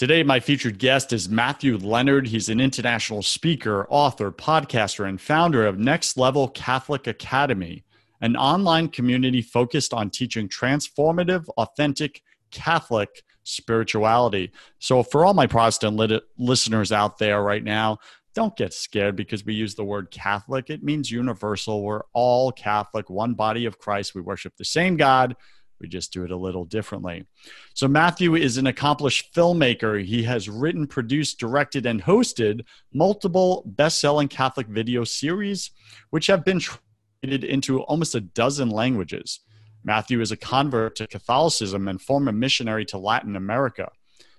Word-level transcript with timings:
Today, 0.00 0.22
my 0.22 0.40
featured 0.40 0.78
guest 0.78 1.12
is 1.12 1.28
Matthew 1.28 1.76
Leonard. 1.76 2.28
He's 2.28 2.48
an 2.48 2.58
international 2.58 3.22
speaker, 3.22 3.86
author, 3.90 4.32
podcaster, 4.32 5.06
and 5.06 5.20
founder 5.20 5.66
of 5.66 5.78
Next 5.78 6.16
Level 6.16 6.48
Catholic 6.48 7.06
Academy, 7.06 7.84
an 8.22 8.34
online 8.34 8.88
community 8.88 9.42
focused 9.42 9.92
on 9.92 10.08
teaching 10.08 10.48
transformative, 10.48 11.46
authentic 11.58 12.22
Catholic 12.50 13.10
spirituality. 13.44 14.52
So, 14.78 15.02
for 15.02 15.26
all 15.26 15.34
my 15.34 15.46
Protestant 15.46 15.98
lit- 15.98 16.24
listeners 16.38 16.92
out 16.92 17.18
there 17.18 17.42
right 17.42 17.62
now, 17.62 17.98
don't 18.34 18.56
get 18.56 18.72
scared 18.72 19.16
because 19.16 19.44
we 19.44 19.52
use 19.52 19.74
the 19.74 19.84
word 19.84 20.10
Catholic. 20.10 20.70
It 20.70 20.82
means 20.82 21.10
universal. 21.10 21.82
We're 21.82 22.04
all 22.14 22.52
Catholic, 22.52 23.10
one 23.10 23.34
body 23.34 23.66
of 23.66 23.78
Christ. 23.78 24.14
We 24.14 24.22
worship 24.22 24.56
the 24.56 24.64
same 24.64 24.96
God 24.96 25.36
we 25.80 25.88
just 25.88 26.12
do 26.12 26.24
it 26.24 26.30
a 26.30 26.36
little 26.36 26.64
differently. 26.64 27.26
So, 27.74 27.88
Matthew 27.88 28.34
is 28.34 28.58
an 28.58 28.66
accomplished 28.66 29.34
filmmaker. 29.34 30.04
He 30.04 30.22
has 30.24 30.48
written, 30.48 30.86
produced, 30.86 31.38
directed, 31.38 31.86
and 31.86 32.02
hosted 32.02 32.64
multiple 32.92 33.62
best 33.66 34.00
selling 34.00 34.28
Catholic 34.28 34.66
video 34.66 35.04
series, 35.04 35.70
which 36.10 36.26
have 36.26 36.44
been 36.44 36.60
translated 36.60 37.44
into 37.44 37.80
almost 37.82 38.14
a 38.14 38.20
dozen 38.20 38.70
languages. 38.70 39.40
Matthew 39.82 40.20
is 40.20 40.30
a 40.30 40.36
convert 40.36 40.96
to 40.96 41.06
Catholicism 41.06 41.88
and 41.88 42.00
former 42.00 42.32
missionary 42.32 42.84
to 42.86 42.98
Latin 42.98 43.34
America, 43.36 43.90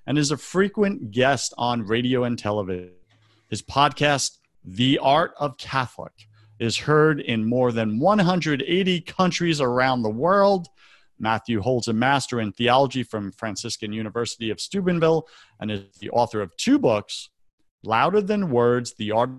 and 0.06 0.18
is 0.18 0.32
a 0.32 0.38
frequent 0.38 1.12
guest 1.12 1.54
on 1.58 1.86
radio 1.86 2.24
and 2.24 2.38
television. 2.38 2.92
His 3.50 3.62
podcast, 3.62 4.38
The 4.64 5.00
Art 5.00 5.34
of 5.40 5.58
Catholic, 5.58 6.14
is 6.60 6.78
heard 6.78 7.20
in 7.20 7.44
more 7.44 7.72
than 7.72 8.00
180 8.00 9.02
countries 9.02 9.60
around 9.60 10.04
the 10.04 10.10
world 10.10 10.68
Matthew 11.22 11.62
holds 11.62 11.88
a 11.88 11.94
master 11.94 12.42
in 12.42 12.52
theology 12.52 13.04
from 13.04 13.32
Franciscan 13.32 13.94
University 13.94 14.50
of 14.50 14.60
Steubenville 14.60 15.28
and 15.60 15.70
is 15.70 15.84
the 16.00 16.10
author 16.10 16.42
of 16.42 16.58
two 16.58 16.80
books, 16.80 17.30
Louder 17.84 18.22
Than 18.22 18.50
Words, 18.50 18.96
The 18.96 19.12
Art 19.12 19.30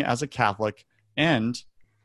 as 0.00 0.22
a 0.22 0.28
Catholic, 0.28 0.86
and 1.16 1.60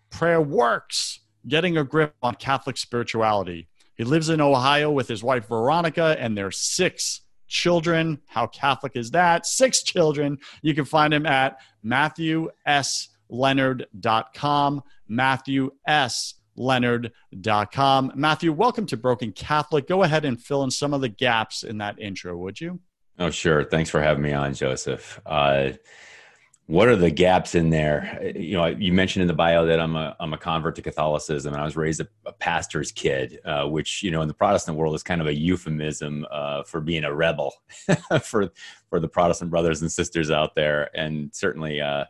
Prayer 0.10 0.42
Works, 0.42 1.20
Getting 1.48 1.78
a 1.78 1.84
Grip 1.84 2.16
on 2.22 2.36
Catholic 2.36 2.78
Spirituality. 2.78 3.68
He 3.96 4.04
lives 4.04 4.30
in 4.30 4.42
Ohio 4.42 4.92
with 4.92 5.08
his 5.08 5.24
wife 5.24 5.48
Veronica 5.48 6.16
and 6.20 6.38
their 6.38 6.52
six 6.52 7.22
children. 7.48 8.20
How 8.28 8.48
Catholic 8.48 8.92
is 8.96 9.12
that? 9.12 9.46
Six 9.46 9.84
children. 9.84 10.40
You 10.62 10.74
can 10.74 10.84
find 10.86 11.14
him 11.14 11.26
at 11.26 11.60
matthewsleonard.com. 11.86 14.84
Matthew 15.08 15.72
S 15.86 16.34
leonard.com. 16.60 18.12
Matthew, 18.16 18.52
welcome 18.52 18.86
to 18.88 18.98
Broken 18.98 19.32
Catholic. 19.32 19.88
Go 19.88 20.04
ahead 20.04 20.26
and 20.26 20.40
fill 20.40 20.64
in 20.64 20.70
some 20.70 20.94
of 20.94 21.02
the 21.02 21.10
gaps 21.10 21.64
in 21.64 21.80
that 21.80 22.00
intro, 22.00 22.38
would 22.38 22.60
you? 22.62 22.80
Oh, 23.18 23.32
sure. 23.32 23.64
Thanks 23.64 23.90
for 23.90 24.02
having 24.02 24.22
me 24.22 24.34
on, 24.34 24.54
Joseph. 24.54 25.20
Uh, 25.26 25.72
what 26.68 26.88
are 26.88 26.96
the 26.96 27.10
gaps 27.10 27.56
in 27.56 27.72
there? 27.72 28.32
You 28.36 28.56
know, 28.56 28.68
you 28.68 28.94
mentioned 28.94 29.22
in 29.22 29.28
the 29.28 29.34
bio 29.34 29.66
that 29.66 29.80
I'm 29.80 29.96
a 29.96 30.16
I'm 30.20 30.34
a 30.34 30.38
convert 30.38 30.76
to 30.76 30.84
Catholicism, 30.84 31.52
and 31.52 31.60
I 31.60 31.66
was 31.66 31.76
raised 31.76 32.00
a, 32.00 32.08
a 32.28 32.32
pastor's 32.32 32.92
kid, 32.92 33.40
uh, 33.44 33.66
which 33.66 34.04
you 34.04 34.12
know 34.12 34.22
in 34.22 34.28
the 34.28 34.36
Protestant 34.36 34.78
world 34.78 34.94
is 34.94 35.02
kind 35.02 35.20
of 35.20 35.26
a 35.26 35.34
euphemism 35.34 36.28
uh, 36.30 36.62
for 36.64 36.80
being 36.80 37.06
a 37.06 37.14
rebel 37.14 37.56
for 38.24 38.52
for 38.88 39.00
the 39.00 39.08
Protestant 39.08 39.50
brothers 39.50 39.82
and 39.82 39.92
sisters 39.92 40.30
out 40.30 40.54
there. 40.54 40.96
And 40.96 41.34
certainly, 41.34 41.82
uh, 41.82 42.06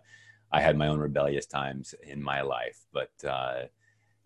I 0.52 0.60
had 0.60 0.78
my 0.78 0.88
own 0.88 1.00
rebellious 1.00 1.46
times 1.46 1.96
in 2.04 2.22
my 2.22 2.42
life, 2.42 2.86
but 2.92 3.12
uh, 3.26 3.62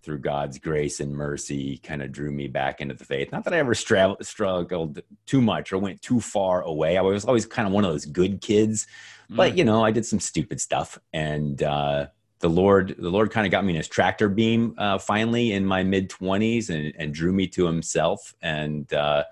through 0.03 0.19
God's 0.19 0.59
grace 0.59 0.99
and 0.99 1.13
mercy 1.13 1.77
kind 1.77 2.03
of 2.03 2.11
drew 2.11 2.31
me 2.31 2.47
back 2.47 2.81
into 2.81 2.93
the 2.93 3.05
faith. 3.05 3.31
Not 3.31 3.45
that 3.45 3.53
I 3.53 3.57
ever 3.57 3.73
stra- 3.73 4.17
struggled 4.21 5.01
too 5.25 5.41
much 5.41 5.71
or 5.71 5.77
went 5.77 6.01
too 6.01 6.19
far 6.19 6.61
away. 6.61 6.97
I 6.97 7.01
was 7.01 7.25
always 7.25 7.45
kind 7.45 7.67
of 7.67 7.73
one 7.73 7.85
of 7.85 7.91
those 7.91 8.05
good 8.05 8.41
kids, 8.41 8.85
but 9.29 9.53
mm. 9.53 9.57
you 9.57 9.63
know, 9.63 9.83
I 9.83 9.91
did 9.91 10.05
some 10.05 10.19
stupid 10.19 10.59
stuff 10.61 10.99
and, 11.13 11.63
uh, 11.63 12.07
the 12.39 12.49
Lord, 12.49 12.95
the 12.99 13.09
Lord 13.09 13.31
kind 13.31 13.47
of 13.47 13.51
got 13.51 13.63
me 13.63 13.71
in 13.71 13.77
his 13.77 13.87
tractor 13.87 14.27
beam 14.27 14.75
uh, 14.77 14.97
finally 14.97 15.53
in 15.53 15.65
my 15.65 15.81
mid 15.81 16.09
twenties 16.09 16.69
and, 16.69 16.93
and 16.97 17.13
drew 17.13 17.31
me 17.31 17.47
to 17.47 17.65
himself. 17.65 18.35
And 18.41 18.93
uh, 18.93 19.23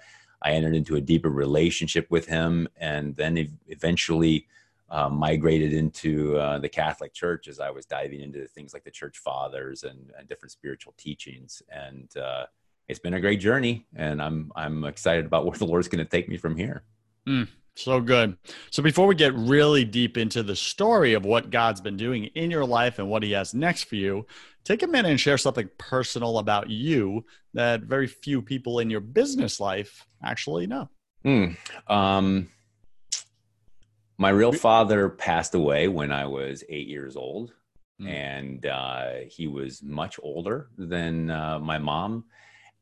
I 0.41 0.51
entered 0.51 0.75
into 0.75 0.95
a 0.95 1.01
deeper 1.01 1.29
relationship 1.29 2.09
with 2.09 2.25
him 2.25 2.69
and 2.77 3.13
then 3.17 3.59
eventually 3.67 4.47
uh, 4.91 5.09
migrated 5.09 5.73
into 5.73 6.37
uh, 6.37 6.59
the 6.59 6.67
Catholic 6.69 7.13
Church 7.13 7.47
as 7.47 7.59
I 7.61 7.69
was 7.69 7.85
diving 7.85 8.19
into 8.19 8.45
things 8.47 8.73
like 8.73 8.83
the 8.83 8.91
Church 8.91 9.17
Fathers 9.17 9.83
and, 9.83 10.11
and 10.19 10.27
different 10.27 10.51
spiritual 10.51 10.93
teachings. 10.97 11.61
And 11.69 12.15
uh, 12.17 12.45
it's 12.89 12.99
been 12.99 13.13
a 13.13 13.21
great 13.21 13.39
journey, 13.39 13.87
and 13.95 14.21
I'm 14.21 14.51
I'm 14.53 14.83
excited 14.83 15.25
about 15.25 15.45
where 15.45 15.57
the 15.57 15.65
Lord's 15.65 15.87
going 15.87 16.03
to 16.03 16.09
take 16.09 16.27
me 16.27 16.35
from 16.35 16.57
here. 16.57 16.83
Mm, 17.25 17.47
so 17.73 18.01
good. 18.01 18.35
So 18.69 18.83
before 18.83 19.07
we 19.07 19.15
get 19.15 19.33
really 19.33 19.85
deep 19.85 20.17
into 20.17 20.43
the 20.43 20.57
story 20.57 21.13
of 21.13 21.23
what 21.23 21.51
God's 21.51 21.79
been 21.79 21.95
doing 21.95 22.25
in 22.35 22.51
your 22.51 22.65
life 22.65 22.99
and 22.99 23.09
what 23.09 23.23
He 23.23 23.31
has 23.31 23.53
next 23.53 23.83
for 23.83 23.95
you, 23.95 24.27
take 24.65 24.83
a 24.83 24.87
minute 24.87 25.09
and 25.09 25.19
share 25.19 25.37
something 25.37 25.69
personal 25.77 26.39
about 26.39 26.69
you 26.69 27.25
that 27.53 27.83
very 27.83 28.07
few 28.07 28.41
people 28.41 28.79
in 28.79 28.89
your 28.89 28.99
business 28.99 29.61
life 29.61 30.05
actually 30.21 30.67
know. 30.67 30.89
Mm, 31.25 31.55
um, 31.87 32.49
my 34.21 34.29
real 34.29 34.53
father 34.53 35.09
passed 35.09 35.55
away 35.55 35.87
when 35.87 36.11
I 36.11 36.27
was 36.27 36.63
eight 36.69 36.87
years 36.87 37.15
old, 37.15 37.53
mm. 37.99 38.07
and 38.07 38.63
uh, 38.67 39.13
he 39.27 39.47
was 39.47 39.81
much 39.81 40.19
older 40.21 40.69
than 40.77 41.31
uh, 41.31 41.57
my 41.57 41.79
mom. 41.79 42.25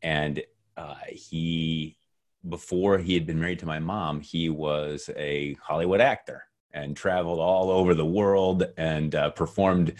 And 0.02 0.44
uh, 0.76 0.96
he, 1.08 1.98
before 2.50 2.98
he 2.98 3.14
had 3.14 3.26
been 3.26 3.40
married 3.40 3.60
to 3.60 3.66
my 3.66 3.80
mom, 3.80 4.20
he 4.20 4.50
was 4.50 5.10
a 5.16 5.54
Hollywood 5.62 6.02
actor 6.02 6.44
and 6.74 6.94
traveled 6.94 7.40
all 7.40 7.70
over 7.70 7.94
the 7.94 8.06
world 8.06 8.66
and 8.76 9.16
uh, 9.16 9.30
performed 9.30 9.94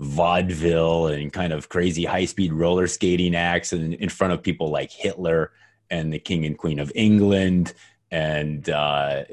vaudeville 0.00 1.08
and 1.08 1.30
kind 1.30 1.52
of 1.52 1.68
crazy 1.68 2.06
high 2.06 2.24
speed 2.24 2.54
roller 2.54 2.86
skating 2.86 3.36
acts 3.36 3.74
in, 3.74 3.92
in 3.92 4.08
front 4.08 4.32
of 4.32 4.42
people 4.42 4.70
like 4.70 4.90
Hitler 4.90 5.52
and 5.90 6.10
the 6.10 6.18
King 6.18 6.46
and 6.46 6.56
Queen 6.56 6.78
of 6.78 6.90
England 6.94 7.74
and 8.10 8.70
uh, 8.70 9.24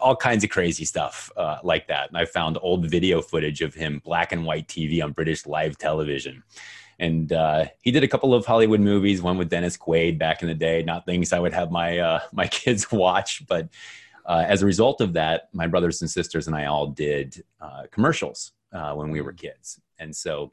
all 0.00 0.14
kinds 0.14 0.44
of 0.44 0.50
crazy 0.50 0.84
stuff 0.84 1.30
uh, 1.36 1.58
like 1.64 1.88
that. 1.88 2.08
And 2.08 2.16
I 2.16 2.24
found 2.24 2.58
old 2.62 2.88
video 2.88 3.20
footage 3.20 3.60
of 3.60 3.74
him, 3.74 4.00
black 4.04 4.32
and 4.32 4.44
white 4.44 4.68
TV 4.68 5.02
on 5.02 5.12
British 5.12 5.46
live 5.46 5.76
television. 5.78 6.42
And 6.98 7.32
uh, 7.32 7.66
he 7.82 7.90
did 7.90 8.04
a 8.04 8.08
couple 8.08 8.34
of 8.34 8.46
Hollywood 8.46 8.80
movies, 8.80 9.22
one 9.22 9.38
with 9.38 9.48
Dennis 9.48 9.76
Quaid 9.76 10.18
back 10.18 10.42
in 10.42 10.48
the 10.48 10.54
day. 10.54 10.82
Not 10.82 11.06
things 11.06 11.32
I 11.32 11.40
would 11.40 11.54
have 11.54 11.70
my 11.70 11.98
uh, 11.98 12.20
my 12.32 12.46
kids 12.46 12.92
watch, 12.92 13.46
but 13.46 13.68
uh, 14.26 14.44
as 14.46 14.62
a 14.62 14.66
result 14.66 15.00
of 15.00 15.14
that, 15.14 15.48
my 15.52 15.66
brothers 15.66 16.02
and 16.02 16.10
sisters 16.10 16.46
and 16.46 16.54
I 16.54 16.66
all 16.66 16.88
did 16.88 17.42
uh, 17.60 17.84
commercials 17.90 18.52
when 18.70 19.10
we 19.10 19.22
were 19.22 19.32
kids, 19.32 19.80
and 19.98 20.14
so 20.14 20.52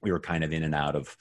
we 0.00 0.12
were 0.12 0.20
kind 0.20 0.44
of 0.44 0.52
in 0.52 0.62
and 0.62 0.74
out 0.74 0.94
of 0.94 1.16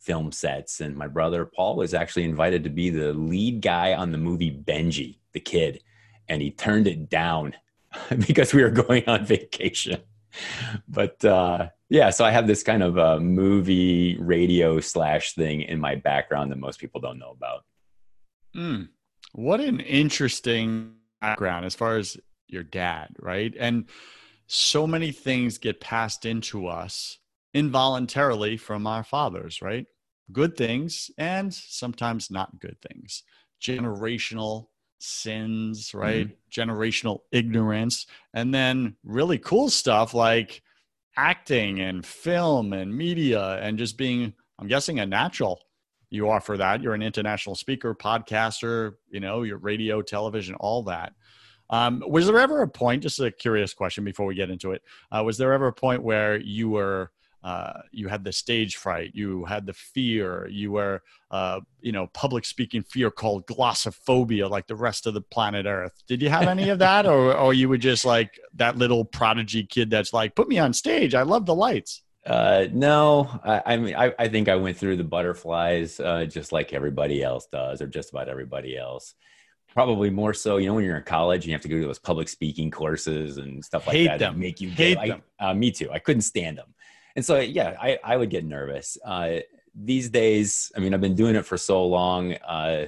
film 0.00 0.32
sets. 0.32 0.80
And 0.80 0.96
my 0.96 1.08
brother 1.08 1.44
Paul 1.44 1.76
was 1.76 1.94
actually 1.94 2.24
invited 2.24 2.64
to 2.64 2.70
be 2.70 2.90
the 2.90 3.12
lead 3.12 3.60
guy 3.60 3.94
on 3.94 4.12
the 4.12 4.18
movie 4.18 4.50
Benji, 4.50 5.18
the 5.32 5.40
kid, 5.40 5.82
and 6.28 6.42
he 6.42 6.50
turned 6.50 6.86
it 6.86 7.08
down 7.08 7.54
because 8.26 8.52
we 8.52 8.62
were 8.62 8.70
going 8.70 9.08
on 9.08 9.24
vacation. 9.24 10.00
But 10.88 11.24
uh, 11.24 11.68
yeah, 11.88 12.10
so 12.10 12.24
I 12.24 12.30
have 12.30 12.46
this 12.46 12.62
kind 12.62 12.82
of 12.82 12.96
a 12.96 13.18
movie 13.18 14.16
radio 14.20 14.80
slash 14.80 15.34
thing 15.34 15.62
in 15.62 15.80
my 15.80 15.94
background 15.94 16.52
that 16.52 16.58
most 16.58 16.78
people 16.78 17.00
don't 17.00 17.18
know 17.18 17.30
about. 17.30 17.64
Mm, 18.56 18.88
what 19.32 19.60
an 19.60 19.80
interesting 19.80 20.94
background 21.20 21.64
as 21.64 21.74
far 21.74 21.96
as 21.96 22.16
your 22.46 22.62
dad, 22.62 23.14
right? 23.18 23.54
And 23.58 23.88
so 24.46 24.86
many 24.86 25.12
things 25.12 25.58
get 25.58 25.80
passed 25.80 26.24
into 26.24 26.66
us 26.66 27.18
involuntarily 27.54 28.56
from 28.56 28.86
our 28.86 29.04
fathers, 29.04 29.62
right? 29.62 29.86
Good 30.32 30.56
things 30.56 31.10
and 31.18 31.52
sometimes 31.52 32.30
not 32.30 32.58
good 32.60 32.76
things. 32.80 33.22
Generational 33.62 34.66
sins, 34.98 35.94
right? 35.94 36.28
Mm-hmm. 36.28 36.60
Generational 36.60 37.20
ignorance. 37.32 38.06
And 38.34 38.54
then 38.54 38.96
really 39.04 39.38
cool 39.38 39.70
stuff 39.70 40.14
like 40.14 40.62
acting 41.16 41.80
and 41.80 42.04
film 42.04 42.72
and 42.72 42.94
media 42.94 43.58
and 43.62 43.78
just 43.78 43.96
being, 43.96 44.32
I'm 44.58 44.68
guessing, 44.68 45.00
a 45.00 45.06
natural. 45.06 45.60
You 46.10 46.30
offer 46.30 46.56
that. 46.56 46.82
You're 46.82 46.94
an 46.94 47.02
international 47.02 47.54
speaker, 47.54 47.94
podcaster, 47.94 48.94
you 49.10 49.20
know, 49.20 49.42
your 49.42 49.58
radio, 49.58 50.00
television, 50.00 50.54
all 50.56 50.82
that. 50.84 51.12
Um, 51.70 52.02
was 52.06 52.26
there 52.26 52.38
ever 52.38 52.62
a 52.62 52.68
point, 52.68 53.02
just 53.02 53.20
a 53.20 53.30
curious 53.30 53.74
question 53.74 54.04
before 54.04 54.24
we 54.24 54.34
get 54.34 54.48
into 54.48 54.72
it, 54.72 54.82
uh, 55.12 55.22
was 55.22 55.36
there 55.36 55.52
ever 55.52 55.66
a 55.66 55.72
point 55.72 56.02
where 56.02 56.38
you 56.38 56.70
were 56.70 57.10
uh, 57.42 57.80
you 57.92 58.08
had 58.08 58.24
the 58.24 58.32
stage 58.32 58.76
fright, 58.76 59.12
you 59.14 59.44
had 59.44 59.64
the 59.64 59.72
fear, 59.72 60.48
you 60.48 60.72
were, 60.72 61.02
uh, 61.30 61.60
you 61.80 61.92
know, 61.92 62.08
public 62.08 62.44
speaking 62.44 62.82
fear 62.82 63.10
called 63.10 63.46
glossophobia, 63.46 64.50
like 64.50 64.66
the 64.66 64.74
rest 64.74 65.06
of 65.06 65.14
the 65.14 65.20
planet 65.20 65.66
Earth. 65.66 65.92
Did 66.08 66.20
you 66.20 66.28
have 66.28 66.48
any 66.48 66.68
of 66.70 66.80
that, 66.80 67.06
or 67.06 67.36
or 67.36 67.54
you 67.54 67.68
were 67.68 67.78
just 67.78 68.04
like 68.04 68.38
that 68.54 68.76
little 68.76 69.04
prodigy 69.04 69.64
kid 69.64 69.90
that's 69.90 70.12
like, 70.12 70.34
put 70.34 70.48
me 70.48 70.58
on 70.58 70.72
stage, 70.72 71.14
I 71.14 71.22
love 71.22 71.46
the 71.46 71.54
lights. 71.54 72.02
Uh, 72.26 72.66
no, 72.72 73.40
I, 73.44 73.62
I 73.64 73.76
mean, 73.76 73.94
I, 73.94 74.12
I, 74.18 74.28
think 74.28 74.50
I 74.50 74.56
went 74.56 74.76
through 74.76 74.96
the 74.96 75.04
butterflies 75.04 75.98
uh, 75.98 76.26
just 76.26 76.52
like 76.52 76.74
everybody 76.74 77.22
else 77.22 77.46
does, 77.50 77.80
or 77.80 77.86
just 77.86 78.10
about 78.10 78.28
everybody 78.28 78.76
else 78.76 79.14
probably 79.72 80.10
more 80.10 80.34
so 80.34 80.56
you 80.56 80.66
know 80.66 80.74
when 80.74 80.84
you're 80.84 80.96
in 80.96 81.02
college 81.04 81.46
you 81.46 81.52
have 81.52 81.60
to 81.60 81.68
go 81.68 81.78
to 81.78 81.86
those 81.86 81.98
public 81.98 82.28
speaking 82.28 82.70
courses 82.70 83.36
and 83.36 83.64
stuff 83.64 83.86
like 83.86 83.96
Hate 83.96 84.06
that 84.06 84.18
them. 84.18 84.38
make 84.38 84.60
you 84.60 84.70
Hate 84.70 84.98
get, 84.98 85.08
them. 85.08 85.22
I, 85.38 85.50
uh, 85.50 85.54
me 85.54 85.70
too 85.70 85.90
i 85.92 85.98
couldn't 85.98 86.22
stand 86.22 86.58
them 86.58 86.74
and 87.18 87.24
so 87.24 87.40
yeah 87.40 87.76
i, 87.80 87.98
I 88.04 88.16
would 88.16 88.30
get 88.30 88.44
nervous 88.44 88.96
uh, 89.04 89.38
these 89.74 90.08
days 90.08 90.70
i 90.76 90.78
mean 90.78 90.94
i've 90.94 91.00
been 91.00 91.16
doing 91.16 91.34
it 91.34 91.44
for 91.44 91.58
so 91.58 91.84
long 91.84 92.34
uh, 92.34 92.86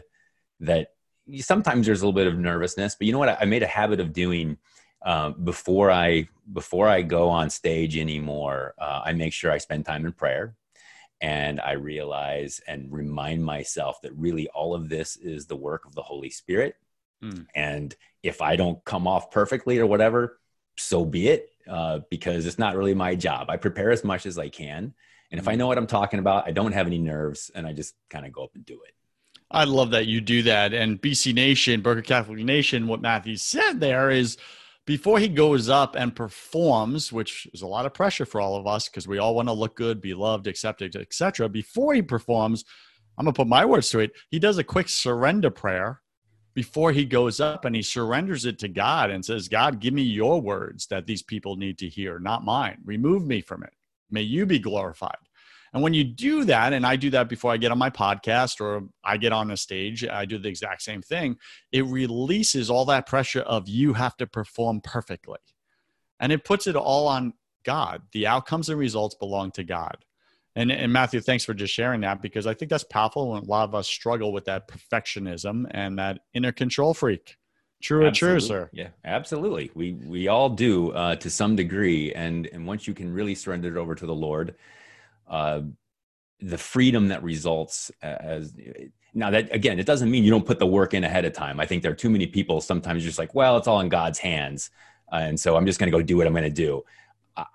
that 0.60 0.92
sometimes 1.40 1.86
there's 1.86 2.02
a 2.02 2.06
little 2.06 2.14
bit 2.14 2.28
of 2.28 2.38
nervousness 2.38 2.94
but 2.94 3.08
you 3.08 3.12
know 3.12 3.18
what 3.18 3.28
i, 3.28 3.38
I 3.40 3.44
made 3.44 3.64
a 3.64 3.66
habit 3.66 3.98
of 3.98 4.12
doing 4.12 4.56
uh, 5.04 5.30
before 5.30 5.90
i 5.90 6.28
before 6.52 6.86
i 6.86 7.02
go 7.02 7.28
on 7.28 7.50
stage 7.50 7.98
anymore 7.98 8.74
uh, 8.78 9.02
i 9.04 9.12
make 9.12 9.32
sure 9.32 9.50
i 9.50 9.58
spend 9.58 9.84
time 9.84 10.06
in 10.06 10.12
prayer 10.12 10.54
and 11.22 11.60
I 11.60 11.72
realize 11.72 12.62
and 12.66 12.90
remind 12.90 13.44
myself 13.44 14.00
that 14.02 14.16
really 14.16 14.48
all 14.48 14.74
of 14.74 14.88
this 14.88 15.16
is 15.16 15.44
the 15.44 15.56
work 15.56 15.84
of 15.84 15.94
the 15.94 16.00
Holy 16.02 16.30
Spirit. 16.30 16.76
Mm. 17.22 17.46
And 17.54 17.94
if 18.22 18.40
I 18.40 18.56
don't 18.56 18.82
come 18.86 19.06
off 19.06 19.30
perfectly 19.30 19.78
or 19.78 19.86
whatever, 19.86 20.39
so 20.80 21.04
be 21.04 21.28
it, 21.28 21.50
uh, 21.68 22.00
because 22.10 22.46
it's 22.46 22.58
not 22.58 22.76
really 22.76 22.94
my 22.94 23.14
job. 23.14 23.50
I 23.50 23.56
prepare 23.56 23.90
as 23.90 24.04
much 24.04 24.26
as 24.26 24.38
I 24.38 24.48
can. 24.48 24.94
And 25.30 25.40
if 25.40 25.46
I 25.46 25.52
hmm. 25.52 25.58
know 25.58 25.66
what 25.66 25.78
I'm 25.78 25.86
talking 25.86 26.18
about, 26.18 26.46
I 26.46 26.52
don't 26.52 26.72
have 26.72 26.86
any 26.86 26.98
nerves 26.98 27.50
and 27.54 27.66
I 27.66 27.72
just 27.72 27.94
kind 28.08 28.26
of 28.26 28.32
go 28.32 28.44
up 28.44 28.54
and 28.54 28.64
do 28.64 28.80
it. 28.86 28.94
I 29.50 29.64
love 29.64 29.90
that 29.90 30.06
you 30.06 30.20
do 30.20 30.42
that. 30.44 30.72
And 30.72 31.00
BC 31.00 31.34
Nation, 31.34 31.80
Broken 31.80 32.04
Catholic 32.04 32.38
Nation, 32.38 32.86
what 32.86 33.00
Matthew 33.00 33.36
said 33.36 33.80
there 33.80 34.10
is 34.10 34.36
before 34.86 35.18
he 35.18 35.28
goes 35.28 35.68
up 35.68 35.96
and 35.96 36.14
performs, 36.14 37.12
which 37.12 37.48
is 37.52 37.62
a 37.62 37.66
lot 37.66 37.86
of 37.86 37.94
pressure 37.94 38.24
for 38.24 38.40
all 38.40 38.56
of 38.56 38.66
us 38.66 38.88
because 38.88 39.08
we 39.08 39.18
all 39.18 39.34
want 39.34 39.48
to 39.48 39.52
look 39.52 39.76
good, 39.76 40.00
be 40.00 40.14
loved, 40.14 40.46
accepted, 40.46 40.94
etc. 40.94 41.48
Before 41.48 41.94
he 41.94 42.02
performs, 42.02 42.64
I'm 43.18 43.24
gonna 43.24 43.34
put 43.34 43.48
my 43.48 43.64
words 43.64 43.90
to 43.90 43.98
it. 43.98 44.12
He 44.30 44.38
does 44.38 44.58
a 44.58 44.64
quick 44.64 44.88
surrender 44.88 45.50
prayer 45.50 46.00
before 46.60 46.92
he 46.92 47.06
goes 47.06 47.40
up 47.40 47.64
and 47.64 47.74
he 47.74 47.80
surrenders 47.80 48.44
it 48.44 48.58
to 48.58 48.68
God 48.68 49.08
and 49.08 49.24
says, 49.24 49.48
God, 49.48 49.80
give 49.80 49.94
me 49.94 50.02
your 50.02 50.42
words 50.42 50.86
that 50.88 51.06
these 51.06 51.22
people 51.22 51.56
need 51.56 51.78
to 51.78 51.88
hear, 51.88 52.18
not 52.18 52.44
mine. 52.44 52.76
Remove 52.84 53.26
me 53.26 53.40
from 53.40 53.62
it. 53.62 53.72
May 54.10 54.20
you 54.20 54.44
be 54.44 54.58
glorified. 54.58 55.16
And 55.72 55.82
when 55.82 55.94
you 55.94 56.04
do 56.04 56.44
that, 56.44 56.74
and 56.74 56.84
I 56.84 56.96
do 56.96 57.08
that 57.12 57.30
before 57.30 57.50
I 57.50 57.56
get 57.56 57.72
on 57.72 57.78
my 57.78 57.88
podcast 57.88 58.60
or 58.60 58.82
I 59.02 59.16
get 59.16 59.32
on 59.32 59.50
a 59.52 59.56
stage, 59.56 60.06
I 60.06 60.26
do 60.26 60.36
the 60.36 60.50
exact 60.50 60.82
same 60.82 61.00
thing. 61.00 61.38
It 61.72 61.86
releases 61.86 62.68
all 62.68 62.84
that 62.84 63.06
pressure 63.06 63.40
of 63.40 63.66
you 63.66 63.94
have 63.94 64.18
to 64.18 64.26
perform 64.26 64.82
perfectly. 64.82 65.38
And 66.18 66.30
it 66.30 66.44
puts 66.44 66.66
it 66.66 66.76
all 66.76 67.08
on 67.08 67.32
God. 67.64 68.02
The 68.12 68.26
outcomes 68.26 68.68
and 68.68 68.78
results 68.78 69.14
belong 69.14 69.50
to 69.52 69.64
God. 69.64 69.96
And, 70.60 70.70
and 70.70 70.92
Matthew, 70.92 71.20
thanks 71.20 71.44
for 71.44 71.54
just 71.54 71.72
sharing 71.72 72.02
that 72.02 72.20
because 72.20 72.46
I 72.46 72.52
think 72.52 72.70
that's 72.70 72.84
powerful. 72.84 73.34
And 73.34 73.46
a 73.46 73.50
lot 73.50 73.68
of 73.68 73.74
us 73.74 73.88
struggle 73.88 74.30
with 74.32 74.44
that 74.44 74.68
perfectionism 74.68 75.64
and 75.70 75.98
that 75.98 76.20
inner 76.34 76.52
control 76.52 76.92
freak. 76.92 77.36
True 77.82 78.06
or 78.06 78.10
true, 78.10 78.38
sir? 78.40 78.68
Yeah, 78.74 78.88
absolutely. 79.06 79.70
We 79.74 79.94
we 79.94 80.28
all 80.28 80.50
do 80.50 80.90
uh, 80.92 81.16
to 81.16 81.30
some 81.30 81.56
degree, 81.56 82.12
and 82.12 82.46
and 82.52 82.66
once 82.66 82.86
you 82.86 82.92
can 82.92 83.10
really 83.10 83.34
surrender 83.34 83.74
it 83.74 83.80
over 83.80 83.94
to 83.94 84.04
the 84.04 84.14
Lord, 84.14 84.54
uh, 85.26 85.62
the 86.40 86.58
freedom 86.58 87.08
that 87.08 87.22
results 87.22 87.90
as 88.02 88.52
now 89.14 89.30
that 89.30 89.54
again 89.54 89.78
it 89.78 89.86
doesn't 89.86 90.10
mean 90.10 90.24
you 90.24 90.30
don't 90.30 90.46
put 90.46 90.58
the 90.58 90.66
work 90.66 90.94
in 90.94 91.04
ahead 91.04 91.24
of 91.24 91.32
time 91.32 91.60
i 91.60 91.66
think 91.66 91.82
there 91.82 91.92
are 91.92 91.96
too 91.96 92.08
many 92.08 92.26
people 92.26 92.60
sometimes 92.60 93.02
just 93.02 93.18
like 93.18 93.34
well 93.34 93.56
it's 93.56 93.66
all 93.66 93.80
in 93.80 93.88
god's 93.88 94.18
hands 94.18 94.70
uh, 95.12 95.16
and 95.16 95.38
so 95.38 95.56
i'm 95.56 95.66
just 95.66 95.78
going 95.78 95.90
to 95.90 95.96
go 95.96 96.00
do 96.00 96.16
what 96.16 96.26
i'm 96.26 96.32
going 96.32 96.44
to 96.44 96.48
do 96.48 96.82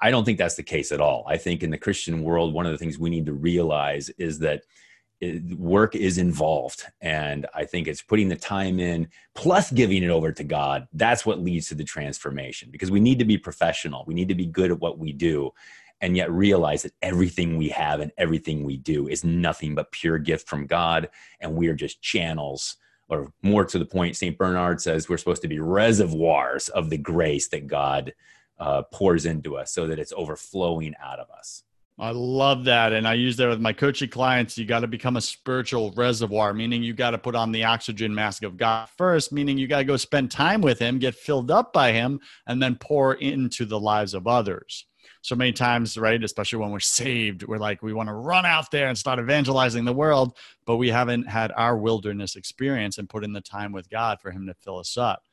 i 0.01 0.09
don't 0.09 0.25
think 0.25 0.37
that's 0.37 0.55
the 0.55 0.63
case 0.63 0.91
at 0.91 1.01
all 1.01 1.25
i 1.27 1.37
think 1.37 1.63
in 1.63 1.69
the 1.69 1.77
christian 1.77 2.23
world 2.23 2.53
one 2.53 2.65
of 2.65 2.71
the 2.71 2.77
things 2.77 2.97
we 2.97 3.09
need 3.09 3.25
to 3.25 3.33
realize 3.33 4.09
is 4.17 4.39
that 4.39 4.63
eh, 5.21 5.39
work 5.57 5.95
is 5.95 6.17
involved 6.17 6.83
and 7.01 7.45
i 7.53 7.63
think 7.63 7.87
it's 7.87 8.01
putting 8.01 8.29
the 8.29 8.35
time 8.35 8.79
in 8.79 9.07
plus 9.33 9.71
giving 9.71 10.03
it 10.03 10.09
over 10.09 10.31
to 10.31 10.43
god 10.43 10.87
that's 10.93 11.25
what 11.25 11.39
leads 11.39 11.67
to 11.67 11.75
the 11.75 11.83
transformation 11.83 12.69
because 12.71 12.91
we 12.91 12.99
need 12.99 13.19
to 13.19 13.25
be 13.25 13.37
professional 13.37 14.03
we 14.07 14.13
need 14.13 14.29
to 14.29 14.35
be 14.35 14.45
good 14.45 14.71
at 14.71 14.79
what 14.79 14.97
we 14.97 15.11
do 15.11 15.51
and 16.01 16.17
yet 16.17 16.31
realize 16.31 16.83
that 16.83 16.93
everything 17.01 17.57
we 17.57 17.69
have 17.69 17.99
and 17.99 18.11
everything 18.17 18.63
we 18.63 18.77
do 18.77 19.07
is 19.07 19.23
nothing 19.23 19.75
but 19.75 19.91
pure 19.91 20.17
gift 20.17 20.47
from 20.47 20.67
God, 20.67 21.09
and 21.39 21.55
we 21.55 21.67
are 21.67 21.75
just 21.75 22.01
channels. 22.01 22.77
Or 23.07 23.31
more 23.41 23.65
to 23.65 23.79
the 23.79 23.85
point, 23.85 24.15
St. 24.15 24.37
Bernard 24.37 24.81
says 24.81 25.07
we're 25.07 25.17
supposed 25.17 25.43
to 25.43 25.47
be 25.47 25.59
reservoirs 25.59 26.69
of 26.69 26.89
the 26.89 26.97
grace 26.97 27.47
that 27.49 27.67
God 27.67 28.13
uh, 28.59 28.83
pours 28.91 29.25
into 29.25 29.57
us 29.57 29.71
so 29.71 29.87
that 29.87 29.99
it's 29.99 30.13
overflowing 30.15 30.93
out 31.03 31.19
of 31.19 31.29
us. 31.29 31.63
I 31.97 32.11
love 32.11 32.65
that. 32.65 32.91
And 32.91 33.07
I 33.07 33.13
use 33.13 33.37
that 33.37 33.47
with 33.47 33.61
my 33.61 33.71
coaching 33.71 34.09
clients. 34.09 34.57
You 34.57 34.65
got 34.65 34.81
to 34.81 34.87
become 34.87 35.15
a 35.15 35.21
spiritual 35.21 35.93
reservoir, 35.95 36.53
meaning 36.53 36.83
you 36.83 36.93
got 36.93 37.11
to 37.11 37.17
put 37.17 37.35
on 37.35 37.53
the 37.53 37.63
oxygen 37.63 38.13
mask 38.13 38.43
of 38.43 38.57
God 38.57 38.89
first, 38.97 39.31
meaning 39.31 39.57
you 39.57 39.67
got 39.67 39.77
to 39.77 39.85
go 39.85 39.95
spend 39.95 40.29
time 40.29 40.59
with 40.59 40.77
Him, 40.77 40.99
get 40.99 41.15
filled 41.15 41.51
up 41.51 41.71
by 41.71 41.93
Him, 41.93 42.19
and 42.47 42.61
then 42.61 42.75
pour 42.75 43.13
into 43.13 43.63
the 43.65 43.79
lives 43.79 44.13
of 44.13 44.27
others 44.27 44.85
so 45.21 45.35
many 45.35 45.51
times, 45.51 45.97
right? 45.97 46.23
Especially 46.23 46.59
when 46.59 46.71
we're 46.71 46.79
saved, 46.79 47.43
we're 47.43 47.57
like, 47.57 47.81
we 47.81 47.93
want 47.93 48.09
to 48.09 48.13
run 48.13 48.45
out 48.45 48.69
there 48.71 48.89
and 48.89 48.97
start 48.97 49.19
evangelizing 49.19 49.85
the 49.85 49.93
world, 49.93 50.37
but 50.65 50.77
we 50.77 50.89
haven't 50.89 51.23
had 51.23 51.51
our 51.55 51.77
wilderness 51.77 52.35
experience 52.35 52.97
and 52.97 53.09
put 53.09 53.23
in 53.23 53.33
the 53.33 53.41
time 53.41 53.71
with 53.71 53.89
God 53.89 54.19
for 54.21 54.31
Him 54.31 54.45
to 54.47 54.53
fill 54.53 54.77
us 54.79 54.97
up. 54.97 55.23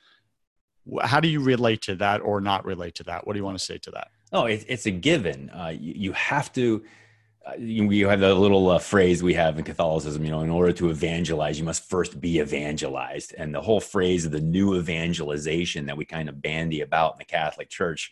How 1.02 1.20
do 1.20 1.28
you 1.28 1.40
relate 1.40 1.82
to 1.82 1.96
that 1.96 2.20
or 2.20 2.40
not 2.40 2.64
relate 2.64 2.94
to 2.96 3.04
that? 3.04 3.26
What 3.26 3.34
do 3.34 3.38
you 3.38 3.44
want 3.44 3.58
to 3.58 3.64
say 3.64 3.78
to 3.78 3.90
that? 3.92 4.08
Oh, 4.32 4.46
it, 4.46 4.64
it's 4.68 4.86
a 4.86 4.90
given. 4.90 5.50
Uh, 5.50 5.72
you, 5.78 5.94
you, 5.96 6.12
have 6.12 6.52
to. 6.54 6.82
Uh, 7.46 7.52
you, 7.58 7.90
you, 7.90 8.08
have 8.08 8.20
the 8.20 8.34
little 8.34 8.70
uh, 8.70 8.78
phrase 8.78 9.22
we 9.22 9.34
have 9.34 9.58
in 9.58 9.64
Catholicism, 9.64 10.24
you 10.24 10.30
know, 10.30 10.40
in 10.40 10.50
order 10.50 10.72
to 10.72 10.90
evangelize, 10.90 11.58
you 11.58 11.64
must 11.64 11.88
first 11.88 12.20
be 12.20 12.40
evangelized. 12.40 13.34
And 13.36 13.54
the 13.54 13.60
whole 13.60 13.80
phrase 13.80 14.24
of 14.24 14.32
the 14.32 14.40
new 14.40 14.76
evangelization 14.76 15.86
that 15.86 15.96
we 15.96 16.04
kind 16.04 16.28
of 16.28 16.40
bandy 16.40 16.80
about 16.80 17.14
in 17.14 17.18
the 17.18 17.24
Catholic 17.24 17.68
Church 17.68 18.10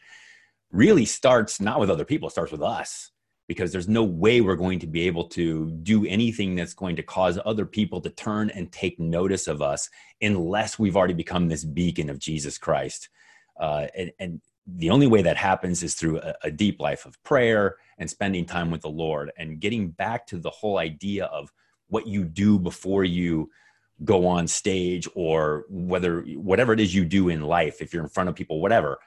really 0.71 1.05
starts 1.05 1.61
not 1.61 1.81
with 1.81 1.91
other 1.91 2.05
people, 2.05 2.29
it 2.29 2.33
starts 2.33 2.53
with 2.53 2.63
us 2.63 3.11
because 3.51 3.73
there's 3.73 3.89
no 3.89 4.05
way 4.05 4.41
we're 4.41 4.55
going 4.55 4.79
to 4.79 4.87
be 4.87 5.09
able 5.09 5.25
to 5.25 5.73
do 5.83 6.07
anything 6.07 6.55
that's 6.55 6.73
going 6.73 6.95
to 6.95 7.03
cause 7.03 7.37
other 7.45 7.67
people 7.67 8.01
to 8.01 8.09
turn 8.09 8.49
and 8.51 8.71
take 8.71 9.01
notice 9.01 9.49
of 9.49 9.61
us 9.61 9.91
unless 10.23 10.79
we've 10.79 10.97
already 10.97 11.15
become 11.15 11.49
this 11.49 11.65
beacon 11.65 12.09
of 12.09 12.21
Jesus 12.21 12.59
Christ. 12.59 13.09
Uh, 13.59 13.89
and, 13.99 14.13
and, 14.21 14.41
the 14.67 14.91
only 14.91 15.09
way 15.09 15.21
that 15.23 15.37
happens 15.37 15.83
is 15.83 15.95
through 15.95 16.21
a, 16.21 16.35
a 16.45 16.51
deep 16.53 16.79
life 16.79 17.07
of 17.07 17.21
prayer 17.25 17.75
and 17.99 18.09
spending 18.09 18.45
time 18.45 18.71
with 18.71 18.83
the 18.83 18.89
Lord 18.89 19.33
and 19.37 19.59
getting 19.59 19.89
back 19.89 20.29
to 20.29 20.39
the 20.39 20.51
whole 20.51 20.79
idea 20.79 21.25
of 21.25 21.51
what 21.89 22.07
you 22.07 22.25
do 22.25 22.57
before 22.57 23.03
you 23.03 23.51
go 24.05 24.29
on 24.29 24.47
stage 24.47 25.09
or 25.17 25.65
whether 25.69 26.21
whatever 26.37 26.73
it 26.73 26.79
is 26.79 26.95
you 26.95 27.05
do 27.05 27.31
in 27.31 27.43
life 27.43 27.83
if 27.83 27.93
you're 27.93 28.05
in 28.05 28.09
front 28.09 28.29
of 28.29 28.37
people 28.37 28.61
whatever 28.61 29.01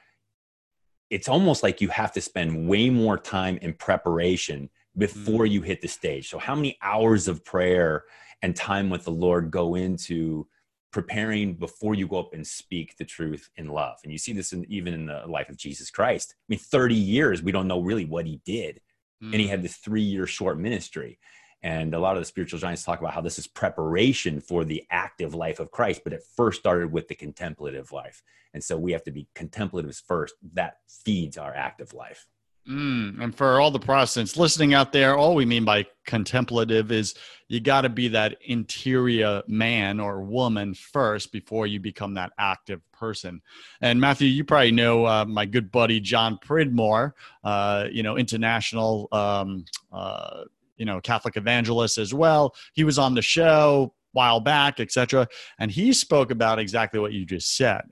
it's 1.10 1.28
almost 1.28 1.62
like 1.62 1.80
you 1.80 1.88
have 1.88 2.12
to 2.12 2.20
spend 2.20 2.68
way 2.68 2.90
more 2.90 3.18
time 3.18 3.58
in 3.62 3.74
preparation 3.74 4.70
before 4.96 5.44
mm. 5.44 5.50
you 5.50 5.62
hit 5.62 5.80
the 5.80 5.88
stage. 5.88 6.28
So, 6.28 6.38
how 6.38 6.54
many 6.54 6.78
hours 6.82 7.28
of 7.28 7.44
prayer 7.44 8.04
and 8.42 8.54
time 8.54 8.90
with 8.90 9.04
the 9.04 9.10
Lord 9.10 9.50
go 9.50 9.74
into 9.74 10.46
preparing 10.92 11.54
before 11.54 11.94
you 11.94 12.06
go 12.06 12.20
up 12.20 12.34
and 12.34 12.46
speak 12.46 12.96
the 12.96 13.04
truth 13.04 13.50
in 13.56 13.68
love? 13.68 13.98
And 14.02 14.12
you 14.12 14.18
see 14.18 14.32
this 14.32 14.52
in, 14.52 14.64
even 14.68 14.94
in 14.94 15.06
the 15.06 15.24
life 15.26 15.48
of 15.48 15.56
Jesus 15.56 15.90
Christ. 15.90 16.34
I 16.38 16.46
mean, 16.48 16.58
30 16.58 16.94
years, 16.94 17.42
we 17.42 17.52
don't 17.52 17.68
know 17.68 17.80
really 17.80 18.04
what 18.04 18.26
he 18.26 18.40
did. 18.44 18.80
Mm. 19.22 19.32
And 19.32 19.40
he 19.40 19.48
had 19.48 19.60
mm. 19.60 19.64
this 19.64 19.76
three 19.76 20.02
year 20.02 20.26
short 20.26 20.58
ministry. 20.58 21.18
And 21.64 21.94
a 21.94 21.98
lot 21.98 22.14
of 22.14 22.20
the 22.20 22.26
spiritual 22.26 22.58
giants 22.58 22.84
talk 22.84 23.00
about 23.00 23.14
how 23.14 23.22
this 23.22 23.38
is 23.38 23.46
preparation 23.46 24.38
for 24.38 24.66
the 24.66 24.84
active 24.90 25.34
life 25.34 25.60
of 25.60 25.70
Christ, 25.70 26.02
but 26.04 26.12
it 26.12 26.22
first 26.36 26.60
started 26.60 26.92
with 26.92 27.08
the 27.08 27.14
contemplative 27.14 27.90
life. 27.90 28.22
And 28.52 28.62
so 28.62 28.76
we 28.76 28.92
have 28.92 29.02
to 29.04 29.10
be 29.10 29.28
contemplatives 29.34 29.98
first. 30.06 30.34
That 30.52 30.76
feeds 30.86 31.38
our 31.38 31.54
active 31.54 31.94
life. 31.94 32.26
Mm, 32.68 33.20
and 33.20 33.34
for 33.34 33.60
all 33.60 33.70
the 33.70 33.78
Protestants 33.78 34.36
listening 34.36 34.72
out 34.72 34.92
there, 34.92 35.16
all 35.16 35.34
we 35.34 35.44
mean 35.44 35.64
by 35.64 35.86
contemplative 36.06 36.92
is 36.92 37.14
you 37.48 37.60
got 37.60 37.82
to 37.82 37.90
be 37.90 38.08
that 38.08 38.38
interior 38.46 39.42
man 39.46 40.00
or 40.00 40.22
woman 40.22 40.72
first 40.72 41.30
before 41.30 41.66
you 41.66 41.78
become 41.78 42.14
that 42.14 42.32
active 42.38 42.80
person. 42.92 43.42
And 43.82 44.00
Matthew, 44.00 44.28
you 44.28 44.44
probably 44.44 44.72
know 44.72 45.04
uh, 45.06 45.26
my 45.26 45.44
good 45.44 45.70
buddy 45.70 46.00
John 46.00 46.38
Pridmore, 46.38 47.14
uh, 47.42 47.88
you 47.92 48.02
know, 48.02 48.16
international, 48.16 49.08
um, 49.12 49.66
uh, 49.92 50.44
you 50.76 50.84
know, 50.84 51.00
Catholic 51.00 51.36
evangelist 51.36 51.98
as 51.98 52.12
well. 52.12 52.54
He 52.72 52.84
was 52.84 52.98
on 52.98 53.14
the 53.14 53.22
show 53.22 53.94
while 54.12 54.40
back, 54.40 54.78
etc., 54.80 55.28
and 55.58 55.70
he 55.70 55.92
spoke 55.92 56.30
about 56.30 56.58
exactly 56.58 57.00
what 57.00 57.12
you 57.12 57.24
just 57.26 57.56
said 57.56 57.82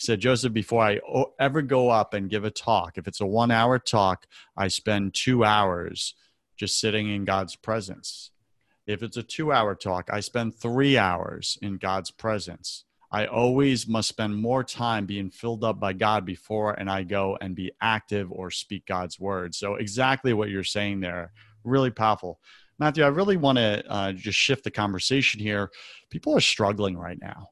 he 0.00 0.06
said, 0.06 0.20
Joseph, 0.20 0.54
before 0.54 0.82
I 0.82 0.98
ever 1.38 1.60
go 1.60 1.90
up 1.90 2.14
and 2.14 2.30
give 2.30 2.44
a 2.44 2.50
talk, 2.50 2.96
if 2.96 3.06
it's 3.06 3.20
a 3.20 3.26
one 3.26 3.50
hour 3.50 3.78
talk, 3.78 4.26
I 4.56 4.68
spend 4.68 5.12
two 5.12 5.44
hours 5.44 6.14
just 6.56 6.80
sitting 6.80 7.14
in 7.14 7.26
God's 7.26 7.54
presence. 7.54 8.30
If 8.86 9.02
it's 9.02 9.18
a 9.18 9.22
two 9.22 9.52
hour 9.52 9.74
talk, 9.74 10.08
I 10.10 10.20
spend 10.20 10.54
three 10.54 10.96
hours 10.96 11.58
in 11.60 11.76
God's 11.76 12.10
presence. 12.10 12.84
I 13.12 13.26
always 13.26 13.86
must 13.86 14.08
spend 14.08 14.36
more 14.36 14.64
time 14.64 15.04
being 15.04 15.30
filled 15.30 15.64
up 15.64 15.78
by 15.78 15.92
God 15.92 16.24
before 16.24 16.72
and 16.72 16.88
I 16.88 17.02
go 17.02 17.36
and 17.42 17.54
be 17.54 17.72
active 17.82 18.32
or 18.32 18.50
speak 18.50 18.86
God's 18.86 19.20
word. 19.20 19.54
So, 19.54 19.74
exactly 19.74 20.32
what 20.32 20.48
you're 20.48 20.64
saying 20.64 21.00
there, 21.00 21.32
really 21.64 21.90
powerful. 21.90 22.40
Matthew, 22.78 23.04
I 23.04 23.08
really 23.08 23.36
want 23.36 23.58
to 23.58 23.84
uh, 23.90 24.12
just 24.12 24.38
shift 24.38 24.64
the 24.64 24.70
conversation 24.70 25.40
here. 25.40 25.70
People 26.10 26.34
are 26.36 26.40
struggling 26.40 26.96
right 26.96 27.18
now. 27.20 27.48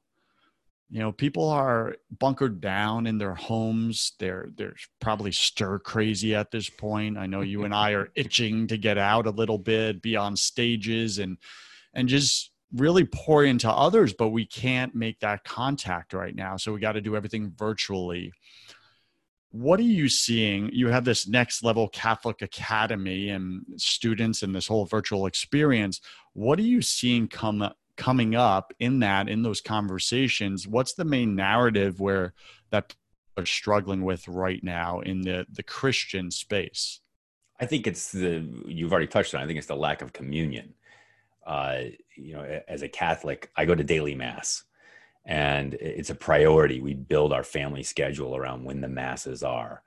You 0.90 1.00
know 1.00 1.12
people 1.12 1.50
are 1.50 1.96
bunkered 2.18 2.62
down 2.62 3.06
in 3.06 3.18
their 3.18 3.34
homes. 3.34 4.12
They're 4.18 4.48
they're 4.56 4.74
probably 5.00 5.32
stir 5.32 5.80
crazy 5.80 6.34
at 6.34 6.50
this 6.50 6.70
point. 6.70 7.18
I 7.18 7.26
know 7.26 7.42
you 7.42 7.64
and 7.64 7.74
i 7.74 7.90
are 7.90 8.08
itching 8.14 8.66
to 8.68 8.78
get 8.78 8.96
out 8.96 9.26
a 9.26 9.30
little 9.30 9.58
bit 9.58 10.00
be 10.00 10.16
on 10.16 10.34
stages 10.34 11.18
and 11.18 11.36
and 11.92 12.08
just 12.08 12.52
really 12.74 13.04
pour 13.04 13.44
into 13.44 13.70
others 13.70 14.12
but 14.12 14.28
we 14.28 14.44
can't 14.44 14.94
make 14.94 15.20
that 15.20 15.44
contact 15.44 16.14
right 16.14 16.34
now. 16.34 16.56
So 16.56 16.72
we 16.72 16.80
got 16.80 16.92
to 16.92 17.02
do 17.02 17.16
everything 17.16 17.52
virtually 17.58 18.32
what 19.50 19.80
are 19.80 19.84
you 19.84 20.08
seeing? 20.08 20.70
You 20.72 20.88
have 20.88 21.04
this 21.04 21.26
next 21.26 21.64
level 21.64 21.88
catholic 21.88 22.42
academy 22.42 23.30
and 23.30 23.64
students 23.76 24.42
and 24.42 24.54
this 24.54 24.66
whole 24.66 24.84
virtual 24.84 25.26
experience. 25.26 26.00
What 26.34 26.58
are 26.58 26.62
you 26.62 26.82
seeing 26.82 27.28
come 27.28 27.72
coming 27.96 28.34
up 28.34 28.72
in 28.78 29.00
that 29.00 29.28
in 29.28 29.42
those 29.42 29.60
conversations? 29.60 30.68
What's 30.68 30.94
the 30.94 31.04
main 31.04 31.34
narrative 31.34 31.98
where 31.98 32.34
that 32.70 32.94
are 33.36 33.46
struggling 33.46 34.04
with 34.04 34.28
right 34.28 34.62
now 34.62 35.00
in 35.00 35.22
the 35.22 35.46
the 35.50 35.62
christian 35.62 36.30
space? 36.30 37.00
I 37.60 37.66
think 37.66 37.86
it's 37.86 38.12
the 38.12 38.46
you've 38.66 38.92
already 38.92 39.08
touched 39.08 39.34
on 39.34 39.42
i 39.42 39.46
think 39.46 39.58
it's 39.58 39.66
the 39.66 39.76
lack 39.76 40.02
of 40.02 40.12
communion. 40.12 40.74
Uh, 41.46 41.84
you 42.14 42.34
know 42.34 42.60
as 42.68 42.82
a 42.82 42.88
catholic 42.88 43.50
i 43.56 43.64
go 43.64 43.74
to 43.74 43.82
daily 43.82 44.14
mass 44.14 44.64
and 45.28 45.74
it's 45.74 46.10
a 46.10 46.14
priority 46.14 46.80
we 46.80 46.94
build 46.94 47.32
our 47.32 47.44
family 47.44 47.84
schedule 47.84 48.34
around 48.34 48.64
when 48.64 48.80
the 48.80 48.88
masses 48.88 49.44
are 49.44 49.82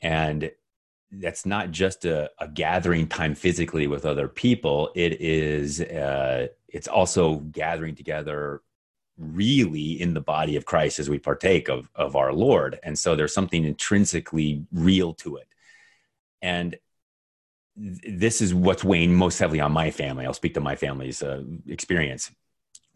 and 0.00 0.52
that's 1.12 1.44
not 1.44 1.72
just 1.72 2.04
a, 2.04 2.30
a 2.38 2.46
gathering 2.46 3.08
time 3.08 3.34
physically 3.34 3.88
with 3.88 4.06
other 4.06 4.28
people 4.28 4.92
it 4.94 5.20
is 5.20 5.80
uh, 5.80 6.46
it's 6.68 6.86
also 6.86 7.36
gathering 7.36 7.96
together 7.96 8.62
really 9.20 10.00
in 10.00 10.14
the 10.14 10.20
body 10.20 10.56
of 10.56 10.64
Christ 10.64 10.98
as 10.98 11.10
we 11.10 11.18
partake 11.18 11.68
of, 11.68 11.88
of 11.94 12.16
our 12.16 12.32
Lord. 12.32 12.78
And 12.82 12.98
so 12.98 13.14
there's 13.14 13.34
something 13.34 13.64
intrinsically 13.64 14.64
real 14.72 15.12
to 15.14 15.36
it. 15.36 15.48
And 16.40 16.76
this 17.76 18.40
is 18.40 18.54
what's 18.54 18.82
weighing 18.82 19.14
most 19.14 19.38
heavily 19.38 19.60
on 19.60 19.72
my 19.72 19.90
family. 19.90 20.26
I'll 20.26 20.32
speak 20.32 20.54
to 20.54 20.60
my 20.60 20.74
family's 20.74 21.22
uh, 21.22 21.42
experience. 21.68 22.30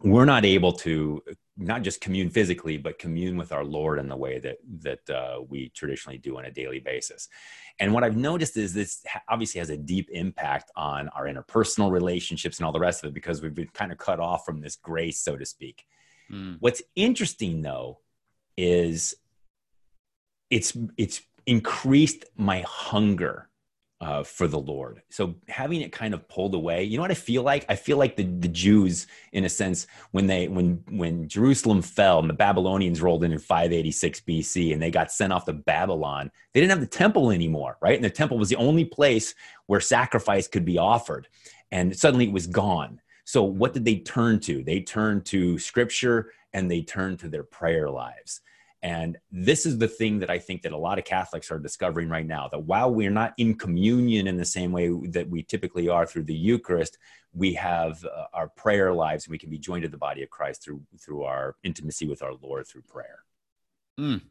We're 0.01 0.25
not 0.25 0.45
able 0.45 0.73
to 0.73 1.23
not 1.57 1.83
just 1.83 2.01
commune 2.01 2.29
physically, 2.29 2.77
but 2.77 2.99
commune 2.99 3.37
with 3.37 3.51
our 3.51 3.63
Lord 3.63 3.99
in 3.99 4.09
the 4.09 4.15
way 4.15 4.39
that 4.39 4.57
that 4.81 5.09
uh, 5.09 5.41
we 5.47 5.69
traditionally 5.69 6.17
do 6.17 6.37
on 6.37 6.45
a 6.45 6.51
daily 6.51 6.79
basis. 6.79 7.29
And 7.79 7.93
what 7.93 8.03
I've 8.03 8.17
noticed 8.17 8.57
is 8.57 8.73
this 8.73 9.03
obviously 9.29 9.59
has 9.59 9.69
a 9.69 9.77
deep 9.77 10.09
impact 10.11 10.71
on 10.75 11.09
our 11.09 11.25
interpersonal 11.25 11.91
relationships 11.91 12.57
and 12.57 12.65
all 12.65 12.71
the 12.71 12.79
rest 12.79 13.03
of 13.03 13.09
it 13.09 13.13
because 13.13 13.41
we've 13.41 13.55
been 13.55 13.67
kind 13.73 13.91
of 13.91 13.97
cut 13.97 14.19
off 14.19 14.45
from 14.45 14.61
this 14.61 14.75
grace, 14.75 15.19
so 15.19 15.37
to 15.37 15.45
speak. 15.45 15.85
Mm. 16.31 16.57
What's 16.59 16.81
interesting 16.95 17.61
though 17.61 17.99
is 18.57 19.15
it's 20.49 20.77
it's 20.97 21.21
increased 21.45 22.25
my 22.35 22.61
hunger 22.67 23.49
uh, 24.01 24.23
for 24.23 24.47
the 24.47 24.59
Lord. 24.59 25.01
So 25.09 25.35
having 25.47 25.81
it 25.81 25.91
kind 25.91 26.13
of 26.13 26.27
pulled 26.27 26.53
away, 26.53 26.83
you 26.83 26.97
know 26.97 27.01
what 27.01 27.11
I 27.11 27.15
feel 27.15 27.43
like? 27.43 27.65
I 27.69 27.75
feel 27.75 27.97
like 27.97 28.15
the, 28.15 28.23
the 28.23 28.47
Jews, 28.47 29.07
in 29.31 29.45
a 29.45 29.49
sense, 29.49 29.87
when 30.11 30.27
they 30.27 30.47
when 30.47 30.83
when 30.89 31.27
Jerusalem 31.27 31.81
fell 31.81 32.19
and 32.19 32.29
the 32.29 32.33
Babylonians 32.33 33.01
rolled 33.01 33.23
in 33.23 33.31
in 33.31 33.39
586 33.39 34.21
BC 34.21 34.73
and 34.73 34.81
they 34.81 34.91
got 34.91 35.11
sent 35.11 35.31
off 35.31 35.45
to 35.45 35.53
Babylon, 35.53 36.29
they 36.53 36.59
didn't 36.59 36.71
have 36.71 36.81
the 36.81 36.87
temple 36.87 37.31
anymore, 37.31 37.77
right? 37.81 37.95
And 37.95 38.03
the 38.03 38.09
temple 38.09 38.37
was 38.37 38.49
the 38.49 38.57
only 38.57 38.85
place 38.85 39.33
where 39.67 39.79
sacrifice 39.79 40.47
could 40.47 40.65
be 40.65 40.77
offered, 40.77 41.27
and 41.71 41.97
suddenly 41.97 42.25
it 42.25 42.33
was 42.33 42.47
gone. 42.47 42.99
So 43.23 43.43
what 43.43 43.73
did 43.73 43.85
they 43.85 43.97
turn 43.97 44.39
to? 44.41 44.63
They 44.63 44.81
turned 44.81 45.25
to 45.27 45.57
Scripture 45.57 46.31
and 46.53 46.69
they 46.69 46.81
turned 46.81 47.19
to 47.19 47.27
their 47.27 47.43
prayer 47.43 47.89
lives. 47.89 48.41
And 48.83 49.17
this 49.31 49.65
is 49.65 49.77
the 49.77 49.87
thing 49.87 50.19
that 50.19 50.29
I 50.29 50.37
think 50.37 50.61
that 50.61 50.71
a 50.71 50.77
lot 50.77 50.99
of 50.99 51.05
Catholics 51.05 51.49
are 51.49 51.57
discovering 51.57 52.07
right 52.07 52.25
now 52.25 52.47
that 52.49 52.59
while 52.59 52.93
we're 52.93 53.09
not 53.09 53.33
in 53.37 53.55
communion 53.55 54.27
in 54.27 54.37
the 54.37 54.45
same 54.45 54.71
way 54.71 54.89
that 55.09 55.27
we 55.29 55.43
typically 55.43 55.89
are 55.89 56.05
through 56.05 56.23
the 56.23 56.35
Eucharist, 56.35 56.97
we 57.33 57.53
have 57.53 58.03
uh, 58.05 58.25
our 58.33 58.47
prayer 58.49 58.93
lives 58.93 59.25
and 59.25 59.31
we 59.31 59.39
can 59.39 59.49
be 59.49 59.57
joined 59.57 59.83
to 59.83 59.89
the 59.89 59.97
body 59.97 60.23
of 60.23 60.29
Christ 60.29 60.63
through 60.63 60.81
through 60.99 61.23
our 61.23 61.55
intimacy 61.63 62.07
with 62.07 62.21
our 62.21 62.33
Lord 62.41 62.67
through 62.67 62.83
prayer. 62.83 63.19
Mm, 63.99 64.21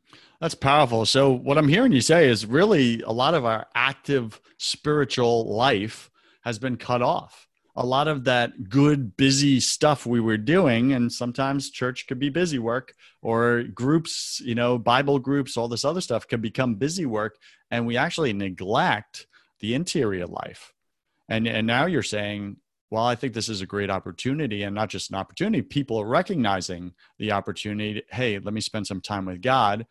that's 0.40 0.54
powerful. 0.54 1.06
So 1.06 1.32
what 1.32 1.56
I'm 1.56 1.68
hearing 1.68 1.92
you 1.92 2.02
say 2.02 2.28
is 2.28 2.44
really 2.44 3.00
a 3.02 3.12
lot 3.12 3.34
of 3.34 3.44
our 3.44 3.66
active 3.74 4.40
spiritual 4.58 5.54
life 5.54 6.10
has 6.42 6.58
been 6.58 6.76
cut 6.76 7.00
off 7.00 7.48
a 7.76 7.84
lot 7.84 8.06
of 8.06 8.24
that 8.24 8.68
good 8.68 9.16
busy 9.16 9.58
stuff 9.58 10.06
we 10.06 10.20
were 10.20 10.36
doing 10.36 10.92
and 10.92 11.12
sometimes 11.12 11.70
church 11.70 12.06
could 12.06 12.20
be 12.20 12.28
busy 12.28 12.58
work 12.58 12.94
or 13.20 13.64
groups 13.74 14.40
you 14.44 14.54
know 14.54 14.78
bible 14.78 15.18
groups 15.18 15.56
all 15.56 15.66
this 15.66 15.84
other 15.84 16.00
stuff 16.00 16.28
could 16.28 16.40
become 16.40 16.76
busy 16.76 17.04
work 17.04 17.36
and 17.70 17.86
we 17.86 17.96
actually 17.96 18.32
neglect 18.32 19.26
the 19.58 19.74
interior 19.74 20.26
life. 20.26 20.72
And 21.28 21.48
and 21.48 21.66
now 21.66 21.86
you're 21.86 22.02
saying 22.02 22.58
well 22.90 23.04
i 23.04 23.14
think 23.14 23.32
this 23.32 23.48
is 23.48 23.62
a 23.62 23.66
great 23.66 23.90
opportunity 23.90 24.62
and 24.62 24.74
not 24.74 24.90
just 24.90 25.10
an 25.10 25.16
opportunity 25.16 25.62
people 25.62 25.98
are 25.98 26.06
recognizing 26.06 26.92
the 27.18 27.32
opportunity. 27.32 28.02
Hey 28.10 28.38
let 28.38 28.54
me 28.54 28.60
spend 28.60 28.86
some 28.86 29.00
time 29.00 29.24
with 29.24 29.40
god. 29.40 29.86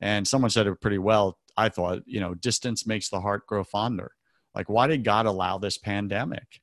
And 0.00 0.26
someone 0.26 0.50
said 0.50 0.66
it 0.66 0.80
pretty 0.80 0.98
well 0.98 1.38
i 1.56 1.68
thought 1.68 2.02
you 2.04 2.20
know 2.20 2.34
distance 2.34 2.86
makes 2.86 3.08
the 3.08 3.20
heart 3.20 3.46
grow 3.46 3.62
fonder. 3.64 4.12
Like 4.54 4.68
why 4.68 4.88
did 4.88 5.04
god 5.04 5.26
allow 5.26 5.58
this 5.58 5.78
pandemic 5.78 6.60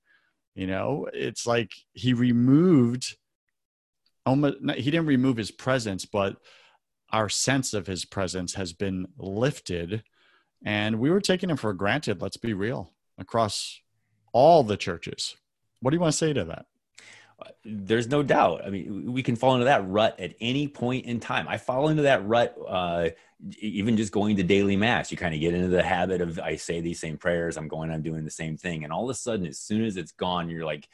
you 0.60 0.68
know, 0.68 1.08
it's 1.14 1.48
like 1.48 1.72
he 1.94 2.14
removed 2.14 3.16
almost 4.26 4.58
he 4.76 4.92
didn't 4.92 5.06
remove 5.06 5.38
his 5.38 5.52
presence, 5.52 6.04
but 6.04 6.36
our 7.12 7.30
sense 7.30 7.74
of 7.74 7.88
his 7.88 8.04
presence 8.04 8.56
has 8.56 8.74
been 8.74 9.08
lifted 9.18 10.04
and 10.66 11.00
we 11.00 11.10
were 11.10 11.22
taking 11.22 11.50
him 11.50 11.56
for 11.56 11.72
granted, 11.72 12.22
let's 12.22 12.36
be 12.36 12.54
real, 12.54 12.92
across 13.18 13.80
all 14.34 14.64
the 14.64 14.76
churches. 14.76 15.38
What 15.80 15.92
do 15.92 15.96
you 15.96 16.02
want 16.02 16.12
to 16.12 16.18
say 16.18 16.34
to 16.34 16.44
that? 16.44 16.66
There's 17.64 18.10
no 18.10 18.22
doubt. 18.22 18.66
I 18.66 18.70
mean, 18.70 19.14
we 19.14 19.24
can 19.24 19.38
fall 19.38 19.54
into 19.54 19.64
that 19.66 19.88
rut 19.88 20.20
at 20.20 20.36
any 20.42 20.68
point 20.68 21.06
in 21.06 21.22
time. 21.22 21.48
I 21.48 21.56
fall 21.58 21.88
into 21.88 22.04
that 22.04 22.28
rut 22.28 22.58
uh, 22.68 23.10
even 23.60 23.96
just 23.98 24.12
going 24.12 24.36
to 24.36 24.44
daily 24.44 24.76
mass, 24.76 25.12
you 25.12 25.18
kind 25.18 25.34
of 25.34 25.40
get 25.40 25.54
into 25.54 25.70
the 25.70 25.84
habit 25.84 26.22
of 26.22 26.40
I 26.40 26.56
say 26.56 26.82
these 26.82 27.00
same 27.00 27.18
prayers, 27.18 27.58
I'm 27.58 27.68
going, 27.68 27.90
I'm 27.90 28.02
doing 28.02 28.26
the 28.26 28.32
same 28.32 28.58
thing. 28.58 28.84
And 28.84 28.92
all 28.92 29.06
of 29.06 29.10
a 29.10 29.18
sudden, 29.18 29.46
as 29.46 29.60
soon 29.60 29.84
as 29.84 29.98
it's 29.98 30.12
gone, 30.12 30.50
you're 30.50 30.66
like, 30.66 30.88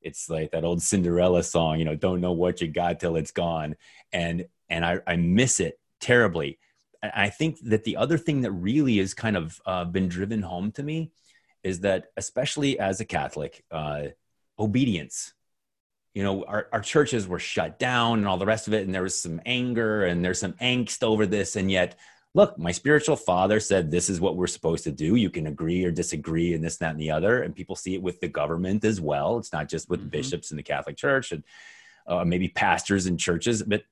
it's 0.00 0.28
like 0.28 0.50
that 0.50 0.64
old 0.64 0.82
Cinderella 0.82 1.42
song, 1.42 1.78
you 1.78 1.84
know, 1.84 1.94
don't 1.94 2.20
know 2.20 2.32
what 2.32 2.60
you 2.60 2.68
got 2.68 3.00
till 3.00 3.16
it's 3.16 3.30
gone. 3.30 3.76
And 4.12 4.46
and 4.68 4.84
I, 4.84 5.00
I 5.06 5.16
miss 5.16 5.60
it 5.60 5.78
terribly. 6.00 6.58
I 7.02 7.28
think 7.28 7.58
that 7.64 7.84
the 7.84 7.96
other 7.96 8.16
thing 8.16 8.40
that 8.42 8.52
really 8.52 8.98
has 8.98 9.12
kind 9.12 9.36
of 9.36 9.60
uh, 9.66 9.84
been 9.84 10.08
driven 10.08 10.40
home 10.40 10.72
to 10.72 10.82
me 10.82 11.12
is 11.62 11.80
that, 11.80 12.06
especially 12.16 12.78
as 12.78 13.00
a 13.00 13.04
Catholic, 13.04 13.62
uh, 13.70 14.04
obedience. 14.58 15.34
You 16.14 16.22
know, 16.22 16.44
our, 16.44 16.68
our 16.72 16.80
churches 16.80 17.26
were 17.26 17.40
shut 17.40 17.78
down 17.78 18.18
and 18.18 18.28
all 18.28 18.38
the 18.38 18.46
rest 18.46 18.68
of 18.68 18.74
it, 18.74 18.86
and 18.86 18.94
there 18.94 19.02
was 19.02 19.20
some 19.20 19.40
anger 19.44 20.04
and 20.04 20.24
there's 20.24 20.40
some 20.40 20.52
angst 20.54 21.02
over 21.02 21.26
this. 21.26 21.56
And 21.56 21.70
yet, 21.70 21.96
look, 22.34 22.56
my 22.56 22.72
spiritual 22.72 23.16
father 23.16 23.58
said 23.60 23.90
this 23.90 24.08
is 24.08 24.20
what 24.20 24.36
we're 24.36 24.46
supposed 24.46 24.84
to 24.84 24.92
do. 24.92 25.16
You 25.16 25.28
can 25.28 25.48
agree 25.48 25.84
or 25.84 25.90
disagree, 25.90 26.54
and 26.54 26.62
this, 26.62 26.76
that, 26.78 26.92
and 26.92 27.00
the 27.00 27.10
other. 27.10 27.42
And 27.42 27.54
people 27.54 27.76
see 27.76 27.94
it 27.94 28.02
with 28.02 28.20
the 28.20 28.28
government 28.28 28.84
as 28.84 29.00
well. 29.00 29.38
It's 29.38 29.52
not 29.52 29.68
just 29.68 29.90
with 29.90 30.00
mm-hmm. 30.00 30.10
bishops 30.10 30.50
in 30.50 30.56
the 30.56 30.62
Catholic 30.62 30.96
Church 30.96 31.32
and 31.32 31.42
uh, 32.06 32.24
maybe 32.24 32.48
pastors 32.48 33.06
in 33.06 33.18
churches, 33.18 33.62
but 33.62 33.82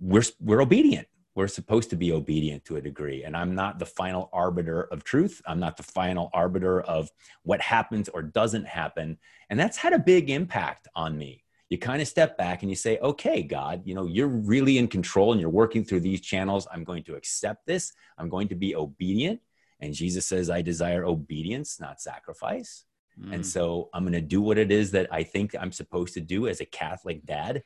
we're 0.00 0.22
we're 0.40 0.62
obedient 0.62 1.08
we're 1.36 1.46
supposed 1.46 1.90
to 1.90 1.96
be 1.96 2.12
obedient 2.12 2.64
to 2.64 2.76
a 2.76 2.80
degree. 2.80 3.22
And 3.22 3.36
i'm 3.36 3.54
not 3.54 3.78
the 3.78 3.86
final 3.86 4.28
arbiter 4.32 4.82
of 4.84 5.04
truth. 5.04 5.40
I'm 5.46 5.60
not 5.60 5.76
the 5.76 5.82
final 5.84 6.30
arbiter 6.32 6.80
of 6.80 7.12
what 7.44 7.60
happens 7.60 8.08
or 8.08 8.22
doesn't 8.22 8.66
happen. 8.66 9.18
And 9.50 9.60
that's 9.60 9.76
had 9.76 9.92
a 9.92 9.98
big 9.98 10.30
impact 10.30 10.88
on 10.96 11.16
me. 11.16 11.44
You 11.68 11.78
kind 11.78 12.00
of 12.00 12.08
step 12.08 12.38
back 12.38 12.62
and 12.62 12.70
you 12.70 12.76
say 12.76 12.98
okay 12.98 13.42
god 13.42 13.82
you 13.84 13.94
know 13.94 14.06
you're 14.06 14.34
really 14.54 14.78
in 14.78 14.88
control 14.88 15.32
and 15.32 15.40
you're 15.40 15.50
working 15.50 15.84
through 15.84 16.00
these 16.00 16.22
channels. 16.22 16.66
I'm 16.72 16.84
going 16.84 17.04
to 17.04 17.14
accept 17.14 17.66
this. 17.66 17.92
I'm 18.18 18.28
going 18.28 18.48
to 18.48 18.56
be 18.56 18.74
obedient. 18.74 19.40
And 19.80 19.92
jesus 19.92 20.26
says 20.26 20.48
i 20.48 20.62
desire 20.62 21.04
obedience 21.04 21.78
not 21.78 22.00
sacrifice. 22.00 22.84
Mm. 23.20 23.34
and 23.34 23.46
so 23.46 23.88
i'm 23.94 24.04
going 24.04 24.12
to 24.12 24.20
do 24.36 24.42
what 24.42 24.58
it 24.58 24.70
is 24.70 24.90
that 24.90 25.06
i 25.10 25.22
think 25.22 25.54
i'm 25.58 25.72
supposed 25.72 26.12
to 26.14 26.20
do 26.20 26.48
as 26.48 26.60
a 26.60 26.66
catholic 26.66 27.24
dad 27.24 27.62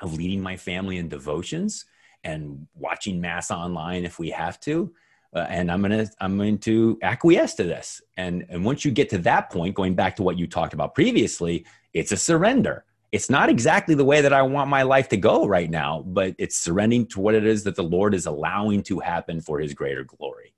of 0.00 0.14
leading 0.14 0.40
my 0.40 0.56
family 0.56 0.96
in 0.96 1.08
devotions 1.08 1.84
and 2.24 2.66
watching 2.74 3.20
mass 3.20 3.50
online 3.50 4.04
if 4.04 4.18
we 4.18 4.30
have 4.30 4.60
to. 4.60 4.92
Uh, 5.34 5.46
and 5.48 5.70
I'm 5.70 5.82
gonna 5.82 6.06
I'm 6.20 6.38
going 6.38 6.58
to 6.58 6.98
acquiesce 7.02 7.54
to 7.56 7.64
this. 7.64 8.00
And 8.16 8.46
and 8.48 8.64
once 8.64 8.84
you 8.84 8.90
get 8.90 9.10
to 9.10 9.18
that 9.18 9.50
point, 9.50 9.74
going 9.74 9.94
back 9.94 10.16
to 10.16 10.22
what 10.22 10.38
you 10.38 10.46
talked 10.46 10.72
about 10.72 10.94
previously, 10.94 11.66
it's 11.92 12.12
a 12.12 12.16
surrender. 12.16 12.84
It's 13.12 13.30
not 13.30 13.48
exactly 13.48 13.94
the 13.94 14.04
way 14.04 14.20
that 14.20 14.32
I 14.32 14.42
want 14.42 14.68
my 14.68 14.82
life 14.82 15.08
to 15.10 15.16
go 15.16 15.46
right 15.46 15.70
now, 15.70 16.02
but 16.06 16.34
it's 16.38 16.56
surrendering 16.56 17.06
to 17.08 17.20
what 17.20 17.34
it 17.34 17.46
is 17.46 17.64
that 17.64 17.74
the 17.74 17.82
Lord 17.82 18.14
is 18.14 18.26
allowing 18.26 18.82
to 18.84 19.00
happen 19.00 19.40
for 19.40 19.58
His 19.58 19.74
greater 19.74 20.04
glory. 20.04 20.54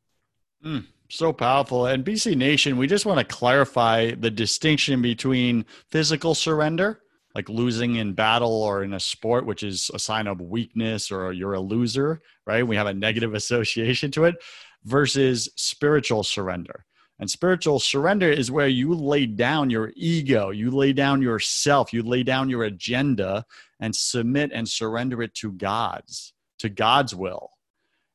Mm, 0.64 0.86
so 1.08 1.32
powerful. 1.32 1.86
And 1.86 2.04
BC 2.04 2.36
Nation, 2.36 2.76
we 2.76 2.86
just 2.86 3.06
want 3.06 3.18
to 3.18 3.24
clarify 3.24 4.12
the 4.12 4.30
distinction 4.30 5.00
between 5.00 5.64
physical 5.88 6.34
surrender 6.34 7.00
like 7.34 7.48
losing 7.48 7.96
in 7.96 8.12
battle 8.12 8.62
or 8.62 8.82
in 8.82 8.94
a 8.94 9.00
sport, 9.00 9.46
which 9.46 9.62
is 9.62 9.90
a 9.94 9.98
sign 9.98 10.26
of 10.26 10.40
weakness 10.40 11.10
or 11.10 11.32
you're 11.32 11.54
a 11.54 11.60
loser, 11.60 12.20
right? 12.46 12.66
We 12.66 12.76
have 12.76 12.86
a 12.86 12.94
negative 12.94 13.34
association 13.40 14.10
to 14.12 14.24
it 14.24 14.36
versus 14.84 15.48
spiritual 15.56 16.24
surrender. 16.24 16.84
And 17.18 17.30
spiritual 17.30 17.78
surrender 17.80 18.30
is 18.30 18.50
where 18.50 18.66
you 18.66 18.94
lay 18.94 19.26
down 19.26 19.68
your 19.68 19.92
ego, 19.94 20.48
you 20.50 20.70
lay 20.70 20.94
down 20.94 21.20
yourself, 21.20 21.92
you 21.92 22.02
lay 22.02 22.22
down 22.22 22.48
your 22.48 22.64
agenda 22.64 23.44
and 23.78 23.94
submit 23.94 24.50
and 24.54 24.66
surrender 24.66 25.22
it 25.22 25.34
to 25.34 25.52
God's, 25.52 26.32
to 26.60 26.70
God's 26.70 27.14
will. 27.14 27.50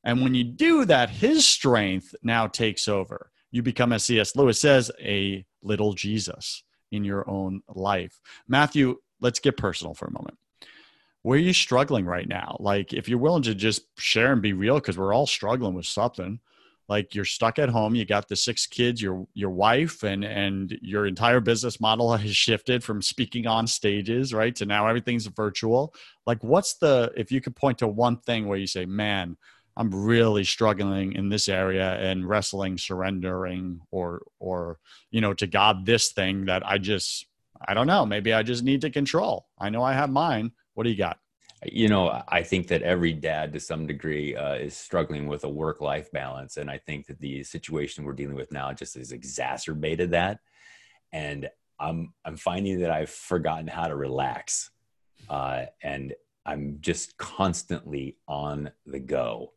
And 0.03 0.21
when 0.21 0.33
you 0.33 0.43
do 0.43 0.85
that, 0.85 1.09
his 1.11 1.45
strength 1.45 2.15
now 2.23 2.47
takes 2.47 2.87
over. 2.87 3.31
You 3.51 3.61
become, 3.61 3.93
as 3.93 4.05
C.S. 4.05 4.35
Lewis 4.35 4.59
says, 4.59 4.91
a 4.99 5.45
little 5.61 5.93
Jesus 5.93 6.63
in 6.91 7.03
your 7.03 7.29
own 7.29 7.61
life. 7.73 8.19
Matthew, 8.47 8.97
let's 9.25 9.39
get 9.39 9.57
personal 9.57 9.95
for 9.95 10.05
a 10.05 10.11
moment. 10.11 10.37
Where 11.23 11.37
are 11.37 11.41
you 11.41 11.53
struggling 11.53 12.05
right 12.05 12.27
now? 12.27 12.57
Like, 12.59 12.93
if 12.93 13.09
you're 13.09 13.17
willing 13.17 13.41
to 13.43 13.55
just 13.55 13.81
share 13.97 14.31
and 14.31 14.41
be 14.41 14.53
real, 14.53 14.75
because 14.75 14.95
we're 14.95 15.15
all 15.15 15.25
struggling 15.25 15.73
with 15.73 15.87
something. 15.87 16.39
Like 16.87 17.15
you're 17.15 17.25
stuck 17.25 17.57
at 17.57 17.69
home, 17.69 17.95
you 17.95 18.05
got 18.05 18.27
the 18.27 18.35
six 18.35 18.67
kids, 18.67 19.01
your 19.01 19.25
your 19.33 19.49
wife, 19.49 20.03
and 20.03 20.23
and 20.23 20.77
your 20.83 21.07
entire 21.07 21.39
business 21.39 21.81
model 21.81 22.15
has 22.17 22.37
shifted 22.37 22.83
from 22.83 23.01
speaking 23.01 23.47
on 23.47 23.65
stages, 23.65 24.35
right, 24.35 24.55
to 24.57 24.67
now 24.67 24.87
everything's 24.87 25.25
virtual. 25.25 25.95
Like, 26.27 26.43
what's 26.43 26.75
the 26.75 27.11
if 27.17 27.31
you 27.31 27.41
could 27.41 27.55
point 27.55 27.79
to 27.79 27.87
one 27.87 28.17
thing 28.17 28.47
where 28.47 28.59
you 28.59 28.67
say, 28.67 28.85
"Man, 28.85 29.35
I'm 29.75 29.89
really 29.89 30.43
struggling 30.43 31.13
in 31.13 31.29
this 31.29 31.49
area 31.49 31.95
and 31.95 32.29
wrestling, 32.29 32.77
surrendering, 32.77 33.81
or 33.89 34.21
or 34.39 34.77
you 35.09 35.21
know, 35.21 35.33
to 35.33 35.47
God 35.47 35.87
this 35.87 36.11
thing 36.11 36.45
that 36.45 36.61
I 36.63 36.77
just 36.77 37.25
I 37.67 37.73
don't 37.73 37.87
know. 37.87 38.05
Maybe 38.05 38.33
I 38.33 38.43
just 38.43 38.63
need 38.63 38.81
to 38.81 38.89
control. 38.89 39.47
I 39.59 39.69
know 39.69 39.83
I 39.83 39.93
have 39.93 40.09
mine. 40.09 40.51
What 40.73 40.83
do 40.83 40.89
you 40.89 40.97
got? 40.97 41.19
You 41.63 41.87
know, 41.87 42.21
I 42.27 42.43
think 42.43 42.67
that 42.67 42.83
every 42.83 43.13
dad 43.13 43.53
to 43.53 43.59
some 43.59 43.87
degree 43.87 44.35
uh, 44.35 44.55
is 44.55 44.75
struggling 44.75 45.27
with 45.27 45.45
a 45.45 45.49
work 45.49 45.81
life 45.81 46.11
balance. 46.11 46.57
And 46.57 46.69
I 46.69 46.77
think 46.77 47.07
that 47.07 47.19
the 47.19 47.43
situation 47.43 48.03
we're 48.03 48.13
dealing 48.13 48.35
with 48.35 48.51
now 48.51 48.71
just 48.73 48.95
has 48.95 49.11
exacerbated 49.11 50.11
that. 50.11 50.39
And 51.11 51.49
I'm, 51.79 52.13
I'm 52.23 52.37
finding 52.37 52.79
that 52.81 52.91
I've 52.91 53.09
forgotten 53.09 53.67
how 53.67 53.87
to 53.87 53.95
relax. 53.95 54.69
Uh, 55.29 55.65
and 55.81 56.13
I'm 56.45 56.77
just 56.81 57.17
constantly 57.17 58.17
on 58.27 58.69
the 58.85 58.99
go. 58.99 59.53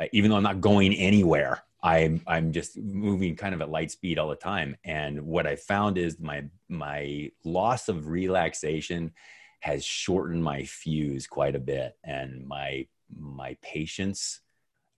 Uh, 0.00 0.06
even 0.12 0.30
though 0.30 0.38
I'm 0.38 0.42
not 0.42 0.60
going 0.60 0.94
anywhere, 0.94 1.62
I'm 1.82 2.22
I'm 2.26 2.52
just 2.52 2.78
moving 2.78 3.34
kind 3.34 3.54
of 3.54 3.60
at 3.60 3.70
light 3.70 3.90
speed 3.90 4.18
all 4.18 4.28
the 4.28 4.36
time. 4.36 4.76
And 4.84 5.22
what 5.22 5.46
I 5.46 5.56
found 5.56 5.98
is 5.98 6.20
my 6.20 6.44
my 6.68 7.30
loss 7.44 7.88
of 7.88 8.08
relaxation 8.08 9.12
has 9.60 9.84
shortened 9.84 10.42
my 10.44 10.64
fuse 10.64 11.26
quite 11.26 11.56
a 11.56 11.60
bit, 11.60 11.96
and 12.04 12.46
my 12.46 12.86
my 13.16 13.56
patience 13.62 14.40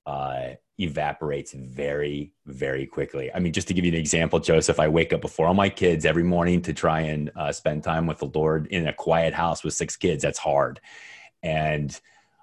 uh, 0.07 0.51
evaporates 0.79 1.53
very 1.55 2.35
very 2.47 2.87
quickly. 2.87 3.33
I 3.33 3.39
mean, 3.39 3.55
just 3.55 3.69
to 3.69 3.75
give 3.75 3.87
you 3.87 3.93
an 3.93 3.99
example, 3.99 4.39
Joseph, 4.39 4.79
I 4.79 4.89
wake 4.89 5.15
up 5.15 5.23
before 5.23 5.47
all 5.47 5.55
my 5.55 5.71
kids 5.71 6.05
every 6.05 6.23
morning 6.23 6.61
to 6.63 6.75
try 6.75 7.01
and 7.01 7.31
uh, 7.35 7.53
spend 7.53 7.83
time 7.83 8.07
with 8.07 8.19
the 8.19 8.31
Lord 8.35 8.67
in 8.67 8.89
a 8.89 8.93
quiet 8.93 9.33
house 9.33 9.65
with 9.65 9.73
six 9.73 9.97
kids. 9.97 10.23
That's 10.23 10.39
hard, 10.39 10.81
and 11.43 11.99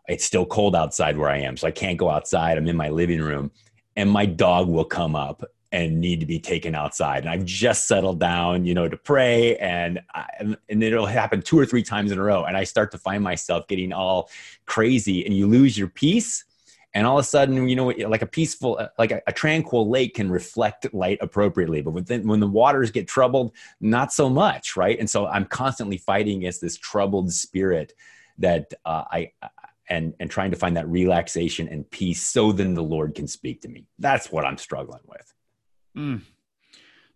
it's 0.08 0.26
still 0.26 0.48
cold 0.48 0.76
outside 0.76 1.16
where 1.16 1.30
I 1.30 1.38
am, 1.42 1.58
so 1.58 1.68
I 1.68 1.72
can't 1.72 2.00
go 2.00 2.10
outside. 2.10 2.58
I'm 2.58 2.68
in 2.68 2.76
my 2.76 2.90
living 2.90 3.22
room 3.22 3.52
and 3.96 4.10
my 4.10 4.26
dog 4.26 4.68
will 4.68 4.86
come 4.86 5.16
up 5.16 5.44
and 5.74 6.02
need 6.02 6.20
to 6.20 6.26
be 6.26 6.40
taken 6.40 6.76
outside. 6.76 7.24
And 7.24 7.30
I've 7.30 7.46
just 7.46 7.88
settled 7.88 8.20
down, 8.20 8.66
you 8.66 8.74
know, 8.74 8.90
to 8.90 8.98
pray, 8.98 9.56
and 9.58 10.02
I, 10.14 10.26
and 10.70 10.84
it'll 10.84 11.06
happen 11.06 11.42
two 11.42 11.58
or 11.58 11.66
three 11.66 11.84
times 11.84 12.12
in 12.12 12.20
a 12.20 12.24
row, 12.24 12.44
and 12.44 12.58
I 12.58 12.66
start 12.66 12.92
to 12.92 12.98
find 12.98 13.24
myself 13.24 13.68
getting 13.68 13.94
all 13.94 14.30
crazy, 14.66 15.26
and 15.26 15.36
you 15.36 15.48
lose 15.48 15.78
your 15.78 15.88
peace. 15.88 16.44
And 16.94 17.08
all 17.08 17.18
of 17.18 17.24
a 17.24 17.28
sudden, 17.28 17.70
you 17.70 17.76
know, 17.78 17.88
like 17.88 18.22
a 18.22 18.26
peaceful, 18.28 18.86
like 19.00 19.12
a, 19.12 19.22
a 19.26 19.32
tranquil 19.32 19.90
lake 19.90 20.16
can 20.16 20.30
reflect 20.30 20.94
light 20.94 21.20
appropriately, 21.22 21.82
but 21.82 21.92
within, 21.92 22.28
when 22.28 22.42
the 22.42 22.48
waters 22.48 22.92
get 22.92 23.08
troubled, 23.08 23.54
not 23.80 24.12
so 24.12 24.30
much, 24.30 24.76
right? 24.76 25.00
And 25.00 25.10
so 25.10 25.26
I'm 25.26 25.46
constantly 25.46 25.98
fighting 25.98 26.40
against 26.40 26.60
this 26.60 26.76
troubled 26.76 27.32
spirit 27.32 27.94
that 28.40 28.74
uh, 28.84 29.06
I 29.10 29.32
and 29.92 30.14
and 30.20 30.32
trying 30.32 30.50
to 30.50 30.58
find 30.58 30.76
that 30.78 30.88
relaxation 30.88 31.68
and 31.68 31.90
peace 31.92 32.24
so 32.24 32.52
then 32.52 32.74
the 32.74 32.82
lord 32.82 33.14
can 33.14 33.28
speak 33.28 33.62
to 33.62 33.68
me. 33.68 33.86
That's 34.00 34.32
what 34.32 34.46
i'm 34.46 34.58
struggling 34.58 35.04
with. 35.06 35.34
Mm. 35.96 36.22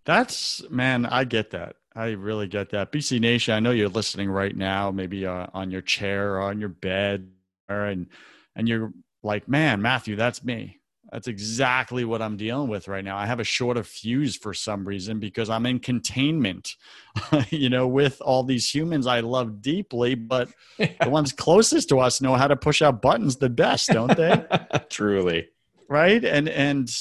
that's 0.03 0.61
man 0.69 1.05
i 1.05 1.23
get 1.23 1.51
that. 1.51 1.77
I 1.97 2.07
really 2.07 2.47
get 2.47 2.71
that. 2.71 2.91
Bc 2.91 3.19
nation 3.19 3.55
i 3.55 3.59
know 3.59 3.71
you're 3.71 3.89
listening 3.89 4.29
right 4.29 4.55
now 4.55 4.91
maybe 4.91 5.25
uh, 5.25 5.47
on 5.53 5.71
your 5.71 5.81
chair 5.81 6.35
or 6.35 6.41
on 6.41 6.59
your 6.59 6.69
bed 6.69 7.31
or 7.69 7.85
and 7.85 8.07
and 8.55 8.67
you're 8.67 8.91
like 9.23 9.47
man 9.47 9.81
matthew 9.81 10.15
that's 10.15 10.43
me 10.43 10.79
that's 11.15 11.29
exactly 11.29 12.03
what 12.03 12.21
I'm 12.21 12.35
dealing 12.35 12.67
with 12.67 12.89
right 12.89 13.03
now. 13.03 13.15
I 13.15 13.25
have 13.25 13.39
a 13.39 13.45
short 13.45 13.77
of 13.77 13.87
fuse 13.87 14.35
for 14.35 14.53
some 14.53 14.85
reason 14.85 15.17
because 15.17 15.49
I'm 15.49 15.65
in 15.65 15.79
containment, 15.79 16.75
you 17.51 17.69
know, 17.69 17.87
with 17.87 18.19
all 18.19 18.43
these 18.43 18.69
humans 18.69 19.07
I 19.07 19.21
love 19.21 19.61
deeply, 19.61 20.15
but 20.15 20.49
yeah. 20.77 20.91
the 21.01 21.09
ones 21.09 21.31
closest 21.31 21.87
to 21.87 21.99
us 21.99 22.19
know 22.19 22.35
how 22.35 22.49
to 22.49 22.57
push 22.57 22.81
out 22.81 23.01
buttons 23.01 23.37
the 23.37 23.47
best, 23.47 23.87
don't 23.91 24.13
they? 24.13 24.45
Truly. 24.89 25.47
Right. 25.87 26.21
And, 26.21 26.49
and, 26.49 26.93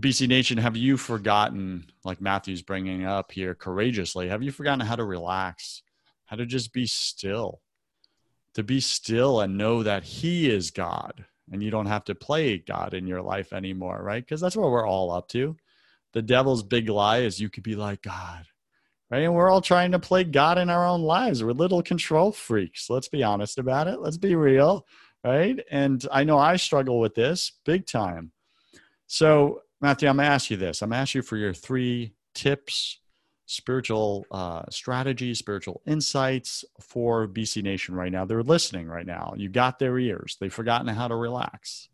BC 0.00 0.26
Nation, 0.28 0.56
have 0.56 0.76
you 0.76 0.96
forgotten, 0.96 1.84
like 2.04 2.22
Matthew's 2.22 2.62
bringing 2.62 3.04
up 3.04 3.32
here 3.32 3.54
courageously, 3.54 4.28
have 4.28 4.42
you 4.42 4.52
forgotten 4.52 4.80
how 4.80 4.96
to 4.96 5.04
relax, 5.04 5.82
how 6.24 6.36
to 6.36 6.46
just 6.46 6.72
be 6.72 6.86
still, 6.86 7.60
to 8.54 8.62
be 8.62 8.80
still 8.80 9.40
and 9.40 9.58
know 9.58 9.82
that 9.82 10.04
He 10.04 10.48
is 10.48 10.70
God, 10.70 11.26
and 11.52 11.62
you 11.62 11.70
don't 11.70 11.86
have 11.86 12.04
to 12.04 12.14
play 12.14 12.58
God 12.58 12.94
in 12.94 13.06
your 13.06 13.22
life 13.22 13.52
anymore, 13.52 14.00
right? 14.02 14.24
Because 14.24 14.40
that's 14.40 14.56
what 14.56 14.70
we're 14.70 14.86
all 14.86 15.10
up 15.10 15.28
to. 15.28 15.56
The 16.12 16.22
devil's 16.22 16.62
big 16.62 16.88
lie 16.88 17.18
is 17.18 17.40
you 17.40 17.50
could 17.50 17.62
be 17.62 17.76
like 17.76 18.02
God, 18.02 18.46
right? 19.10 19.22
And 19.22 19.34
we're 19.34 19.50
all 19.50 19.60
trying 19.60 19.92
to 19.92 19.98
play 19.98 20.24
God 20.24 20.58
in 20.58 20.70
our 20.70 20.86
own 20.86 21.02
lives. 21.02 21.42
We're 21.42 21.52
little 21.52 21.82
control 21.82 22.32
freaks. 22.32 22.88
Let's 22.88 23.08
be 23.08 23.22
honest 23.22 23.58
about 23.58 23.88
it. 23.88 24.00
Let's 24.00 24.16
be 24.16 24.34
real, 24.34 24.86
right? 25.24 25.58
And 25.70 26.04
I 26.10 26.24
know 26.24 26.38
I 26.38 26.56
struggle 26.56 26.98
with 26.98 27.14
this 27.14 27.52
big 27.64 27.86
time. 27.86 28.32
So, 29.06 29.62
Matthew, 29.80 30.08
I'm 30.08 30.16
going 30.16 30.26
to 30.26 30.32
ask 30.32 30.50
you 30.50 30.56
this. 30.56 30.82
I'm 30.82 30.90
going 30.90 30.98
to 30.98 31.02
ask 31.02 31.14
you 31.14 31.22
for 31.22 31.36
your 31.36 31.54
three 31.54 32.14
tips 32.34 33.00
spiritual 33.48 34.26
uh, 34.30 34.62
strategies, 34.68 35.38
spiritual 35.38 35.80
insights 35.86 36.66
for 36.80 37.26
BC 37.26 37.62
Nation 37.62 37.94
right 37.94 38.12
now. 38.12 38.26
They're 38.26 38.42
listening 38.42 38.86
right 38.88 39.06
now. 39.06 39.32
You 39.38 39.48
got 39.48 39.78
their 39.78 39.98
ears. 39.98 40.36
They've 40.38 40.52
forgotten 40.52 40.86
how 40.86 41.08
to 41.08 41.16
relax. 41.16 41.88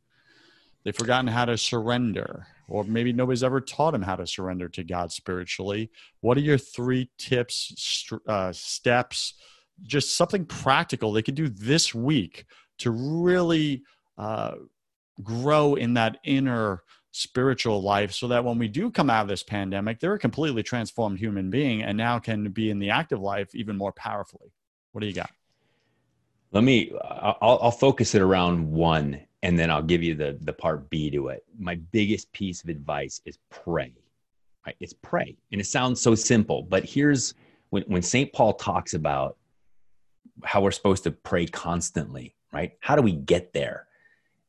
They've 0.83 0.97
forgotten 0.97 1.29
how 1.29 1.45
to 1.45 1.57
surrender. 1.57 2.49
or 2.69 2.83
maybe 2.83 3.13
nobody's 3.13 3.45
ever 3.45 3.61
taught 3.61 3.95
him 3.95 4.03
how 4.03 4.17
to 4.17 4.27
surrender 4.27 4.69
to 4.71 4.83
God 4.83 5.13
spiritually. 5.13 5.91
What 6.23 6.37
are 6.37 6.41
your 6.41 6.59
three 6.59 7.09
tips, 7.19 8.11
uh, 8.27 8.53
steps, 8.53 9.35
just 9.83 10.17
something 10.17 10.47
practical 10.47 11.13
they 11.13 11.23
could 11.23 11.37
do 11.37 11.49
this 11.49 11.95
week 11.95 12.47
to 12.79 12.91
really 12.91 13.83
uh, 14.19 14.55
grow 15.23 15.77
in 15.77 15.95
that 15.95 16.19
inner 16.25 16.83
spiritual 17.15 17.81
life 17.81 18.13
so 18.13 18.27
that 18.27 18.45
when 18.45 18.59
we 18.59 18.67
do 18.67 18.91
come 18.91 19.09
out 19.09 19.23
of 19.23 19.29
this 19.29 19.45
pandemic, 19.45 20.01
they're 20.01 20.15
a 20.15 20.19
completely 20.19 20.65
transformed 20.65 21.17
human 21.17 21.49
being 21.49 21.81
and 21.81 21.97
now 21.97 22.19
can 22.19 22.51
be 22.51 22.71
in 22.71 22.81
the 22.81 22.91
active 22.91 23.21
life 23.21 23.55
even 23.55 23.77
more 23.77 23.93
powerfully? 23.93 24.53
What 24.91 25.01
do 25.01 25.07
you 25.07 25.13
got? 25.13 25.31
Let 26.51 26.65
me, 26.65 26.93
I'll, 27.05 27.59
I'll 27.63 27.71
focus 27.71 28.17
it 28.17 28.21
around 28.21 28.69
one 28.69 29.21
and 29.45 29.57
then 29.57 29.71
I'll 29.71 29.83
give 29.83 30.03
you 30.03 30.17
the, 30.17 30.37
the 30.41 30.53
part 30.53 30.91
B 30.91 31.09
to 31.11 31.29
it. 31.29 31.45
My 31.57 31.77
biggest 31.93 32.33
piece 32.33 32.65
of 32.65 32.69
advice 32.69 33.21
is 33.25 33.39
pray. 33.49 33.95
Right? 34.67 34.77
It's 34.81 34.95
pray. 34.95 35.37
And 35.53 35.61
it 35.61 35.67
sounds 35.67 36.01
so 36.01 36.17
simple, 36.17 36.63
but 36.63 36.85
here's 36.85 37.35
when, 37.71 37.85
when 37.85 38.03
St. 38.03 38.33
Paul 38.33 38.55
talks 38.55 38.95
about 38.95 39.37
how 40.43 40.63
we're 40.63 40.73
supposed 40.73 41.05
to 41.05 41.13
pray 41.13 41.47
constantly, 41.47 42.35
right? 42.53 42.73
How 42.81 42.97
do 42.97 43.03
we 43.03 43.13
get 43.13 43.53
there? 43.53 43.87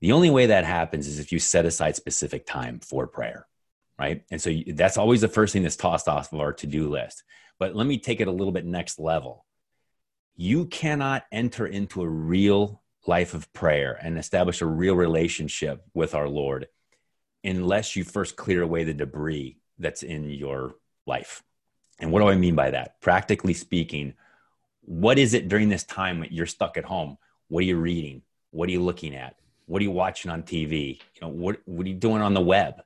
The 0.06 0.12
only 0.12 0.30
way 0.30 0.46
that 0.46 0.66
happens 0.66 1.08
is 1.08 1.18
if 1.18 1.32
you 1.32 1.40
set 1.40 1.66
aside 1.66 1.96
specific 1.96 2.46
time 2.46 2.80
for 2.80 3.08
prayer, 3.08 3.48
right? 3.98 4.24
And 4.30 4.40
so 4.40 4.52
that's 4.68 5.00
always 5.00 5.22
the 5.22 5.28
first 5.28 5.52
thing 5.52 5.64
that's 5.64 5.76
tossed 5.76 6.08
off 6.08 6.32
of 6.32 6.40
our 6.40 6.54
to 6.54 6.68
do 6.68 6.92
list. 6.92 7.24
But 7.58 7.76
let 7.76 7.88
me 7.88 7.98
take 7.98 8.22
it 8.22 8.28
a 8.28 8.32
little 8.32 8.52
bit 8.54 8.68
next 8.68 9.00
level. 9.00 9.48
You 10.36 10.68
cannot 10.68 11.26
enter 11.32 11.66
into 11.66 12.04
a 12.04 12.08
real 12.08 12.84
life 13.08 13.34
of 13.34 13.52
prayer 13.52 13.98
and 14.00 14.20
establish 14.20 14.62
a 14.62 14.68
real 14.68 14.96
relationship 14.96 15.84
with 15.96 16.14
our 16.14 16.30
Lord 16.30 16.68
unless 17.44 17.96
you 17.96 18.04
first 18.04 18.36
clear 18.36 18.62
away 18.62 18.84
the 18.84 18.94
debris 18.94 19.58
that's 19.80 20.04
in 20.04 20.30
your 20.30 20.76
life. 21.08 21.42
And 22.00 22.12
what 22.12 22.20
do 22.20 22.28
I 22.28 22.36
mean 22.36 22.54
by 22.54 22.70
that? 22.70 23.02
Practically 23.02 23.56
speaking, 23.56 24.14
what 24.82 25.18
is 25.18 25.34
it 25.34 25.48
during 25.48 25.70
this 25.70 25.84
time 25.84 26.24
you're 26.30 26.46
stuck 26.46 26.78
at 26.78 26.86
home? 26.86 27.18
What 27.48 27.62
are 27.62 27.66
you 27.66 27.78
reading? 27.78 28.22
What 28.52 28.70
are 28.70 28.72
you 28.72 28.84
looking 28.84 29.16
at? 29.16 29.38
What 29.66 29.82
are 29.82 29.84
you 29.84 29.92
watching 29.92 30.32
on 30.32 30.44
TV? 30.44 31.00
You 31.16 31.22
know, 31.22 31.30
what, 31.30 31.60
what 31.66 31.86
are 31.86 31.90
you 31.90 31.96
doing 31.96 32.22
on 32.22 32.34
the 32.34 32.42
web? 32.42 32.84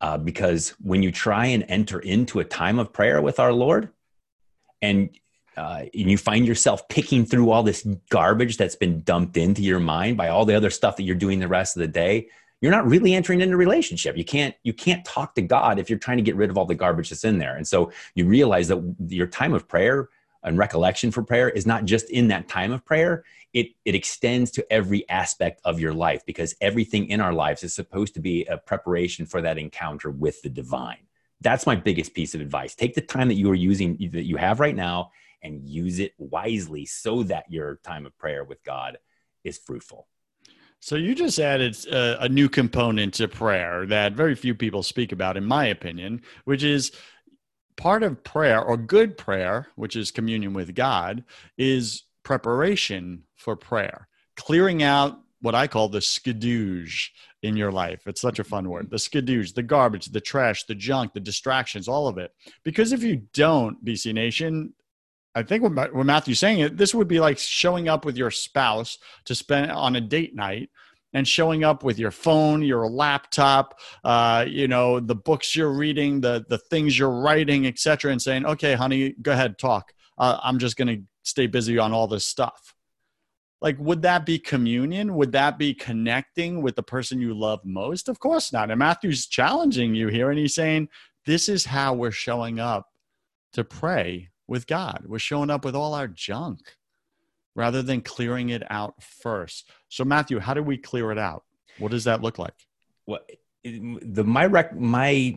Uh, 0.00 0.18
because 0.18 0.70
when 0.82 1.02
you 1.02 1.10
try 1.10 1.46
and 1.46 1.64
enter 1.68 1.98
into 2.00 2.40
a 2.40 2.44
time 2.44 2.78
of 2.78 2.92
prayer 2.92 3.22
with 3.22 3.40
our 3.40 3.52
Lord 3.52 3.90
and, 4.82 5.10
uh, 5.56 5.84
and 5.94 6.10
you 6.10 6.18
find 6.18 6.46
yourself 6.46 6.86
picking 6.88 7.24
through 7.24 7.50
all 7.50 7.62
this 7.62 7.86
garbage 8.10 8.58
that's 8.58 8.76
been 8.76 9.00
dumped 9.02 9.36
into 9.36 9.62
your 9.62 9.80
mind 9.80 10.16
by 10.16 10.28
all 10.28 10.44
the 10.44 10.54
other 10.54 10.70
stuff 10.70 10.96
that 10.96 11.04
you're 11.04 11.14
doing 11.14 11.38
the 11.38 11.48
rest 11.48 11.76
of 11.76 11.80
the 11.80 11.88
day, 11.88 12.28
you're 12.60 12.72
not 12.72 12.86
really 12.86 13.14
entering 13.14 13.40
into 13.40 13.54
a 13.54 13.58
relationship. 13.58 14.16
You 14.16 14.24
can't 14.24 14.54
you 14.62 14.72
can't 14.72 15.04
talk 15.04 15.34
to 15.34 15.42
God 15.42 15.78
if 15.78 15.90
you're 15.90 15.98
trying 15.98 16.16
to 16.16 16.22
get 16.22 16.36
rid 16.36 16.50
of 16.50 16.58
all 16.58 16.64
the 16.64 16.74
garbage 16.74 17.10
that's 17.10 17.24
in 17.24 17.38
there. 17.38 17.56
And 17.56 17.66
so 17.66 17.92
you 18.14 18.26
realize 18.26 18.68
that 18.68 18.96
your 19.08 19.26
time 19.26 19.52
of 19.52 19.68
prayer 19.68 20.08
and 20.46 20.56
recollection 20.56 21.10
for 21.10 21.22
prayer 21.22 21.50
is 21.50 21.66
not 21.66 21.84
just 21.84 22.08
in 22.08 22.28
that 22.28 22.48
time 22.48 22.72
of 22.72 22.84
prayer 22.84 23.24
it 23.56 23.70
it 23.86 23.94
extends 23.94 24.50
to 24.50 24.70
every 24.70 25.08
aspect 25.08 25.62
of 25.64 25.80
your 25.80 25.94
life 25.94 26.24
because 26.26 26.54
everything 26.60 27.08
in 27.08 27.22
our 27.22 27.32
lives 27.32 27.64
is 27.64 27.74
supposed 27.74 28.12
to 28.12 28.20
be 28.20 28.44
a 28.44 28.58
preparation 28.58 29.24
for 29.24 29.40
that 29.40 29.56
encounter 29.56 30.10
with 30.10 30.42
the 30.42 30.50
divine. 30.50 31.06
That's 31.40 31.66
my 31.66 31.74
biggest 31.74 32.12
piece 32.12 32.34
of 32.34 32.42
advice. 32.42 32.74
Take 32.74 32.94
the 32.94 33.00
time 33.00 33.28
that 33.28 33.34
you 33.34 33.50
are 33.50 33.54
using 33.54 33.96
that 34.12 34.24
you 34.24 34.36
have 34.36 34.60
right 34.60 34.76
now 34.76 35.10
and 35.42 35.66
use 35.66 36.00
it 36.00 36.12
wisely 36.18 36.84
so 36.84 37.22
that 37.24 37.50
your 37.50 37.76
time 37.82 38.04
of 38.04 38.16
prayer 38.18 38.44
with 38.44 38.62
god 38.62 38.98
is 39.42 39.56
fruitful. 39.56 40.06
So 40.80 40.96
you 40.96 41.14
just 41.14 41.38
added 41.38 41.74
a, 41.86 42.24
a, 42.24 42.28
new 42.28 42.50
component 42.50 43.14
to 43.14 43.26
prayer 43.26 43.86
that 43.86 44.12
very 44.12 44.34
few 44.34 44.54
people 44.54 44.82
speak 44.82 45.10
about, 45.10 45.38
in 45.38 45.44
my 45.44 45.66
opinion, 45.66 46.20
which 46.44 46.62
is 46.62 46.92
part 47.76 48.02
of 48.02 48.24
prayer 48.24 48.62
or 48.62 48.76
good 48.76 49.16
prayer, 49.18 49.68
which 49.76 49.96
is 49.96 50.10
communion 50.10 50.52
with 50.52 50.74
God, 50.74 51.24
is 51.58 52.04
preparation 52.22 53.24
for 53.36 53.56
prayer, 53.56 54.08
clearing 54.36 54.82
out 54.82 55.20
what 55.42 55.54
I 55.54 55.66
call 55.66 55.88
the 55.88 55.98
skadooge 55.98 57.10
in 57.42 57.56
your 57.56 57.70
life. 57.70 58.06
It's 58.06 58.20
such 58.20 58.38
a 58.38 58.44
fun 58.44 58.68
word. 58.68 58.90
The 58.90 58.96
skadooge, 58.96 59.54
the 59.54 59.62
garbage, 59.62 60.06
the 60.06 60.20
trash, 60.20 60.64
the 60.64 60.74
junk, 60.74 61.12
the 61.12 61.20
distractions, 61.20 61.86
all 61.86 62.08
of 62.08 62.18
it. 62.18 62.32
Because 62.64 62.92
if 62.92 63.02
you 63.02 63.22
don't, 63.32 63.84
BC 63.84 64.14
Nation, 64.14 64.72
I 65.34 65.42
think 65.42 65.62
when 65.62 66.06
Matthew's 66.06 66.38
saying 66.38 66.60
it, 66.60 66.78
this 66.78 66.94
would 66.94 67.08
be 67.08 67.20
like 67.20 67.38
showing 67.38 67.88
up 67.88 68.06
with 68.06 68.16
your 68.16 68.30
spouse 68.30 68.96
to 69.26 69.34
spend 69.34 69.70
on 69.70 69.94
a 69.94 70.00
date 70.00 70.34
night 70.34 70.70
and 71.16 71.26
showing 71.26 71.64
up 71.64 71.82
with 71.82 71.98
your 71.98 72.10
phone, 72.10 72.60
your 72.62 72.90
laptop, 72.90 73.80
uh, 74.04 74.44
you 74.46 74.68
know, 74.68 75.00
the 75.00 75.14
books 75.14 75.56
you're 75.56 75.72
reading, 75.72 76.20
the 76.20 76.44
the 76.50 76.58
things 76.58 76.98
you're 76.98 77.22
writing, 77.22 77.66
etc., 77.66 78.12
and 78.12 78.20
saying, 78.20 78.44
"Okay, 78.44 78.74
honey, 78.74 79.14
go 79.22 79.32
ahead, 79.32 79.58
talk. 79.58 79.94
Uh, 80.18 80.38
I'm 80.42 80.58
just 80.58 80.76
going 80.76 80.88
to 80.88 81.02
stay 81.22 81.46
busy 81.46 81.78
on 81.78 81.94
all 81.94 82.06
this 82.06 82.26
stuff." 82.26 82.74
Like, 83.62 83.78
would 83.78 84.02
that 84.02 84.26
be 84.26 84.38
communion? 84.38 85.14
Would 85.14 85.32
that 85.32 85.56
be 85.56 85.72
connecting 85.72 86.60
with 86.60 86.76
the 86.76 86.82
person 86.82 87.18
you 87.18 87.32
love 87.32 87.60
most? 87.64 88.10
Of 88.10 88.18
course 88.18 88.52
not. 88.52 88.70
And 88.70 88.78
Matthew's 88.78 89.26
challenging 89.26 89.94
you 89.94 90.08
here, 90.08 90.28
and 90.28 90.38
he's 90.38 90.54
saying, 90.54 90.90
"This 91.24 91.48
is 91.48 91.64
how 91.64 91.94
we're 91.94 92.10
showing 92.10 92.60
up 92.60 92.90
to 93.54 93.64
pray 93.64 94.28
with 94.46 94.66
God. 94.66 95.04
We're 95.06 95.18
showing 95.18 95.48
up 95.48 95.64
with 95.64 95.74
all 95.74 95.94
our 95.94 96.08
junk." 96.08 96.76
Rather 97.56 97.82
than 97.82 98.02
clearing 98.02 98.50
it 98.50 98.62
out 98.70 99.02
first. 99.02 99.68
So, 99.88 100.04
Matthew, 100.04 100.38
how 100.38 100.54
do 100.54 100.62
we 100.62 100.76
clear 100.76 101.10
it 101.10 101.18
out? 101.18 101.42
What 101.78 101.90
does 101.90 102.04
that 102.04 102.22
look 102.22 102.38
like? 102.38 102.54
Well, 103.06 103.20
the 103.64 104.22
my 104.22 104.46
rec, 104.46 104.78
my 104.78 105.36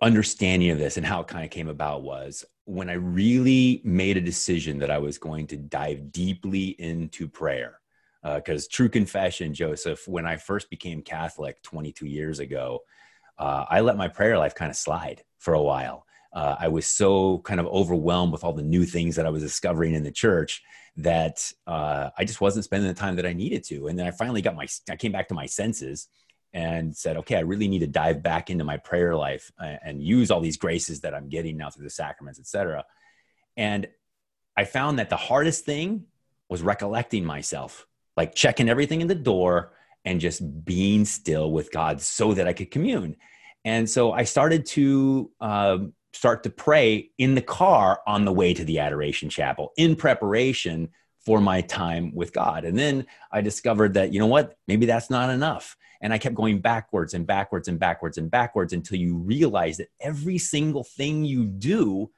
understanding 0.00 0.70
of 0.70 0.78
this 0.78 0.96
and 0.96 1.04
how 1.04 1.20
it 1.20 1.28
kind 1.28 1.44
of 1.44 1.50
came 1.50 1.68
about 1.68 2.02
was 2.02 2.44
when 2.64 2.88
I 2.88 2.94
really 2.94 3.80
made 3.84 4.16
a 4.16 4.20
decision 4.20 4.78
that 4.78 4.90
I 4.90 4.98
was 4.98 5.18
going 5.18 5.46
to 5.48 5.56
dive 5.56 6.12
deeply 6.12 6.68
into 6.78 7.28
prayer. 7.28 7.80
Because 8.22 8.64
uh, 8.64 8.68
true 8.72 8.88
confession, 8.88 9.54
Joseph, 9.54 10.08
when 10.08 10.26
I 10.26 10.36
first 10.36 10.68
became 10.68 11.00
Catholic 11.02 11.62
22 11.62 12.06
years 12.06 12.40
ago, 12.40 12.80
uh, 13.38 13.66
I 13.68 13.80
let 13.80 13.96
my 13.96 14.08
prayer 14.08 14.36
life 14.36 14.54
kind 14.54 14.70
of 14.70 14.76
slide 14.76 15.22
for 15.38 15.54
a 15.54 15.62
while. 15.62 16.05
Uh, 16.36 16.54
I 16.60 16.68
was 16.68 16.86
so 16.86 17.38
kind 17.38 17.58
of 17.58 17.66
overwhelmed 17.66 18.30
with 18.30 18.44
all 18.44 18.52
the 18.52 18.62
new 18.62 18.84
things 18.84 19.16
that 19.16 19.24
I 19.24 19.30
was 19.30 19.42
discovering 19.42 19.94
in 19.94 20.02
the 20.02 20.12
church 20.12 20.62
that 20.98 21.50
uh, 21.66 22.10
I 22.18 22.26
just 22.26 22.42
wasn't 22.42 22.66
spending 22.66 22.88
the 22.88 22.94
time 22.94 23.16
that 23.16 23.24
I 23.24 23.32
needed 23.32 23.64
to. 23.64 23.88
And 23.88 23.98
then 23.98 24.06
I 24.06 24.10
finally 24.10 24.42
got 24.42 24.54
my, 24.54 24.66
I 24.90 24.96
came 24.96 25.12
back 25.12 25.28
to 25.28 25.34
my 25.34 25.46
senses 25.46 26.08
and 26.52 26.94
said, 26.94 27.16
okay, 27.16 27.36
I 27.36 27.40
really 27.40 27.68
need 27.68 27.78
to 27.78 27.86
dive 27.86 28.22
back 28.22 28.50
into 28.50 28.64
my 28.64 28.76
prayer 28.76 29.16
life 29.16 29.50
and, 29.58 29.78
and 29.82 30.02
use 30.02 30.30
all 30.30 30.40
these 30.40 30.58
graces 30.58 31.00
that 31.00 31.14
I'm 31.14 31.30
getting 31.30 31.56
now 31.56 31.70
through 31.70 31.84
the 31.84 31.90
sacraments, 31.90 32.38
etc. 32.38 32.84
And 33.56 33.88
I 34.58 34.64
found 34.64 34.98
that 34.98 35.08
the 35.08 35.16
hardest 35.16 35.64
thing 35.64 36.04
was 36.50 36.60
recollecting 36.60 37.24
myself, 37.24 37.86
like 38.14 38.34
checking 38.34 38.68
everything 38.68 39.00
in 39.00 39.08
the 39.08 39.14
door 39.14 39.72
and 40.04 40.20
just 40.20 40.66
being 40.66 41.06
still 41.06 41.50
with 41.50 41.72
God 41.72 42.02
so 42.02 42.34
that 42.34 42.46
I 42.46 42.52
could 42.52 42.70
commune. 42.70 43.16
And 43.64 43.88
so 43.88 44.12
I 44.12 44.24
started 44.24 44.66
to 44.66 45.30
um, 45.40 45.94
start 46.16 46.42
to 46.42 46.50
pray 46.50 47.10
in 47.18 47.34
the 47.34 47.42
car 47.42 48.00
on 48.06 48.24
the 48.24 48.32
way 48.32 48.54
to 48.54 48.64
the 48.64 48.78
adoration 48.78 49.28
chapel 49.28 49.72
in 49.76 49.94
preparation 49.94 50.88
for 51.20 51.40
my 51.40 51.60
time 51.60 52.14
with 52.14 52.32
God. 52.32 52.64
And 52.64 52.78
then 52.78 53.06
I 53.30 53.42
discovered 53.42 53.94
that, 53.94 54.12
you 54.12 54.20
know 54.20 54.26
what, 54.26 54.56
maybe 54.66 54.86
that's 54.86 55.10
not 55.10 55.28
enough. 55.28 55.76
And 56.00 56.12
I 56.12 56.18
kept 56.18 56.34
going 56.34 56.60
backwards 56.60 57.14
and 57.14 57.26
backwards 57.26 57.68
and 57.68 57.78
backwards 57.78 58.16
and 58.16 58.30
backwards 58.30 58.72
until 58.72 58.98
you 58.98 59.16
realize 59.16 59.76
that 59.76 59.88
every 60.00 60.38
single 60.38 60.84
thing 60.84 61.24
you 61.24 61.44
do 61.44 62.10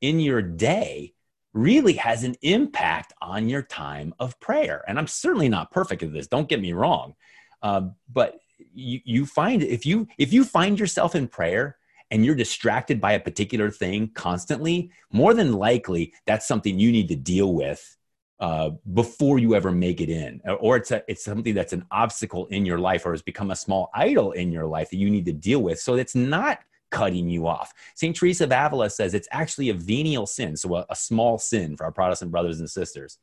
in 0.00 0.18
your 0.18 0.42
day 0.42 1.14
really 1.52 1.94
has 1.94 2.24
an 2.24 2.34
impact 2.42 3.12
on 3.22 3.48
your 3.48 3.62
time 3.62 4.14
of 4.18 4.40
prayer. 4.40 4.82
And 4.88 4.98
I'm 4.98 5.06
certainly 5.06 5.48
not 5.48 5.70
perfect 5.70 6.02
at 6.02 6.12
this, 6.12 6.26
don't 6.26 6.48
get 6.48 6.60
me 6.60 6.72
wrong. 6.72 7.14
Uh, 7.62 7.88
but 8.12 8.40
you, 8.72 9.00
you 9.04 9.26
find 9.26 9.62
if 9.62 9.86
you 9.86 10.08
if 10.18 10.32
you 10.32 10.44
find 10.44 10.78
yourself 10.78 11.14
in 11.14 11.28
prayer 11.28 11.76
and 12.14 12.24
you're 12.24 12.36
distracted 12.36 13.00
by 13.00 13.14
a 13.14 13.20
particular 13.20 13.72
thing 13.72 14.08
constantly, 14.14 14.92
more 15.12 15.34
than 15.34 15.52
likely 15.52 16.14
that's 16.26 16.46
something 16.46 16.78
you 16.78 16.92
need 16.92 17.08
to 17.08 17.16
deal 17.16 17.52
with 17.52 17.96
uh, 18.38 18.70
before 18.92 19.40
you 19.40 19.56
ever 19.56 19.72
make 19.72 20.00
it 20.00 20.08
in, 20.08 20.40
or 20.60 20.76
it's 20.76 20.92
a, 20.92 21.02
it's 21.08 21.24
something 21.24 21.54
that's 21.54 21.72
an 21.72 21.84
obstacle 21.90 22.46
in 22.46 22.64
your 22.64 22.78
life, 22.78 23.04
or 23.04 23.10
has 23.10 23.20
become 23.20 23.50
a 23.50 23.56
small 23.56 23.90
idol 23.94 24.30
in 24.30 24.52
your 24.52 24.64
life 24.64 24.90
that 24.90 24.96
you 24.96 25.10
need 25.10 25.26
to 25.26 25.32
deal 25.32 25.60
with. 25.60 25.80
So 25.80 25.96
it's 25.96 26.14
not 26.14 26.60
cutting 26.92 27.28
you 27.28 27.48
off. 27.48 27.72
Saint 27.96 28.14
Teresa 28.14 28.44
of 28.44 28.52
Avila 28.52 28.90
says 28.90 29.12
it's 29.12 29.28
actually 29.32 29.70
a 29.70 29.74
venial 29.74 30.26
sin, 30.26 30.56
so 30.56 30.76
a, 30.76 30.86
a 30.90 30.94
small 30.94 31.36
sin 31.36 31.76
for 31.76 31.82
our 31.82 31.92
Protestant 31.92 32.30
brothers 32.30 32.60
and 32.60 32.70
sisters 32.70 33.18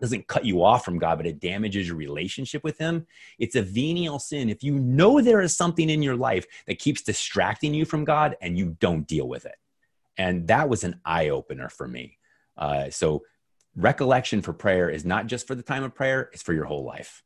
doesn't 0.00 0.26
cut 0.26 0.44
you 0.44 0.64
off 0.64 0.84
from 0.84 0.98
God, 0.98 1.18
but 1.18 1.26
it 1.26 1.40
damages 1.40 1.88
your 1.88 1.96
relationship 1.96 2.64
with 2.64 2.78
Him. 2.78 3.06
It's 3.38 3.56
a 3.56 3.62
venial 3.62 4.18
sin. 4.18 4.48
If 4.48 4.62
you 4.62 4.78
know 4.78 5.20
there 5.20 5.40
is 5.40 5.56
something 5.56 5.90
in 5.90 6.02
your 6.02 6.16
life 6.16 6.46
that 6.66 6.78
keeps 6.78 7.02
distracting 7.02 7.74
you 7.74 7.84
from 7.84 8.04
God 8.04 8.36
and 8.40 8.58
you 8.58 8.76
don't 8.80 9.06
deal 9.06 9.28
with 9.28 9.46
it. 9.46 9.56
And 10.16 10.48
that 10.48 10.68
was 10.68 10.84
an 10.84 11.00
eye 11.04 11.28
opener 11.28 11.68
for 11.68 11.86
me. 11.86 12.18
Uh, 12.56 12.90
so, 12.90 13.22
recollection 13.76 14.42
for 14.42 14.52
prayer 14.52 14.90
is 14.90 15.04
not 15.04 15.26
just 15.26 15.46
for 15.46 15.54
the 15.54 15.62
time 15.62 15.84
of 15.84 15.94
prayer, 15.94 16.28
it's 16.32 16.42
for 16.42 16.52
your 16.52 16.64
whole 16.64 16.84
life. 16.84 17.22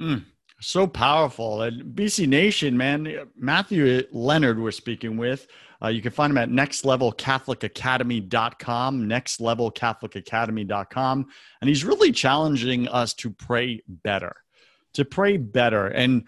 Mm. 0.00 0.24
So 0.60 0.86
powerful. 0.86 1.62
And 1.62 1.94
BC 1.94 2.28
Nation, 2.28 2.76
man, 2.76 3.28
Matthew 3.36 4.02
Leonard, 4.12 4.60
we're 4.60 4.70
speaking 4.72 5.16
with. 5.16 5.46
Uh, 5.82 5.88
you 5.88 6.00
can 6.02 6.12
find 6.12 6.30
him 6.30 6.38
at 6.38 6.50
nextlevelcatholicacademy.com, 6.50 9.04
nextlevelcatholicacademy.com. 9.04 11.26
And 11.60 11.68
he's 11.68 11.84
really 11.84 12.12
challenging 12.12 12.86
us 12.88 13.12
to 13.14 13.30
pray 13.30 13.82
better, 13.86 14.34
to 14.94 15.04
pray 15.04 15.36
better. 15.36 15.88
And 15.88 16.26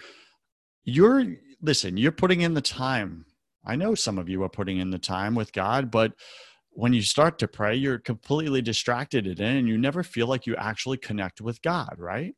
you're, 0.84 1.24
listen, 1.60 1.96
you're 1.96 2.12
putting 2.12 2.42
in 2.42 2.54
the 2.54 2.60
time. 2.60 3.26
I 3.64 3.74
know 3.76 3.94
some 3.94 4.18
of 4.18 4.28
you 4.28 4.42
are 4.44 4.48
putting 4.48 4.78
in 4.78 4.90
the 4.90 4.98
time 4.98 5.34
with 5.34 5.52
God, 5.52 5.90
but 5.90 6.12
when 6.70 6.92
you 6.92 7.02
start 7.02 7.40
to 7.40 7.48
pray, 7.48 7.74
you're 7.74 7.98
completely 7.98 8.62
distracted 8.62 9.26
in 9.26 9.40
and 9.40 9.66
you 9.68 9.76
never 9.76 10.04
feel 10.04 10.28
like 10.28 10.46
you 10.46 10.54
actually 10.56 10.98
connect 10.98 11.40
with 11.40 11.60
God, 11.62 11.96
right? 11.98 12.36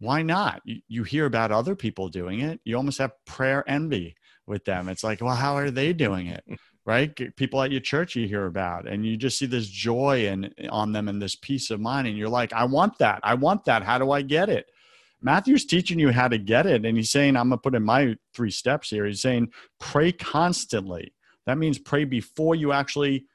why 0.00 0.22
not? 0.22 0.62
You 0.64 1.02
hear 1.02 1.26
about 1.26 1.50
other 1.50 1.74
people 1.74 2.08
doing 2.08 2.40
it. 2.40 2.60
You 2.64 2.76
almost 2.76 2.98
have 2.98 3.12
prayer 3.26 3.68
envy 3.68 4.14
with 4.48 4.64
them. 4.64 4.88
It's 4.88 5.04
like, 5.04 5.20
well, 5.20 5.34
how 5.34 5.56
are 5.56 5.70
they 5.70 5.92
doing 5.92 6.28
it? 6.28 6.44
right? 6.86 7.14
People 7.36 7.62
at 7.62 7.70
your 7.70 7.80
church 7.80 8.16
you 8.16 8.26
hear 8.26 8.46
about, 8.46 8.88
and 8.88 9.04
you 9.04 9.16
just 9.16 9.38
see 9.38 9.46
this 9.46 9.68
joy 9.68 10.26
and 10.28 10.54
on 10.70 10.92
them 10.92 11.08
and 11.08 11.20
this 11.20 11.36
peace 11.36 11.70
of 11.70 11.80
mind, 11.80 12.08
and 12.08 12.16
you're 12.16 12.28
like, 12.28 12.52
I 12.52 12.64
want 12.64 12.98
that. 12.98 13.20
I 13.22 13.34
want 13.34 13.64
that. 13.66 13.82
How 13.82 13.98
do 13.98 14.10
I 14.10 14.22
get 14.22 14.48
it? 14.48 14.70
Matthew's 15.20 15.66
teaching 15.66 15.98
you 15.98 16.10
how 16.10 16.28
to 16.28 16.38
get 16.38 16.66
it, 16.66 16.86
and 16.86 16.96
he's 16.96 17.10
saying, 17.10 17.36
I'm 17.36 17.48
gonna 17.48 17.58
put 17.58 17.74
in 17.74 17.82
my 17.82 18.16
three 18.34 18.50
steps 18.50 18.90
here. 18.90 19.04
He's 19.04 19.20
saying, 19.20 19.52
pray 19.78 20.12
constantly. 20.12 21.12
That 21.46 21.58
means 21.58 21.78
pray 21.78 22.04
before 22.04 22.54
you 22.54 22.72
actually 22.72 23.26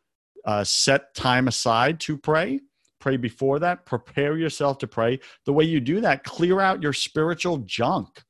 uh, 0.46 0.64
set 0.64 1.14
time 1.14 1.48
aside 1.48 2.00
to 2.02 2.18
pray 2.18 2.60
pray 3.04 3.18
before 3.18 3.60
that. 3.60 3.86
Prepare 3.86 4.38
yourself 4.38 4.78
to 4.78 4.88
pray. 4.88 5.20
The 5.46 5.52
way 5.52 5.66
you 5.66 5.82
do 5.82 6.00
that, 6.00 6.24
clear 6.24 6.62
out 6.62 6.82
your 6.82 6.94
spiritual 6.94 7.58
junk. 7.58 8.24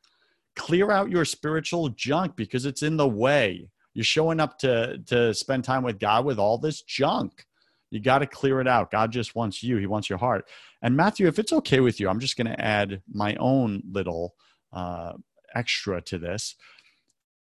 Clear 0.55 0.91
out 0.91 1.09
your 1.09 1.25
spiritual 1.25 1.89
junk 1.89 2.35
because 2.35 2.65
it's 2.65 2.83
in 2.83 2.97
the 2.97 3.07
way. 3.07 3.69
You're 3.93 4.03
showing 4.03 4.39
up 4.39 4.57
to, 4.59 4.99
to 5.07 5.33
spend 5.33 5.63
time 5.63 5.83
with 5.83 5.99
God 5.99 6.25
with 6.25 6.39
all 6.39 6.57
this 6.57 6.81
junk. 6.81 7.45
You 7.91 7.99
got 7.99 8.19
to 8.19 8.27
clear 8.27 8.59
it 8.59 8.67
out. 8.67 8.89
God 8.89 9.11
just 9.11 9.35
wants 9.35 9.61
you, 9.61 9.77
He 9.77 9.85
wants 9.85 10.09
your 10.09 10.17
heart. 10.17 10.49
And 10.81 10.97
Matthew, 10.97 11.27
if 11.27 11.37
it's 11.37 11.53
okay 11.53 11.79
with 11.79 11.99
you, 11.99 12.09
I'm 12.09 12.19
just 12.19 12.37
going 12.37 12.47
to 12.47 12.59
add 12.59 13.01
my 13.11 13.35
own 13.35 13.83
little 13.89 14.33
uh, 14.71 15.13
extra 15.53 16.01
to 16.01 16.17
this. 16.17 16.55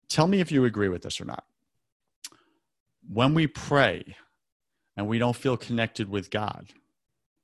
Tell 0.10 0.28
me 0.28 0.42
if 0.42 0.52
you 0.52 0.66
agree 0.66 0.90
with 0.90 1.02
this 1.02 1.22
or 1.22 1.26
not. 1.26 1.46
When 3.10 3.34
we 3.34 3.48
pray 3.48 4.16
and 4.98 5.08
we 5.08 5.18
don't 5.18 5.36
feel 5.36 5.58
connected 5.58 6.10
with 6.10 6.30
God, 6.30 6.68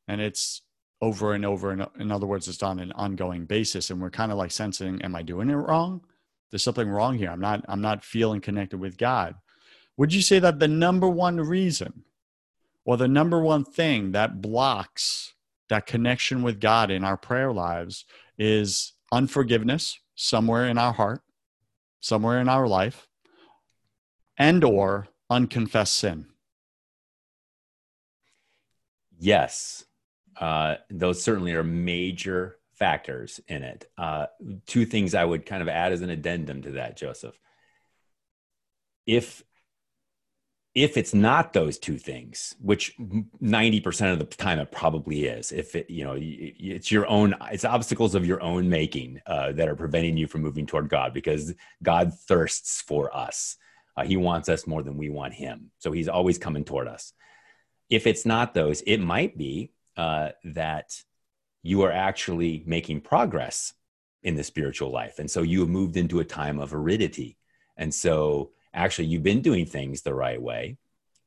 and 0.08 0.20
it's 0.20 0.62
over 1.02 1.34
and 1.34 1.46
over 1.46 1.72
and 1.72 1.88
in 1.98 2.12
other 2.12 2.26
words 2.26 2.48
it's 2.48 2.64
on 2.64 2.80
an 2.80 2.92
ongoing 2.94 3.46
basis. 3.46 3.90
And 3.90 4.02
we're 4.02 4.10
kind 4.10 4.32
of 4.32 4.38
like 4.38 4.52
sensing 4.52 5.02
am 5.02 5.16
i 5.16 5.22
doing 5.22 5.50
it 5.50 5.56
wrong? 5.56 6.02
There's 6.50 6.64
something 6.64 6.90
wrong 6.90 7.18
here. 7.18 7.30
I'm 7.30 7.40
not 7.40 7.64
i'm 7.68 7.82
not 7.82 8.04
feeling 8.04 8.42
connected 8.42 8.80
with 8.80 8.98
god. 8.98 9.36
Would 9.98 10.14
you 10.14 10.22
say 10.22 10.40
that 10.40 10.60
the 10.60 10.68
number 10.68 11.10
one 11.10 11.38
reason 11.38 12.04
or 12.86 12.98
the 12.98 13.08
number 13.08 13.42
one 13.42 13.64
thing 13.64 14.12
that 14.12 14.42
blocks 14.42 15.34
that 15.70 15.86
connection 15.86 16.42
with 16.42 16.60
god 16.60 16.92
in 16.92 17.04
our 17.04 17.18
prayer 17.18 17.52
lives 17.52 18.06
is 18.38 18.94
unforgiveness 19.12 20.00
somewhere 20.16 20.68
in 20.68 20.78
our 20.78 20.94
heart 20.94 21.22
somewhere 22.02 22.40
in 22.40 22.48
our 22.48 22.68
life 22.68 23.08
and 24.38 24.64
or 24.64 25.08
unconfessed 25.30 25.96
sin? 25.96 26.26
Yes 29.18 29.86
uh, 30.40 30.76
those 30.90 31.22
certainly 31.22 31.54
are 31.54 31.64
major 31.64 32.58
factors 32.74 33.42
in 33.48 33.64
it. 33.64 33.90
Uh, 33.98 34.28
two 34.66 34.86
things 34.86 35.14
I 35.14 35.26
would 35.26 35.46
kind 35.46 35.62
of 35.62 35.68
add 35.68 35.92
as 35.92 36.02
an 36.02 36.10
addendum 36.10 36.62
to 36.64 36.72
that, 36.72 36.98
Joseph. 36.98 37.38
If 39.06 39.44
if 40.76 40.98
it's 40.98 41.14
not 41.14 41.52
those 41.52 41.80
two 41.80 41.98
things, 41.98 42.56
which 42.62 42.96
90% 43.00 44.14
of 44.14 44.20
the 44.20 44.26
time 44.26 44.60
it 44.60 44.72
probably 44.72 45.26
is, 45.26 45.52
if 45.52 45.76
it, 45.76 45.90
you 45.90 46.04
know, 46.06 46.16
it's 46.18 46.92
your 46.92 47.08
own, 47.08 47.36
it's 47.52 47.66
obstacles 47.66 48.14
of 48.14 48.26
your 48.26 48.42
own 48.42 48.70
making 48.70 49.20
uh, 49.26 49.52
that 49.54 49.68
are 49.68 49.76
preventing 49.76 50.16
you 50.16 50.28
from 50.28 50.42
moving 50.42 50.68
toward 50.68 50.88
God 50.88 51.14
because 51.14 51.54
God 51.82 52.14
thirsts 52.14 52.82
for 52.82 53.14
us. 53.16 53.58
Uh, 53.98 54.04
he 54.04 54.16
wants 54.16 54.48
us 54.48 54.68
more 54.68 54.84
than 54.84 54.96
we 54.96 55.10
want 55.10 55.34
him. 55.34 55.72
So 55.80 55.92
he's 55.92 56.08
always 56.08 56.38
coming 56.38 56.64
toward 56.64 56.88
us. 56.88 57.14
If 57.90 58.06
it's 58.06 58.26
not 58.26 58.54
those, 58.54 58.82
it 58.82 59.00
might 59.00 59.38
be 59.38 59.72
uh, 60.00 60.32
that 60.46 61.04
you 61.62 61.82
are 61.82 61.92
actually 61.92 62.64
making 62.66 63.02
progress 63.02 63.74
in 64.24 64.36
the 64.36 64.44
spiritual 64.46 64.92
life. 64.92 65.20
And 65.20 65.30
so 65.30 65.42
you 65.42 65.60
have 65.60 65.68
moved 65.68 65.98
into 65.98 66.22
a 66.22 66.26
time 66.26 66.58
of 66.58 66.74
aridity. 66.74 67.38
And 67.76 67.94
so 67.94 68.52
actually 68.74 69.10
you've 69.10 69.24
been 69.24 69.42
doing 69.42 69.66
things 69.66 70.02
the 70.02 70.14
right 70.14 70.42
way. 70.42 70.78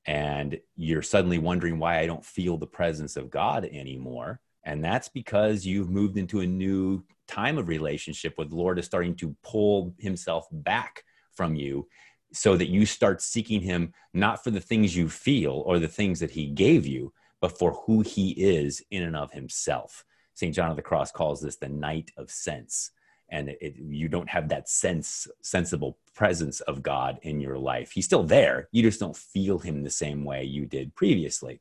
And 0.07 0.59
you're 0.75 1.03
suddenly 1.03 1.37
wondering 1.37 1.79
why 1.79 1.99
I 1.99 2.07
don't 2.07 2.25
feel 2.25 2.57
the 2.57 2.67
presence 2.67 3.19
of 3.19 3.29
God 3.29 3.67
anymore. 3.67 4.41
And 4.65 4.83
that's 4.83 5.11
because 5.11 5.67
you've 5.67 5.91
moved 5.91 6.17
into 6.17 6.41
a 6.41 6.47
new 6.47 7.05
time 7.29 7.59
of 7.59 7.69
relationship 7.69 8.39
with 8.39 8.53
Lord 8.53 8.79
is 8.79 8.87
starting 8.87 9.17
to 9.17 9.37
pull 9.43 9.95
himself 9.99 10.47
back 10.51 11.05
from 11.35 11.57
you 11.57 11.89
so 12.33 12.57
that 12.57 12.71
you 12.71 12.87
start 12.87 13.21
seeking 13.21 13.61
him 13.61 13.93
not 14.15 14.43
for 14.43 14.51
the 14.51 14.61
things 14.61 14.97
you 14.97 15.11
feel 15.11 15.63
or 15.67 15.79
the 15.79 15.89
things 15.89 16.21
that 16.21 16.31
he 16.31 16.47
gave 16.47 16.87
you, 16.87 17.13
but 17.43 17.59
for 17.59 17.73
who 17.73 18.01
he 18.01 18.31
is 18.31 18.83
in 18.93 19.03
and 19.03 19.17
of 19.17 19.33
himself. 19.33 20.05
St. 20.33 20.55
John 20.55 20.71
of 20.71 20.77
the 20.77 20.83
Cross 20.83 21.11
calls 21.11 21.43
this 21.43 21.57
the 21.57 21.69
night 21.69 22.13
of 22.17 22.31
sense. 22.31 22.93
And 23.29 23.49
it, 23.61 23.75
you 23.77 24.09
don't 24.09 24.29
have 24.29 24.49
that 24.51 24.69
sense, 24.69 25.27
sensible 25.43 25.99
presence 26.15 26.61
of 26.61 26.83
God 26.83 27.19
in 27.23 27.41
your 27.41 27.59
life. 27.59 27.91
He's 27.91 28.05
still 28.05 28.23
there. 28.23 28.69
You 28.71 28.83
just 28.83 29.01
don't 29.01 29.17
feel 29.17 29.59
him 29.59 29.83
the 29.83 29.91
same 29.91 30.25
way 30.25 30.45
you 30.45 30.67
did 30.67 30.95
previously. 30.95 31.61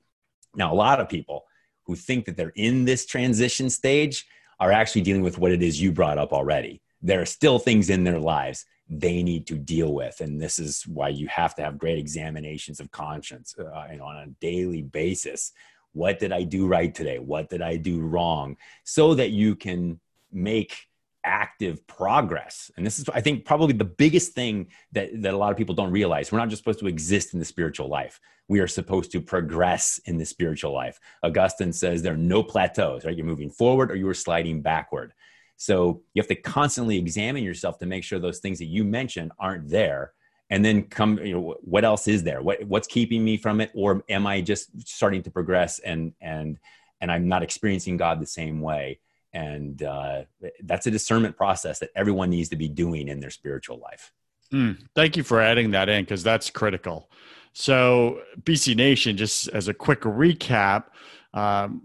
Now, 0.56 0.72
a 0.72 0.76
lot 0.76 1.00
of 1.00 1.10
people 1.10 1.46
who 1.86 1.96
think 1.96 2.26
that 2.26 2.38
they're 2.38 2.54
in 2.56 2.86
this 2.86 3.08
transition 3.08 3.70
stage 3.70 4.28
are 4.60 4.72
actually 4.72 5.02
dealing 5.02 5.24
with 5.24 5.40
what 5.40 5.52
it 5.52 5.64
is 5.64 5.82
you 5.82 5.92
brought 5.92 6.20
up 6.20 6.32
already. 6.32 6.82
There 7.02 7.22
are 7.22 7.26
still 7.26 7.58
things 7.58 7.90
in 7.90 8.04
their 8.04 8.20
lives 8.20 8.66
they 8.92 9.24
need 9.24 9.48
to 9.48 9.56
deal 9.56 9.94
with 9.94 10.20
and 10.20 10.40
this 10.40 10.60
is 10.60 10.84
why 10.86 11.08
you 11.08 11.26
have 11.30 11.56
to 11.56 11.62
have 11.62 11.78
great 11.78 11.98
examinations 11.98 12.82
of 12.82 12.92
conscience 12.92 13.56
uh, 13.58 13.88
you 13.90 13.98
know, 13.98 14.04
on 14.04 14.18
a 14.18 14.28
daily 14.42 14.82
basis 14.82 15.54
what 15.94 16.20
did 16.20 16.32
i 16.32 16.44
do 16.44 16.68
right 16.68 16.94
today? 16.94 17.20
What 17.20 17.50
did 17.50 17.62
i 17.62 17.78
do 17.78 18.02
wrong? 18.02 18.58
So 18.84 19.16
that 19.16 19.32
you 19.32 19.56
can 19.56 20.00
make 20.32 20.88
active 21.24 21.86
progress. 21.88 22.72
And 22.78 22.86
this 22.86 23.00
is 23.00 23.08
i 23.14 23.22
think 23.22 23.46
probably 23.46 23.74
the 23.74 23.86
biggest 23.86 24.34
thing 24.34 24.68
that, 24.94 25.10
that 25.22 25.34
a 25.34 25.38
lot 25.38 25.52
of 25.52 25.58
people 25.58 25.76
don't 25.76 25.92
realize. 25.92 26.32
We're 26.32 26.40
not 26.40 26.50
just 26.50 26.62
supposed 26.62 26.80
to 26.80 26.88
exist 26.88 27.34
in 27.34 27.40
the 27.40 27.46
spiritual 27.46 27.90
life. 27.90 28.20
We 28.48 28.60
are 28.60 28.68
supposed 28.68 29.12
to 29.12 29.22
progress 29.22 30.00
in 30.06 30.18
the 30.18 30.26
spiritual 30.26 30.74
life. 30.74 31.00
Augustine 31.24 31.74
says 31.74 32.02
there 32.02 32.14
are 32.14 32.18
no 32.18 32.44
plateaus 32.44 33.06
right? 33.06 33.16
You're 33.16 33.26
moving 33.26 33.52
forward 33.52 33.92
or 33.92 33.96
you're 33.96 34.14
sliding 34.14 34.62
backward. 34.62 35.14
So 35.58 36.02
you 36.16 36.22
have 36.22 36.28
to 36.30 36.36
constantly 36.36 36.98
examine 36.98 37.44
yourself 37.44 37.78
to 37.80 37.86
make 37.86 38.04
sure 38.04 38.18
those 38.18 38.40
things 38.40 38.58
that 38.58 38.66
you 38.66 38.84
mentioned 38.84 39.32
aren't 39.38 39.70
there. 39.70 40.14
And 40.52 40.64
then 40.64 40.84
come, 40.84 41.18
you 41.20 41.34
know, 41.34 41.56
what 41.62 41.84
else 41.84 42.08
is 42.08 42.24
there? 42.24 42.44
What 42.44 42.64
what's 42.66 42.88
keeping 42.88 43.24
me 43.24 43.38
from 43.38 43.60
it? 43.62 43.72
Or 43.74 44.04
am 44.10 44.28
I 44.28 44.42
just 44.42 44.70
starting 44.88 45.24
to 45.24 45.32
progress 45.32 45.80
and 45.80 46.14
and 46.22 46.60
and 47.00 47.12
I'm 47.12 47.28
not 47.28 47.42
experiencing 47.42 47.98
God 47.98 48.20
the 48.20 48.28
same 48.28 48.62
way? 48.62 49.00
And 49.34 49.82
uh, 49.82 50.24
that's 50.64 50.88
a 50.88 50.92
discernment 50.92 51.38
process 51.38 51.80
that 51.80 51.90
everyone 51.96 52.30
needs 52.30 52.50
to 52.50 52.58
be 52.58 52.68
doing 52.68 53.08
in 53.08 53.22
their 53.22 53.30
spiritual 53.30 53.80
life. 53.80 54.12
Mm, 54.54 54.78
thank 54.94 55.16
you 55.16 55.24
for 55.24 55.40
adding 55.40 55.72
that 55.72 55.88
in 55.88 56.04
because 56.04 56.22
that's 56.22 56.50
critical. 56.50 57.10
So, 57.54 58.22
BC 58.44 58.76
Nation, 58.76 59.18
just 59.18 59.48
as 59.50 59.68
a 59.68 59.74
quick 59.74 60.02
recap, 60.02 60.86
um, 61.34 61.84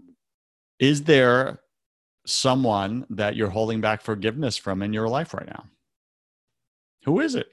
is 0.79 1.03
there 1.03 1.59
someone 2.25 3.05
that 3.09 3.35
you're 3.35 3.49
holding 3.49 3.81
back 3.81 4.01
forgiveness 4.01 4.57
from 4.57 4.81
in 4.81 4.93
your 4.93 5.07
life 5.07 5.33
right 5.33 5.47
now? 5.47 5.65
Who 7.05 7.21
is 7.21 7.35
it? 7.35 7.47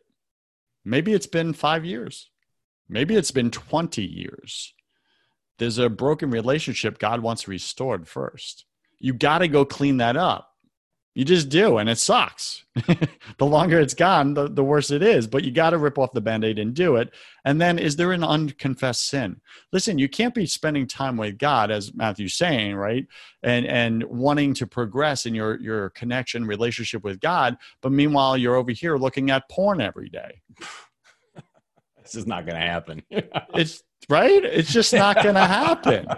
Maybe 0.85 1.12
it's 1.12 1.27
been 1.27 1.53
five 1.53 1.85
years. 1.85 2.31
Maybe 2.88 3.16
it's 3.16 3.31
been 3.31 3.51
20 3.51 4.03
years. 4.03 4.75
There's 5.59 5.79
a 5.79 5.88
broken 5.88 6.31
relationship 6.31 6.99
God 6.99 7.20
wants 7.20 7.49
restored 7.49 8.09
first. 8.09 8.66
You 8.99 9.14
got 9.14 9.38
to 9.38 9.49
go 9.49 9.64
clean 9.64 9.99
that 9.99 10.16
up. 10.16 10.54
You 11.14 11.24
just 11.24 11.48
do, 11.48 11.79
and 11.79 11.88
it 11.88 11.98
sucks. 11.98 12.64
the 13.38 13.46
longer 13.46 13.79
it's 13.79 13.94
gone, 13.94 14.35
the, 14.35 14.48
the 14.48 14.64
worse 14.64 14.90
it 14.90 15.00
is. 15.00 15.29
But 15.29 15.44
you 15.44 15.53
got 15.53 15.70
to 15.70 15.79
rip 15.79 15.96
off 15.96 16.12
the 16.12 16.20
band 16.20 16.44
aid 16.44 16.59
and 16.59 16.74
do 16.74 16.96
it. 16.96 17.14
And 17.44 17.61
then, 17.61 17.79
is 17.79 17.94
there 17.94 18.11
an 18.11 18.24
unconfessed 18.24 19.07
sin? 19.07 19.40
Listen, 19.72 19.96
you 19.96 20.09
can't 20.09 20.35
be 20.35 20.44
spending 20.44 20.88
time 20.88 21.16
with 21.16 21.38
God, 21.38 21.70
as 21.70 21.94
Matthew's 21.94 22.35
saying, 22.35 22.74
right? 22.74 23.07
And 23.44 23.64
and 23.64 24.03
wanting 24.05 24.55
to 24.55 24.66
progress 24.66 25.24
in 25.24 25.37
your 25.37 25.61
your 25.61 25.90
connection 25.90 26.46
relationship 26.46 27.05
with 27.05 27.20
God, 27.20 27.59
but 27.81 27.92
meanwhile 27.92 28.37
you're 28.37 28.57
over 28.57 28.72
here 28.72 28.96
looking 28.96 29.31
at 29.31 29.48
porn 29.48 29.81
every 29.81 30.09
day. 30.09 30.40
this 32.03 32.16
is 32.16 32.27
not 32.27 32.44
going 32.44 32.61
to 32.61 32.66
happen. 32.66 33.03
it's 33.55 33.85
right. 34.09 34.44
It's 34.44 34.72
just 34.72 34.92
not 34.92 35.22
going 35.22 35.37
to 35.37 35.46
happen 35.46 36.09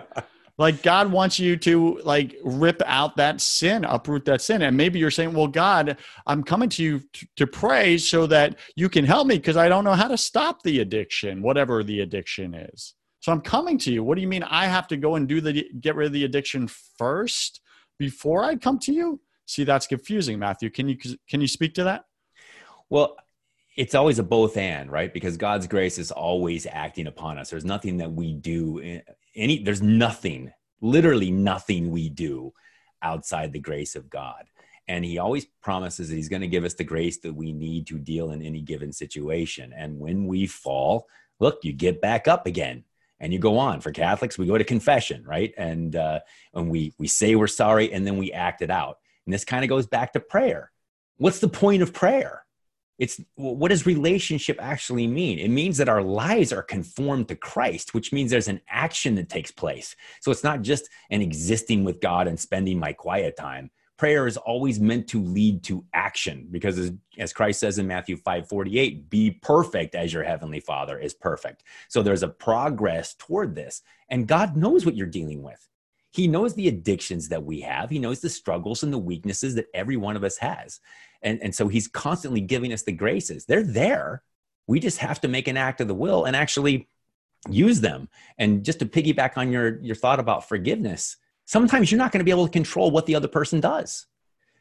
Like 0.58 0.82
God 0.82 1.12
wants 1.12 1.38
you 1.38 1.56
to 1.58 2.00
like 2.02 2.36
rip 2.42 2.80
out 2.86 3.16
that 3.16 3.40
sin, 3.40 3.84
uproot 3.84 4.24
that 4.24 4.40
sin. 4.40 4.62
And 4.62 4.76
maybe 4.76 4.98
you're 4.98 5.10
saying, 5.10 5.34
well, 5.34 5.48
God, 5.48 5.98
I'm 6.26 6.42
coming 6.42 6.70
to 6.70 6.82
you 6.82 7.00
to, 7.12 7.26
to 7.36 7.46
pray 7.46 7.98
so 7.98 8.26
that 8.28 8.58
you 8.74 8.88
can 8.88 9.04
help 9.04 9.26
me 9.26 9.36
because 9.36 9.58
I 9.58 9.68
don't 9.68 9.84
know 9.84 9.92
how 9.92 10.08
to 10.08 10.16
stop 10.16 10.62
the 10.62 10.80
addiction, 10.80 11.42
whatever 11.42 11.84
the 11.84 12.00
addiction 12.00 12.54
is. 12.54 12.94
So 13.20 13.32
I'm 13.32 13.42
coming 13.42 13.76
to 13.78 13.92
you. 13.92 14.02
What 14.02 14.14
do 14.14 14.22
you 14.22 14.28
mean 14.28 14.44
I 14.44 14.66
have 14.66 14.86
to 14.88 14.96
go 14.96 15.16
and 15.16 15.28
do 15.28 15.40
the 15.40 15.68
get 15.80 15.94
rid 15.94 16.06
of 16.06 16.12
the 16.12 16.24
addiction 16.24 16.68
first 16.96 17.60
before 17.98 18.42
I 18.42 18.56
come 18.56 18.78
to 18.80 18.92
you? 18.92 19.20
See, 19.46 19.64
that's 19.64 19.86
confusing, 19.86 20.38
Matthew. 20.38 20.70
Can 20.70 20.88
you 20.88 20.96
can 21.28 21.40
you 21.40 21.48
speak 21.48 21.74
to 21.74 21.84
that? 21.84 22.04
Well, 22.88 23.16
it's 23.76 23.94
always 23.94 24.18
a 24.18 24.22
both 24.22 24.56
and, 24.56 24.90
right? 24.90 25.12
Because 25.12 25.36
God's 25.36 25.66
grace 25.66 25.98
is 25.98 26.10
always 26.10 26.66
acting 26.70 27.08
upon 27.08 27.36
us. 27.36 27.50
There's 27.50 27.64
nothing 27.64 27.98
that 27.98 28.10
we 28.10 28.32
do 28.32 29.00
any 29.36 29.62
there's 29.62 29.82
nothing, 29.82 30.52
literally 30.80 31.30
nothing 31.30 31.90
we 31.90 32.08
do 32.08 32.52
outside 33.02 33.52
the 33.52 33.60
grace 33.60 33.94
of 33.94 34.10
God. 34.10 34.46
And 34.88 35.04
he 35.04 35.18
always 35.18 35.46
promises 35.62 36.08
that 36.08 36.14
he's 36.14 36.28
going 36.28 36.42
to 36.42 36.48
give 36.48 36.64
us 36.64 36.74
the 36.74 36.84
grace 36.84 37.18
that 37.18 37.34
we 37.34 37.52
need 37.52 37.88
to 37.88 37.98
deal 37.98 38.30
in 38.30 38.40
any 38.40 38.60
given 38.60 38.92
situation. 38.92 39.72
And 39.76 39.98
when 39.98 40.26
we 40.26 40.46
fall, 40.46 41.08
look, 41.40 41.64
you 41.64 41.72
get 41.72 42.00
back 42.00 42.28
up 42.28 42.46
again 42.46 42.84
and 43.18 43.32
you 43.32 43.38
go 43.38 43.58
on. 43.58 43.80
For 43.80 43.90
Catholics, 43.90 44.38
we 44.38 44.46
go 44.46 44.58
to 44.58 44.64
confession, 44.64 45.24
right? 45.24 45.52
And 45.56 45.96
uh, 45.96 46.20
and 46.54 46.70
we 46.70 46.94
we 46.98 47.08
say 47.08 47.34
we're 47.34 47.46
sorry 47.48 47.92
and 47.92 48.06
then 48.06 48.16
we 48.16 48.32
act 48.32 48.62
it 48.62 48.70
out. 48.70 48.98
And 49.26 49.34
this 49.34 49.44
kind 49.44 49.64
of 49.64 49.68
goes 49.68 49.86
back 49.86 50.12
to 50.12 50.20
prayer. 50.20 50.70
What's 51.16 51.40
the 51.40 51.48
point 51.48 51.82
of 51.82 51.92
prayer? 51.92 52.45
It's 52.98 53.20
what 53.34 53.68
does 53.68 53.84
relationship 53.84 54.56
actually 54.60 55.06
mean? 55.06 55.38
It 55.38 55.50
means 55.50 55.76
that 55.76 55.88
our 55.88 56.02
lives 56.02 56.52
are 56.52 56.62
conformed 56.62 57.28
to 57.28 57.36
Christ, 57.36 57.92
which 57.92 58.12
means 58.12 58.30
there's 58.30 58.48
an 58.48 58.62
action 58.68 59.14
that 59.16 59.28
takes 59.28 59.50
place. 59.50 59.94
So 60.20 60.30
it's 60.30 60.44
not 60.44 60.62
just 60.62 60.88
an 61.10 61.20
existing 61.20 61.84
with 61.84 62.00
God 62.00 62.26
and 62.26 62.40
spending 62.40 62.78
my 62.78 62.92
quiet 62.92 63.36
time. 63.36 63.70
Prayer 63.98 64.26
is 64.26 64.36
always 64.36 64.78
meant 64.78 65.08
to 65.08 65.22
lead 65.22 65.62
to 65.64 65.84
action 65.94 66.48
because 66.50 66.78
as, 66.78 66.92
as 67.18 67.32
Christ 67.32 67.60
says 67.60 67.78
in 67.78 67.86
Matthew 67.86 68.16
5 68.16 68.48
48, 68.48 69.08
be 69.08 69.30
perfect 69.30 69.94
as 69.94 70.12
your 70.12 70.22
heavenly 70.22 70.60
Father 70.60 70.98
is 70.98 71.14
perfect. 71.14 71.64
So 71.88 72.02
there's 72.02 72.22
a 72.22 72.28
progress 72.28 73.14
toward 73.18 73.54
this. 73.54 73.82
And 74.08 74.28
God 74.28 74.56
knows 74.56 74.84
what 74.84 74.96
you're 74.96 75.06
dealing 75.06 75.42
with. 75.42 75.66
He 76.16 76.28
knows 76.28 76.54
the 76.54 76.68
addictions 76.68 77.28
that 77.28 77.44
we 77.44 77.60
have. 77.60 77.90
He 77.90 77.98
knows 77.98 78.20
the 78.20 78.30
struggles 78.30 78.82
and 78.82 78.90
the 78.90 78.98
weaknesses 78.98 79.54
that 79.54 79.66
every 79.74 79.98
one 79.98 80.16
of 80.16 80.24
us 80.24 80.38
has. 80.38 80.80
And, 81.26 81.42
and 81.42 81.54
so 81.54 81.66
he's 81.66 81.88
constantly 81.88 82.40
giving 82.40 82.72
us 82.72 82.84
the 82.84 82.92
graces. 82.92 83.44
They're 83.44 83.62
there. 83.62 84.22
We 84.66 84.80
just 84.80 84.98
have 84.98 85.20
to 85.22 85.28
make 85.28 85.48
an 85.48 85.56
act 85.56 85.80
of 85.80 85.88
the 85.88 85.94
will 85.94 86.24
and 86.24 86.36
actually 86.36 86.88
use 87.50 87.80
them. 87.80 88.08
And 88.38 88.64
just 88.64 88.78
to 88.78 88.86
piggyback 88.86 89.36
on 89.36 89.50
your, 89.50 89.80
your 89.80 89.96
thought 89.96 90.20
about 90.20 90.48
forgiveness, 90.48 91.16
sometimes 91.44 91.90
you're 91.90 91.98
not 91.98 92.12
going 92.12 92.20
to 92.20 92.24
be 92.24 92.30
able 92.30 92.46
to 92.46 92.52
control 92.52 92.92
what 92.92 93.06
the 93.06 93.16
other 93.16 93.28
person 93.28 93.60
does. 93.60 94.06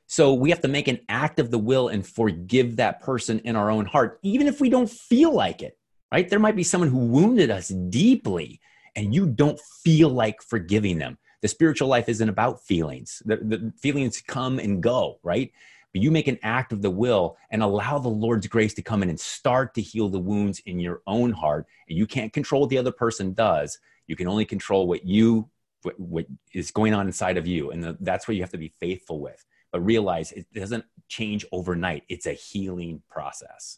So 0.08 0.34
we 0.34 0.50
have 0.50 0.62
to 0.62 0.68
make 0.68 0.88
an 0.88 1.00
act 1.08 1.40
of 1.40 1.52
the 1.52 1.58
will 1.58 1.88
and 1.88 2.06
forgive 2.06 2.76
that 2.76 3.00
person 3.00 3.40
in 3.40 3.56
our 3.56 3.72
own 3.72 3.86
heart, 3.86 4.20
even 4.24 4.48
if 4.48 4.60
we 4.60 4.70
don't 4.70 4.90
feel 4.90 5.34
like 5.34 5.62
it, 5.62 5.78
right? 6.12 6.28
There 6.28 6.40
might 6.40 6.56
be 6.56 6.64
someone 6.64 6.90
who 6.90 7.06
wounded 7.06 7.50
us 7.50 7.70
deeply 7.70 8.60
and 8.96 9.14
you 9.14 9.28
don't 9.28 9.60
feel 9.84 10.10
like 10.10 10.42
forgiving 10.42 10.98
them 10.98 11.18
the 11.46 11.50
spiritual 11.50 11.88
life 11.88 12.10
isn't 12.10 12.28
about 12.28 12.64
feelings. 12.64 13.22
The, 13.24 13.36
the 13.36 13.74
feelings 13.80 14.20
come 14.20 14.58
and 14.58 14.82
go, 14.82 15.20
right? 15.22 15.52
But 15.96 16.02
you 16.02 16.12
make 16.12 16.28
an 16.28 16.40
act 16.44 16.74
of 16.74 16.82
the 16.82 16.90
will 16.90 17.38
and 17.52 17.64
allow 17.64 18.00
the 18.00 18.10
Lord's 18.10 18.48
grace 18.48 18.74
to 18.74 18.82
come 18.82 19.02
in 19.02 19.08
and 19.08 19.18
start 19.18 19.74
to 19.76 19.82
heal 19.82 20.10
the 20.10 20.20
wounds 20.20 20.60
in 20.66 20.78
your 20.78 21.02
own 21.08 21.32
heart. 21.32 21.68
And 21.88 21.98
you 21.98 22.06
can't 22.06 22.34
control 22.34 22.60
what 22.60 22.70
the 22.70 22.78
other 22.78 22.92
person 22.92 23.34
does. 23.34 23.80
You 24.06 24.18
can 24.18 24.28
only 24.28 24.44
control 24.44 24.90
what 24.90 25.06
you 25.06 25.50
what, 25.84 25.98
what 25.98 26.26
is 26.54 26.70
going 26.72 26.94
on 26.94 27.08
inside 27.08 27.38
of 27.38 27.48
you, 27.48 27.72
and 27.72 27.82
the, 27.82 27.98
that's 28.02 28.28
what 28.28 28.36
you 28.36 28.44
have 28.44 28.52
to 28.52 28.58
be 28.58 28.74
faithful 28.78 29.22
with. 29.22 29.46
But 29.72 29.86
realize 29.86 30.34
it 30.34 30.52
doesn't 30.54 30.84
change 31.08 31.46
overnight. 31.54 32.04
It's 32.10 32.26
a 32.26 32.34
healing 32.34 33.02
process. 33.10 33.78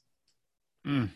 Mm. 0.87 1.09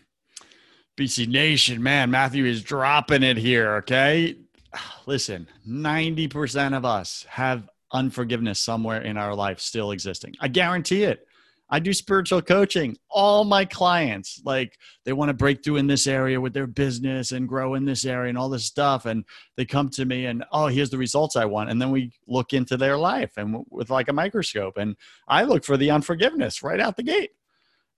BC 0.97 1.27
Nation, 1.27 1.81
man, 1.81 2.11
Matthew 2.11 2.45
is 2.45 2.61
dropping 2.61 3.23
it 3.23 3.37
here. 3.37 3.77
Okay, 3.77 4.35
listen, 5.07 5.47
90% 5.67 6.77
of 6.77 6.85
us 6.85 7.25
have 7.27 7.70
unforgiveness 7.93 8.59
somewhere 8.59 9.01
in 9.01 9.17
our 9.17 9.35
life 9.35 9.59
still 9.59 9.91
existing. 9.91 10.35
I 10.39 10.47
guarantee 10.47 11.03
it. 11.03 11.27
I 11.73 11.79
do 11.79 11.93
spiritual 11.93 12.41
coaching. 12.41 12.97
All 13.09 13.45
my 13.45 13.63
clients, 13.63 14.41
like, 14.43 14.77
they 15.05 15.13
want 15.13 15.29
to 15.29 15.33
break 15.33 15.63
through 15.63 15.77
in 15.77 15.87
this 15.87 16.05
area 16.05 16.41
with 16.41 16.53
their 16.53 16.67
business 16.67 17.31
and 17.31 17.47
grow 17.47 17.75
in 17.75 17.85
this 17.85 18.03
area 18.03 18.27
and 18.27 18.37
all 18.37 18.49
this 18.49 18.65
stuff. 18.65 19.05
And 19.05 19.23
they 19.55 19.63
come 19.63 19.87
to 19.91 20.03
me 20.03 20.25
and, 20.25 20.43
oh, 20.51 20.67
here's 20.67 20.89
the 20.89 20.97
results 20.97 21.37
I 21.37 21.45
want. 21.45 21.69
And 21.69 21.81
then 21.81 21.89
we 21.89 22.11
look 22.27 22.51
into 22.51 22.75
their 22.75 22.97
life 22.97 23.31
and 23.37 23.63
with 23.69 23.89
like 23.89 24.09
a 24.09 24.13
microscope. 24.13 24.75
And 24.75 24.97
I 25.29 25.43
look 25.43 25.63
for 25.63 25.77
the 25.77 25.91
unforgiveness 25.91 26.61
right 26.61 26.79
out 26.81 26.97
the 26.97 27.03
gate. 27.03 27.31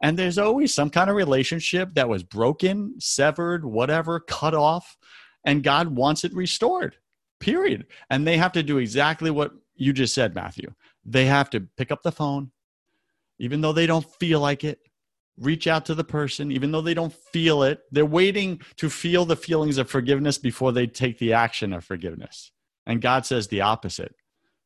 And 0.03 0.19
there's 0.19 0.37
always 0.37 0.71
some 0.71 0.91
kind 0.91 1.09
of 1.09 1.15
relationship 1.15 1.95
that 1.95 2.09
was 2.09 2.21
broken, 2.21 2.99
severed, 2.99 3.65
whatever, 3.65 4.19
cut 4.19 4.53
off 4.53 4.97
and 5.45 5.63
God 5.63 5.87
wants 5.87 6.23
it 6.23 6.33
restored, 6.35 6.97
period. 7.39 7.87
And 8.09 8.27
they 8.27 8.37
have 8.37 8.51
to 8.51 8.63
do 8.63 8.77
exactly 8.77 9.31
what 9.31 9.51
you 9.75 9.93
just 9.93 10.13
said, 10.13 10.35
Matthew. 10.35 10.73
They 11.05 11.25
have 11.25 11.49
to 11.51 11.61
pick 11.61 11.91
up 11.91 12.03
the 12.03 12.11
phone, 12.11 12.51
even 13.39 13.61
though 13.61 13.73
they 13.73 13.87
don't 13.87 14.05
feel 14.19 14.39
like 14.39 14.63
it, 14.63 14.79
reach 15.37 15.67
out 15.67 15.85
to 15.85 15.95
the 15.95 16.03
person, 16.03 16.51
even 16.51 16.71
though 16.71 16.81
they 16.81 16.93
don't 16.93 17.13
feel 17.13 17.63
it. 17.63 17.81
They're 17.91 18.05
waiting 18.05 18.61
to 18.77 18.89
feel 18.89 19.25
the 19.25 19.35
feelings 19.35 19.77
of 19.77 19.89
forgiveness 19.89 20.37
before 20.37 20.71
they 20.71 20.87
take 20.87 21.17
the 21.19 21.33
action 21.33 21.73
of 21.73 21.83
forgiveness. 21.83 22.51
And 22.85 23.01
God 23.01 23.25
says 23.25 23.47
the 23.47 23.61
opposite 23.61 24.15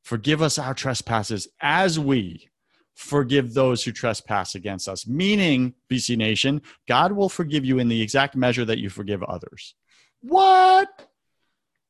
Forgive 0.04 0.42
us 0.42 0.58
our 0.58 0.74
trespasses 0.74 1.50
as 1.60 2.00
we 2.00 2.50
forgive 2.96 3.54
those 3.54 3.84
who 3.84 3.92
trespass 3.92 4.56
against 4.56 4.88
us. 4.88 5.06
Meaning, 5.06 5.74
BC 5.90 6.16
Nation, 6.18 6.62
God 6.88 7.12
will 7.12 7.30
forgive 7.30 7.66
you 7.66 7.78
in 7.78 7.90
the 7.90 8.02
exact 8.02 8.36
measure 8.36 8.64
that 8.64 8.80
you 8.80 8.90
forgive 8.90 9.22
others. 9.24 9.76
What? 10.22 10.88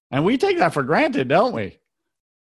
And 0.10 0.26
we 0.26 0.38
take 0.38 0.58
that 0.58 0.74
for 0.74 0.84
granted, 0.84 1.28
don't 1.28 1.54
we? 1.54 1.78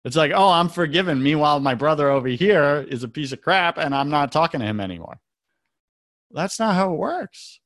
It's 0.04 0.16
like, 0.16 0.32
oh, 0.34 0.50
I'm 0.50 0.70
forgiven. 0.70 1.22
Meanwhile, 1.22 1.60
my 1.60 1.76
brother 1.76 2.10
over 2.10 2.28
here 2.28 2.86
is 2.90 3.04
a 3.04 3.08
piece 3.08 3.32
of 3.32 3.42
crap 3.42 3.78
and 3.78 3.94
I'm 3.94 4.10
not 4.10 4.32
talking 4.32 4.60
to 4.60 4.66
him 4.66 4.80
anymore. 4.80 5.20
That's 6.32 6.60
not 6.60 6.76
how 6.76 6.94
it 6.94 6.98
works. 6.98 7.60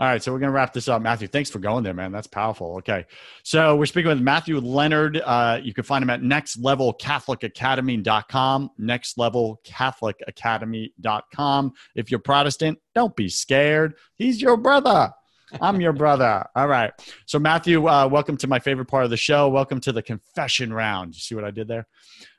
All 0.00 0.06
right, 0.06 0.20
so 0.22 0.32
we're 0.32 0.38
going 0.38 0.48
to 0.48 0.54
wrap 0.54 0.72
this 0.72 0.88
up. 0.88 1.02
Matthew, 1.02 1.28
thanks 1.28 1.50
for 1.50 1.58
going 1.58 1.84
there, 1.84 1.92
man. 1.92 2.10
That's 2.10 2.26
powerful. 2.26 2.76
Okay. 2.78 3.04
So 3.42 3.76
we're 3.76 3.84
speaking 3.84 4.08
with 4.08 4.22
Matthew 4.22 4.58
Leonard. 4.58 5.20
Uh, 5.22 5.60
you 5.62 5.74
can 5.74 5.84
find 5.84 6.02
him 6.02 6.08
at 6.08 6.22
nextlevelcatholicacademy.com, 6.22 8.70
nextlevelcatholicacademy.com. 8.80 11.72
If 11.94 12.10
you're 12.10 12.20
Protestant, 12.20 12.78
don't 12.94 13.14
be 13.14 13.28
scared. 13.28 13.92
He's 14.16 14.40
your 14.40 14.56
brother. 14.56 15.12
I'm 15.60 15.80
your 15.80 15.92
brother. 15.92 16.44
All 16.54 16.68
right. 16.68 16.92
So, 17.26 17.38
Matthew, 17.38 17.88
uh, 17.88 18.08
welcome 18.08 18.36
to 18.38 18.46
my 18.46 18.58
favorite 18.58 18.86
part 18.86 19.04
of 19.04 19.10
the 19.10 19.16
show. 19.16 19.48
Welcome 19.48 19.80
to 19.80 19.92
the 19.92 20.02
confession 20.02 20.72
round. 20.72 21.14
You 21.14 21.20
see 21.20 21.34
what 21.34 21.44
I 21.44 21.50
did 21.50 21.68
there? 21.68 21.86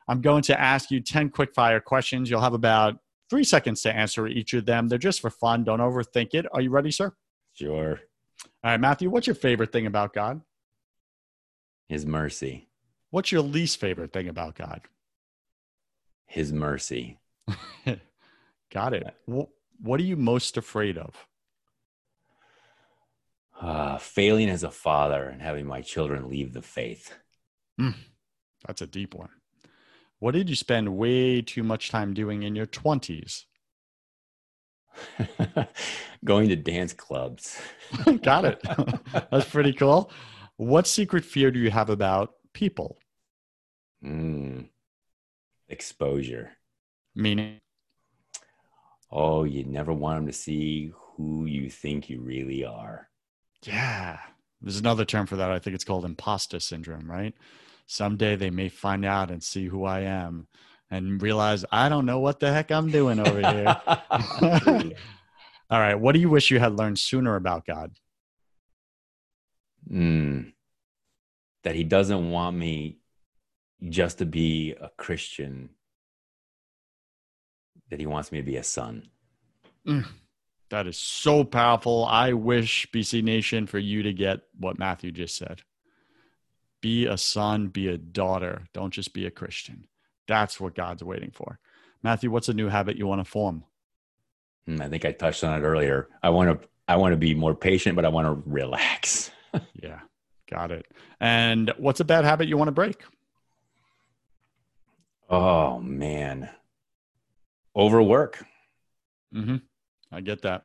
I'm 0.08 0.21
going 0.21 0.43
to 0.43 0.60
ask 0.60 0.91
you 0.91 1.00
10 1.00 1.30
quick 1.30 1.54
fire 1.54 1.80
questions. 1.80 2.30
You'll 2.30 2.41
have 2.41 2.54
about 2.54 2.97
three 3.30 3.43
seconds 3.43 3.82
to 3.84 3.93
answer 3.93 4.28
each 4.28 4.54
of 4.54 4.65
them. 4.65 4.88
They're 4.88 4.97
just 4.97 5.21
for 5.21 5.30
fun. 5.30 5.63
Don't 5.63 5.80
overthink 5.80 6.34
it. 6.34 6.45
Are 6.54 6.62
you 6.62 6.69
ready, 6.69 6.91
sir? 6.91 7.13
Sure. 7.54 8.00
All 8.63 8.71
right, 8.71 8.80
Matthew, 8.80 9.10
what's 9.10 9.28
your 9.28 9.36
favorite 9.36 9.71
thing 9.71 9.86
about 9.86 10.13
God? 10.13 10.41
His 11.88 12.06
mercy. 12.06 12.67
What's 13.10 13.32
your 13.32 13.41
least 13.41 13.80
favorite 13.80 14.13
thing 14.13 14.28
about 14.28 14.56
God? 14.56 14.82
His 16.26 16.54
mercy. 16.54 17.19
Got 18.71 18.93
it. 18.93 19.15
What 19.26 20.00
are 20.00 20.04
you 20.04 20.15
most 20.15 20.58
afraid 20.58 20.97
of? 20.97 21.28
Uh, 23.62 23.97
failing 23.97 24.50
as 24.50 24.63
a 24.63 24.71
father 24.71 25.24
and 25.26 25.41
having 25.41 25.67
my 25.67 25.82
children 25.82 26.30
leave 26.30 26.54
the 26.54 26.62
faith. 26.62 27.13
Mm, 27.80 27.95
that's 28.65 28.82
a 28.82 28.88
deep 28.88 29.13
one. 29.13 29.30
What 30.19 30.34
did 30.34 30.50
you 30.50 30.56
spend 30.56 30.97
way 30.97 31.41
too 31.41 31.63
much 31.63 31.89
time 31.89 32.13
doing 32.13 32.43
in 32.43 32.56
your 32.56 32.65
20s? 32.65 33.45
Going 36.26 36.50
to 36.50 36.56
dance 36.56 36.93
clubs. 36.93 37.60
Got 38.21 38.46
it. 38.46 38.62
that's 39.31 39.50
pretty 39.50 39.73
cool. 39.73 40.12
What 40.58 40.88
secret 40.88 41.23
fear 41.23 41.50
do 41.50 41.60
you 41.60 41.71
have 41.71 41.90
about 41.90 42.33
people? 42.54 42.98
Mm, 44.04 44.69
exposure. 45.69 46.52
Meaning? 47.15 47.58
Oh, 49.12 49.44
you 49.44 49.63
never 49.63 49.94
want 49.94 50.17
them 50.17 50.27
to 50.27 50.33
see 50.33 50.94
who 50.96 51.46
you 51.46 51.69
think 51.69 52.10
you 52.10 52.21
really 52.21 52.63
are. 52.63 53.11
Yeah. 53.64 54.20
There's 54.62 54.80
another 54.80 55.06
term 55.06 55.26
for 55.26 55.38
that. 55.38 55.52
I 55.52 55.60
think 55.60 55.76
it's 55.76 55.84
called 55.84 56.06
imposter 56.06 56.60
syndrome, 56.60 57.10
right? 57.10 57.34
Someday 57.88 58.36
they 58.36 58.50
may 58.50 58.70
find 58.70 59.04
out 59.06 59.32
and 59.32 59.44
see 59.44 59.66
who 59.66 59.86
I 59.86 60.02
am 60.02 60.48
and 60.90 61.22
realize 61.22 61.66
I 61.72 61.90
don't 61.90 62.06
know 62.06 62.20
what 62.20 62.40
the 62.40 62.52
heck 62.52 62.72
I'm 62.72 62.92
doing 62.92 63.20
over 63.20 63.40
here. 63.40 63.82
All 65.70 65.80
right. 65.80 65.96
What 65.96 66.14
do 66.14 66.20
you 66.20 66.30
wish 66.30 66.52
you 66.52 66.60
had 66.60 66.78
learned 66.78 67.00
sooner 67.00 67.36
about 67.36 67.66
God? 67.66 67.92
Mm, 69.90 70.54
that 71.64 71.76
he 71.76 71.84
doesn't 71.84 72.30
want 72.30 72.56
me 72.56 72.98
just 73.90 74.20
to 74.20 74.26
be 74.26 74.76
a 74.80 74.90
Christian 74.98 75.70
that 77.90 78.00
he 78.00 78.06
wants 78.06 78.32
me 78.32 78.40
to 78.40 78.46
be 78.46 78.58
a 78.58 78.64
son. 78.64 79.10
Mm, 79.86 80.08
that 80.72 80.88
is 80.88 80.98
so 80.98 81.44
powerful. 81.44 82.06
I 82.06 82.34
wish 82.34 82.88
BC 82.92 83.24
Nation 83.24 83.67
for 83.67 83.78
you 83.78 84.04
to 84.04 84.13
get 84.13 84.42
what 84.58 84.80
Matthew 84.80 85.12
just 85.12 85.36
said. 85.38 85.62
Be 86.82 87.06
a 87.06 87.17
son, 87.17 87.67
be 87.67 87.90
a 87.90 87.98
daughter. 87.98 88.63
Don't 88.74 88.94
just 88.94 89.13
be 89.13 89.26
a 89.26 89.32
Christian. 89.32 89.86
That's 90.28 90.60
what 90.60 90.74
God's 90.74 91.04
waiting 91.04 91.32
for. 91.32 91.60
Matthew, 92.02 92.32
what's 92.32 92.50
a 92.50 92.54
new 92.54 92.69
habit 92.69 92.98
you 92.98 93.06
want 93.06 93.19
to 93.19 93.30
form? 93.30 93.65
Hmm, 94.65 94.82
I 94.82 94.88
think 94.88 95.04
I 95.04 95.12
touched 95.12 95.44
on 95.44 95.60
it 95.60 95.65
earlier. 95.65 96.08
I 96.24 96.30
want 96.30 96.62
to 96.62 96.67
I 96.88 96.96
want 96.96 97.12
to 97.13 97.17
be 97.17 97.36
more 97.36 97.54
patient, 97.54 97.96
but 97.96 98.06
I 98.06 98.10
want 98.10 98.28
to 98.28 98.50
relax. 98.50 99.30
yeah, 99.74 100.00
got 100.50 100.72
it. 100.72 100.86
And 101.19 101.72
what's 101.78 102.00
a 102.00 102.06
bad 102.06 102.24
habit 102.24 102.48
you 102.48 102.58
want 102.58 102.69
to 102.69 102.74
break? 102.74 103.04
Oh 105.30 105.80
man, 105.80 106.50
overwork. 107.76 108.46
Mm-hmm. 109.34 109.58
I 110.12 110.22
get 110.22 110.42
that. 110.42 110.64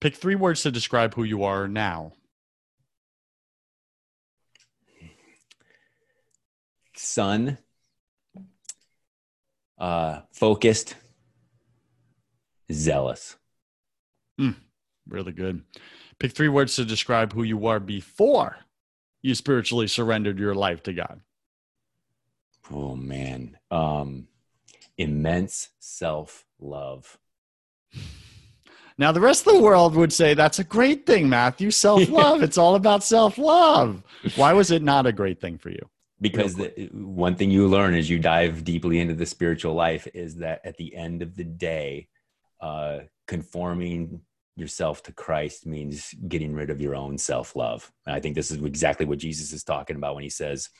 Pick 0.00 0.16
three 0.16 0.34
words 0.34 0.62
to 0.62 0.70
describe 0.70 1.14
who 1.14 1.24
you 1.24 1.44
are 1.44 1.68
now. 1.68 2.12
Son, 6.96 7.58
uh, 9.78 10.20
focused, 10.32 10.94
zealous. 12.72 13.36
Mm, 14.40 14.56
really 15.08 15.32
good. 15.32 15.62
Pick 16.18 16.32
three 16.32 16.48
words 16.48 16.76
to 16.76 16.84
describe 16.84 17.32
who 17.32 17.42
you 17.42 17.66
are 17.66 17.80
before 17.80 18.56
you 19.22 19.34
spiritually 19.34 19.88
surrendered 19.88 20.38
your 20.38 20.54
life 20.54 20.82
to 20.84 20.92
God. 20.92 21.20
Oh 22.70 22.94
man. 22.94 23.58
Um 23.70 24.28
immense 24.96 25.70
self-love. 25.80 27.18
Now 28.96 29.10
the 29.12 29.20
rest 29.20 29.46
of 29.46 29.54
the 29.54 29.60
world 29.60 29.96
would 29.96 30.12
say 30.12 30.34
that's 30.34 30.60
a 30.60 30.64
great 30.64 31.04
thing, 31.06 31.28
Matthew. 31.28 31.70
Self-love. 31.70 32.42
it's 32.42 32.58
all 32.58 32.76
about 32.76 33.02
self-love. 33.02 34.02
Why 34.36 34.52
was 34.52 34.70
it 34.70 34.82
not 34.82 35.06
a 35.06 35.12
great 35.12 35.40
thing 35.40 35.58
for 35.58 35.70
you? 35.70 35.90
Because 36.20 36.54
the, 36.54 36.88
one 36.92 37.34
thing 37.34 37.50
you 37.50 37.66
learn 37.66 37.94
as 37.94 38.08
you 38.08 38.18
dive 38.18 38.64
deeply 38.64 39.00
into 39.00 39.14
the 39.14 39.26
spiritual 39.26 39.74
life 39.74 40.06
is 40.14 40.36
that 40.36 40.60
at 40.64 40.76
the 40.76 40.94
end 40.94 41.22
of 41.22 41.36
the 41.36 41.44
day, 41.44 42.08
uh, 42.60 43.00
conforming 43.26 44.20
yourself 44.56 45.02
to 45.02 45.12
Christ 45.12 45.66
means 45.66 46.14
getting 46.28 46.54
rid 46.54 46.70
of 46.70 46.80
your 46.80 46.94
own 46.94 47.18
self 47.18 47.56
love. 47.56 47.90
And 48.06 48.14
I 48.14 48.20
think 48.20 48.36
this 48.36 48.50
is 48.50 48.62
exactly 48.62 49.06
what 49.06 49.18
Jesus 49.18 49.52
is 49.52 49.64
talking 49.64 49.96
about 49.96 50.14
when 50.14 50.22
he 50.24 50.30
says, 50.30 50.70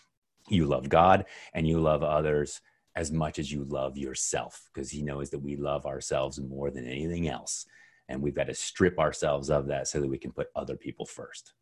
You 0.49 0.67
love 0.67 0.89
God 0.89 1.25
and 1.53 1.67
you 1.67 1.81
love 1.81 2.03
others 2.03 2.61
as 2.97 3.11
much 3.11 3.41
as 3.41 3.51
you 3.51 3.65
love 3.65 3.99
yourself, 3.99 4.69
because 4.73 4.89
he 4.89 5.03
knows 5.03 5.31
that 5.31 5.41
we 5.41 5.57
love 5.57 5.85
ourselves 5.85 6.41
more 6.41 6.71
than 6.71 6.87
anything 6.87 7.29
else. 7.29 7.67
And 8.09 8.21
we've 8.21 8.35
got 8.35 8.49
to 8.49 8.55
strip 8.55 8.99
ourselves 8.99 9.51
of 9.51 9.67
that 9.69 9.89
so 9.89 10.01
that 10.01 10.09
we 10.09 10.19
can 10.19 10.33
put 10.33 10.49
other 10.55 10.77
people 10.77 11.07
first. 11.07 11.55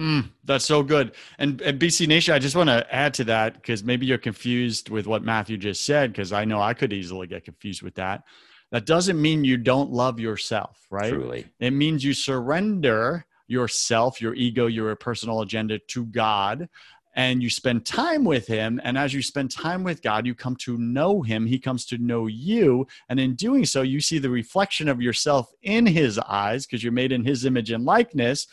Mm, 0.00 0.30
that's 0.44 0.64
so 0.64 0.82
good. 0.82 1.14
And, 1.38 1.60
and 1.60 1.78
BC 1.78 2.08
Nation, 2.08 2.34
I 2.34 2.38
just 2.38 2.56
want 2.56 2.68
to 2.68 2.86
add 2.94 3.12
to 3.14 3.24
that 3.24 3.54
because 3.54 3.84
maybe 3.84 4.06
you're 4.06 4.18
confused 4.18 4.88
with 4.88 5.06
what 5.06 5.22
Matthew 5.22 5.58
just 5.58 5.84
said, 5.84 6.12
because 6.12 6.32
I 6.32 6.44
know 6.44 6.60
I 6.60 6.74
could 6.74 6.92
easily 6.92 7.26
get 7.26 7.44
confused 7.44 7.82
with 7.82 7.94
that. 7.96 8.22
That 8.70 8.86
doesn't 8.86 9.20
mean 9.20 9.44
you 9.44 9.58
don't 9.58 9.90
love 9.90 10.18
yourself, 10.18 10.78
right? 10.90 11.12
Truly. 11.12 11.46
It 11.60 11.72
means 11.72 12.02
you 12.02 12.14
surrender 12.14 13.26
yourself, 13.46 14.20
your 14.20 14.34
ego, 14.34 14.66
your 14.66 14.96
personal 14.96 15.42
agenda 15.42 15.78
to 15.88 16.06
God, 16.06 16.68
and 17.14 17.42
you 17.42 17.50
spend 17.50 17.84
time 17.84 18.24
with 18.24 18.46
Him. 18.46 18.80
And 18.84 18.96
as 18.96 19.12
you 19.12 19.22
spend 19.22 19.50
time 19.50 19.84
with 19.84 20.02
God, 20.02 20.26
you 20.26 20.34
come 20.34 20.56
to 20.56 20.78
know 20.78 21.22
Him. 21.22 21.46
He 21.46 21.58
comes 21.58 21.84
to 21.86 21.98
know 21.98 22.26
you. 22.26 22.86
And 23.08 23.20
in 23.20 23.34
doing 23.34 23.64
so, 23.64 23.82
you 23.82 24.00
see 24.00 24.18
the 24.18 24.30
reflection 24.30 24.88
of 24.88 25.02
yourself 25.02 25.52
in 25.62 25.86
His 25.86 26.18
eyes 26.18 26.66
because 26.66 26.82
you're 26.82 26.92
made 26.92 27.12
in 27.12 27.24
His 27.24 27.44
image 27.44 27.70
and 27.70 27.84
likeness, 27.84 28.46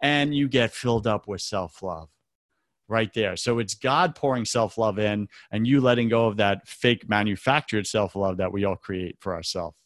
and 0.00 0.34
you 0.34 0.48
get 0.48 0.72
filled 0.72 1.06
up 1.06 1.28
with 1.28 1.40
self 1.40 1.82
love 1.82 2.08
right 2.88 3.12
there. 3.14 3.36
So 3.36 3.58
it's 3.58 3.74
God 3.74 4.14
pouring 4.14 4.44
self 4.44 4.78
love 4.78 4.98
in 4.98 5.28
and 5.50 5.66
you 5.66 5.80
letting 5.80 6.08
go 6.08 6.26
of 6.26 6.36
that 6.36 6.66
fake 6.66 7.08
manufactured 7.08 7.86
self 7.86 8.16
love 8.16 8.38
that 8.38 8.52
we 8.52 8.64
all 8.64 8.76
create 8.76 9.16
for 9.20 9.34
ourselves. 9.34 9.76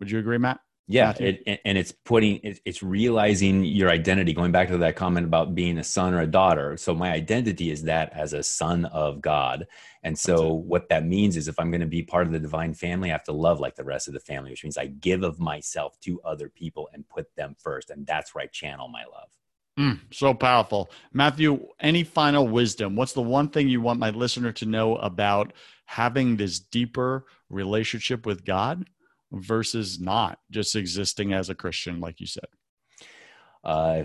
Would 0.00 0.10
you 0.10 0.18
agree, 0.18 0.38
Matt? 0.38 0.60
Yeah, 0.90 1.12
it, 1.20 1.60
and 1.66 1.76
it's 1.76 1.92
putting 1.92 2.40
it's 2.42 2.82
realizing 2.82 3.62
your 3.62 3.90
identity. 3.90 4.32
Going 4.32 4.52
back 4.52 4.68
to 4.68 4.78
that 4.78 4.96
comment 4.96 5.26
about 5.26 5.54
being 5.54 5.76
a 5.76 5.84
son 5.84 6.14
or 6.14 6.22
a 6.22 6.26
daughter. 6.26 6.78
So 6.78 6.94
my 6.94 7.12
identity 7.12 7.70
is 7.70 7.82
that 7.82 8.10
as 8.14 8.32
a 8.32 8.42
son 8.42 8.86
of 8.86 9.20
God, 9.20 9.66
and 10.02 10.18
so 10.18 10.50
what 10.50 10.88
that 10.88 11.04
means 11.04 11.36
is 11.36 11.46
if 11.46 11.60
I'm 11.60 11.70
going 11.70 11.82
to 11.82 11.86
be 11.86 12.02
part 12.02 12.26
of 12.26 12.32
the 12.32 12.38
divine 12.38 12.72
family, 12.72 13.10
I 13.10 13.12
have 13.12 13.24
to 13.24 13.32
love 13.32 13.60
like 13.60 13.76
the 13.76 13.84
rest 13.84 14.08
of 14.08 14.14
the 14.14 14.20
family, 14.20 14.50
which 14.50 14.64
means 14.64 14.78
I 14.78 14.86
give 14.86 15.22
of 15.24 15.38
myself 15.38 16.00
to 16.00 16.22
other 16.22 16.48
people 16.48 16.88
and 16.94 17.06
put 17.06 17.36
them 17.36 17.54
first, 17.58 17.90
and 17.90 18.06
that's 18.06 18.34
where 18.34 18.44
I 18.44 18.46
channel 18.46 18.88
my 18.88 19.04
love. 19.04 19.28
Mm, 19.78 20.00
so 20.10 20.32
powerful. 20.32 20.90
Matthew, 21.12 21.68
any 21.80 22.02
final 22.02 22.48
wisdom? 22.48 22.96
What's 22.96 23.12
the 23.12 23.20
one 23.20 23.50
thing 23.50 23.68
you 23.68 23.82
want 23.82 24.00
my 24.00 24.10
listener 24.10 24.52
to 24.52 24.64
know 24.64 24.96
about 24.96 25.52
having 25.84 26.36
this 26.38 26.58
deeper 26.58 27.26
relationship 27.50 28.24
with 28.24 28.46
God 28.46 28.88
versus 29.32 30.00
not 30.00 30.38
just 30.50 30.76
existing 30.76 31.32
as 31.32 31.50
a 31.50 31.54
Christian, 31.54 32.00
like 32.00 32.20
you 32.20 32.26
said? 32.26 32.46
Uh, 33.64 34.04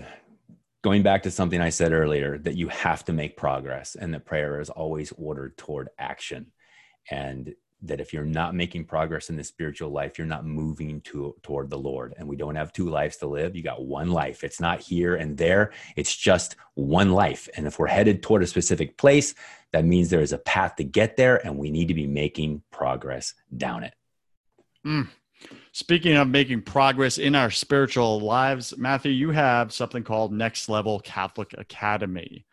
going 0.82 1.02
back 1.02 1.22
to 1.22 1.30
something 1.30 1.60
I 1.60 1.70
said 1.70 1.92
earlier, 1.92 2.38
that 2.38 2.56
you 2.56 2.68
have 2.68 3.04
to 3.06 3.12
make 3.12 3.36
progress 3.36 3.94
and 3.94 4.12
that 4.12 4.26
prayer 4.26 4.60
is 4.60 4.70
always 4.70 5.12
ordered 5.16 5.56
toward 5.56 5.88
action. 5.98 6.52
And 7.10 7.54
that 7.82 8.00
if 8.00 8.12
you're 8.12 8.24
not 8.24 8.54
making 8.54 8.84
progress 8.84 9.28
in 9.28 9.36
the 9.36 9.44
spiritual 9.44 9.90
life, 9.90 10.16
you're 10.16 10.26
not 10.26 10.46
moving 10.46 11.00
to, 11.02 11.34
toward 11.42 11.68
the 11.68 11.78
Lord. 11.78 12.14
And 12.16 12.26
we 12.26 12.36
don't 12.36 12.54
have 12.54 12.72
two 12.72 12.88
lives 12.88 13.18
to 13.18 13.26
live. 13.26 13.54
You 13.54 13.62
got 13.62 13.84
one 13.84 14.10
life. 14.10 14.42
It's 14.42 14.60
not 14.60 14.80
here 14.80 15.16
and 15.16 15.36
there. 15.36 15.72
It's 15.94 16.16
just 16.16 16.56
one 16.74 17.12
life. 17.12 17.48
And 17.56 17.66
if 17.66 17.78
we're 17.78 17.86
headed 17.86 18.22
toward 18.22 18.42
a 18.42 18.46
specific 18.46 18.96
place, 18.96 19.34
that 19.72 19.84
means 19.84 20.08
there 20.08 20.22
is 20.22 20.32
a 20.32 20.38
path 20.38 20.76
to 20.76 20.84
get 20.84 21.16
there, 21.16 21.44
and 21.44 21.58
we 21.58 21.70
need 21.70 21.88
to 21.88 21.94
be 21.94 22.06
making 22.06 22.62
progress 22.70 23.34
down 23.54 23.84
it. 23.84 23.94
Mm. 24.86 25.08
Speaking 25.72 26.16
of 26.16 26.28
making 26.28 26.62
progress 26.62 27.18
in 27.18 27.34
our 27.34 27.50
spiritual 27.50 28.20
lives, 28.20 28.76
Matthew, 28.76 29.12
you 29.12 29.30
have 29.30 29.72
something 29.72 30.04
called 30.04 30.32
Next 30.32 30.68
Level 30.68 31.00
Catholic 31.00 31.54
Academy. 31.58 32.46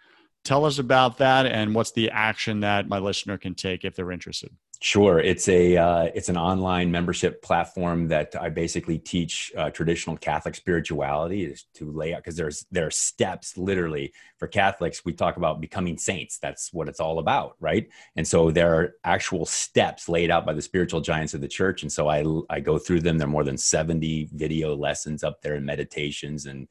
Tell 0.44 0.66
us 0.66 0.80
about 0.80 1.20
that 1.20 1.46
and 1.46 1.76
what's 1.76 1.92
the 1.92 2.10
action 2.10 2.62
that 2.62 2.88
my 2.88 2.98
listener 2.98 3.38
can 3.38 3.54
take 3.54 3.86
if 3.86 3.96
they're 3.96 4.12
interested. 4.12 4.50
Sure, 4.84 5.20
it's 5.20 5.48
a 5.48 5.78
uh, 5.78 6.04
it's 6.16 6.28
an 6.30 6.38
online 6.38 6.90
membership 6.90 7.44
platform 7.44 8.08
that 8.08 8.34
I 8.42 8.50
basically 8.50 8.98
teach 8.98 9.52
uh, 9.56 9.70
traditional 9.70 10.18
Catholic 10.18 10.56
spirituality 10.56 11.44
is 11.46 11.66
to 11.76 11.92
lay 11.92 12.16
out 12.16 12.24
because 12.24 12.36
there's 12.36 12.66
there 12.72 12.88
are 12.88 12.92
steps 12.92 13.58
literally 13.60 14.12
for 14.40 14.48
Catholics. 14.48 15.06
We 15.06 15.14
talk 15.14 15.38
about 15.38 15.62
becoming 15.62 16.00
saints. 16.00 16.40
That's 16.40 16.74
what 16.74 16.90
it's 16.90 17.00
all 17.00 17.20
about, 17.20 17.58
right? 17.60 17.88
And 18.16 18.28
so 18.28 18.50
there 18.50 18.74
are 18.74 18.94
actual 19.04 19.46
steps 19.46 20.10
laid 20.10 20.32
out 20.32 20.48
by 20.48 20.54
the 20.54 20.64
spiritual 20.64 21.02
giants 21.02 21.36
of 21.36 21.42
the 21.42 21.48
church. 21.48 21.84
And 21.84 21.92
so 21.92 22.08
I 22.10 22.26
I 22.50 22.60
go 22.60 22.80
through 22.80 23.02
them. 23.02 23.20
There 23.20 23.28
are 23.28 23.32
more 23.32 23.44
than 23.44 23.60
seventy 23.60 24.30
video 24.34 24.76
lessons 24.76 25.24
up 25.24 25.44
there 25.44 25.54
and 25.54 25.66
meditations 25.66 26.48
and 26.48 26.68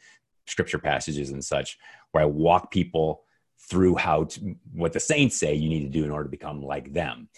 scripture 0.49 0.79
passages 0.81 1.31
and 1.31 1.45
such 1.45 1.79
where 2.11 2.25
I 2.25 2.27
walk 2.27 2.73
people 2.73 3.23
through 3.69 3.95
how 3.95 4.25
to 4.25 4.57
what 4.73 4.93
the 4.93 4.99
saints 4.99 5.37
say 5.37 5.55
you 5.55 5.69
need 5.69 5.83
to 5.85 5.99
do 5.99 6.05
in 6.05 6.11
order 6.11 6.25
to 6.25 6.31
become 6.31 6.61
like 6.61 6.93
them 6.93 7.29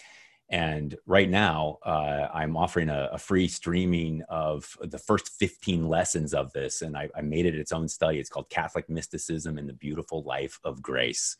and 0.53 0.95
right 1.07 1.31
now, 1.31 1.79
uh, 1.83 2.27
I'm 2.31 2.55
offering 2.55 2.89
a, 2.89 3.09
a, 3.13 3.17
free 3.17 3.47
streaming 3.47 4.21
of 4.29 4.77
the 4.81 4.99
first 4.99 5.29
15 5.29 5.89
lessons 5.89 6.35
of 6.35 6.53
this. 6.53 6.83
And 6.83 6.95
I, 6.95 7.09
I, 7.17 7.21
made 7.21 7.47
it 7.47 7.55
its 7.55 7.71
own 7.71 7.87
study. 7.87 8.19
It's 8.19 8.29
called 8.29 8.51
Catholic 8.51 8.87
Mysticism 8.87 9.57
and 9.57 9.67
the 9.67 9.73
Beautiful 9.73 10.21
Life 10.21 10.59
of 10.63 10.79
Grace. 10.79 11.37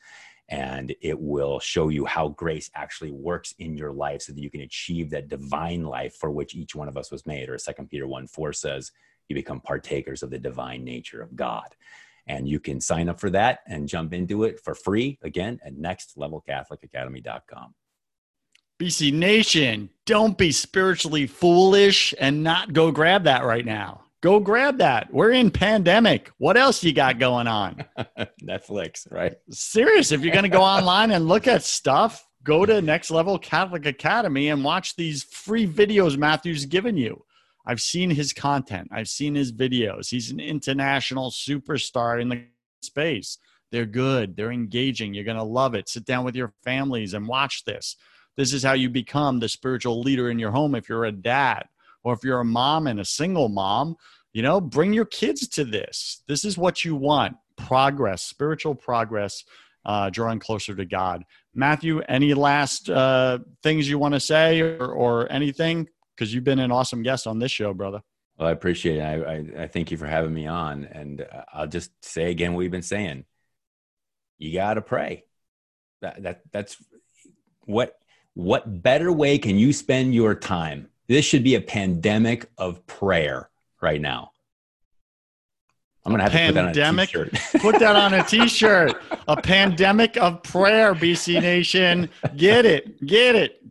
And 0.50 0.96
it 1.00 1.20
will 1.20 1.60
show 1.60 1.90
you 1.90 2.06
how 2.06 2.30
grace 2.30 2.72
actually 2.74 3.12
works 3.12 3.54
in 3.60 3.78
your 3.78 3.92
life 3.92 4.24
so 4.24 4.34
that 4.34 4.42
you 4.42 4.50
can 4.50 4.62
achieve 4.62 5.12
that 5.12 5.30
divine 5.30 5.84
life 5.84 6.16
for 6.16 6.32
which 6.32 6.56
each 6.56 6.74
one 6.74 6.88
of 6.88 6.98
us 6.98 7.12
was 7.12 7.28
made. 7.28 7.50
Or 7.50 7.60
2 7.60 7.72
Peter 7.92 8.08
1 8.08 8.26
4 8.26 8.52
says, 8.52 8.92
you 9.30 9.36
become 9.36 9.62
partakers 9.62 10.24
of 10.24 10.32
the 10.32 10.40
divine 10.40 10.84
nature 10.84 11.22
of 11.22 11.36
God. 11.36 11.76
And 12.26 12.50
you 12.50 12.60
can 12.60 12.82
sign 12.82 13.10
up 13.10 13.20
for 13.20 13.30
that 13.30 13.60
and 13.68 13.88
jump 13.88 14.12
into 14.12 14.44
it 14.44 14.60
for 14.60 14.74
free 14.74 15.20
again 15.22 15.60
at 15.64 15.76
nextlevelcatholicacademy.com. 15.76 17.76
BC 18.84 19.14
Nation, 19.14 19.90
don't 20.06 20.38
be 20.38 20.52
spiritually 20.52 21.26
foolish 21.26 22.14
and 22.20 22.44
not 22.44 22.74
go 22.74 22.92
grab 22.92 23.24
that 23.24 23.46
right 23.46 23.66
now. 23.66 24.02
Go 24.20 24.42
grab 24.42 24.80
that. 24.80 25.14
We're 25.14 25.32
in 25.32 25.52
pandemic. 25.52 26.30
What 26.38 26.58
else 26.58 26.84
you 26.84 26.92
got 26.92 27.18
going 27.18 27.48
on? 27.48 27.86
Netflix, 28.44 29.10
right? 29.10 29.36
Serious. 29.52 30.12
If 30.12 30.20
you're 30.20 30.34
going 30.34 30.44
to 30.44 30.50
go 30.50 30.62
online 30.62 31.12
and 31.12 31.30
look 31.30 31.48
at 31.48 31.64
stuff, 31.64 32.28
go 32.44 32.66
to 32.66 32.82
Next 32.82 33.10
Level 33.10 33.40
Catholic 33.40 33.86
Academy 33.86 34.50
and 34.50 34.66
watch 34.66 34.98
these 34.98 35.24
free 35.24 35.66
videos 35.66 36.18
Matthew's 36.18 36.66
given 36.66 36.98
you. 36.98 37.24
I've 37.66 37.82
seen 37.82 38.10
his 38.10 38.34
content. 38.34 38.90
I've 38.92 39.08
seen 39.08 39.34
his 39.34 39.54
videos. 39.54 40.10
He's 40.10 40.30
an 40.30 40.42
international 40.42 41.32
superstar 41.32 42.22
in 42.22 42.28
the 42.28 42.44
space. 42.82 43.38
They're 43.72 43.86
good. 43.86 44.36
They're 44.36 44.52
engaging. 44.52 45.14
You're 45.14 45.24
going 45.24 45.38
to 45.38 45.44
love 45.44 45.74
it. 45.74 45.88
Sit 45.88 46.04
down 46.04 46.26
with 46.26 46.36
your 46.36 46.52
families 46.66 47.14
and 47.14 47.30
watch 47.30 47.64
this. 47.64 47.96
This 48.36 48.54
is 48.54 48.64
how 48.64 48.74
you 48.74 48.90
become 48.90 49.40
the 49.40 49.50
spiritual 49.50 50.02
leader 50.02 50.30
in 50.30 50.40
your 50.40 50.52
home 50.52 50.76
if 50.76 50.90
you're 50.90 51.06
a 51.06 51.12
dad 51.12 51.68
or 52.04 52.14
if 52.14 52.24
you're 52.24 52.40
a 52.40 52.46
mom 52.46 52.88
and 52.88 53.00
a 53.00 53.06
single 53.06 53.50
mom. 53.50 53.96
You 54.34 54.42
know, 54.42 54.60
bring 54.60 54.94
your 54.94 55.06
kids 55.06 55.48
to 55.50 55.64
this. 55.64 56.24
This 56.28 56.44
is 56.44 56.58
what 56.58 56.84
you 56.84 56.96
want 56.96 57.38
progress, 57.56 58.24
spiritual 58.24 58.74
progress, 58.74 59.44
uh, 59.86 60.10
drawing 60.10 60.40
closer 60.40 60.76
to 60.76 60.86
God. 60.86 61.24
Matthew, 61.54 62.00
any 62.02 62.34
last 62.34 62.90
uh, 62.90 63.40
things 63.62 63.88
you 63.88 64.00
want 64.00 64.16
to 64.16 64.20
say 64.20 64.62
or, 64.62 64.88
or 64.88 65.32
anything? 65.32 65.88
Because 66.16 66.34
you've 66.34 66.44
been 66.44 66.60
an 66.60 66.72
awesome 66.72 67.04
guest 67.04 67.28
on 67.28 67.40
this 67.40 67.52
show, 67.52 67.74
brother. 67.74 68.02
Well, 68.38 68.48
I 68.48 68.52
appreciate 68.52 68.98
it. 68.98 69.02
I, 69.02 69.14
I, 69.14 69.64
I 69.64 69.68
thank 69.68 69.92
you 69.92 69.98
for 69.98 70.08
having 70.08 70.34
me 70.34 70.48
on. 70.48 70.86
And 70.86 71.22
uh, 71.22 71.44
I'll 71.54 71.68
just 71.68 71.92
say 72.04 72.32
again 72.32 72.54
what 72.54 72.60
we've 72.60 72.72
been 72.72 72.82
saying. 72.82 73.26
You 74.40 74.54
got 74.54 74.76
to 74.76 74.82
pray. 74.82 75.26
That, 76.02 76.24
that 76.24 76.42
that's 76.52 76.78
what 77.66 77.96
what 78.34 78.82
better 78.82 79.12
way 79.12 79.38
can 79.38 79.58
you 79.58 79.74
spend 79.74 80.14
your 80.14 80.36
time? 80.36 80.90
This 81.08 81.26
should 81.26 81.44
be 81.44 81.56
a 81.56 81.62
pandemic 81.62 82.50
of 82.58 82.86
prayer 82.88 83.50
right 83.82 84.02
now. 84.02 84.32
I'm 86.06 86.12
gonna 86.12 86.24
have 86.24 86.32
pandemic, 86.34 87.10
to 87.12 87.30
put 87.30 87.30
that 87.30 87.32
on 87.32 87.34
a 87.34 87.34
t-shirt. 87.34 87.34
put 87.62 87.80
that 87.80 87.96
on 87.96 88.14
a 88.14 88.24
t-shirt. 88.24 89.02
a 89.28 89.42
pandemic 89.42 90.18
of 90.18 90.44
prayer, 90.44 90.94
BC 90.94 91.42
Nation. 91.42 92.10
Get 92.36 92.66
it, 92.66 93.06
get 93.06 93.36
it. 93.36 93.62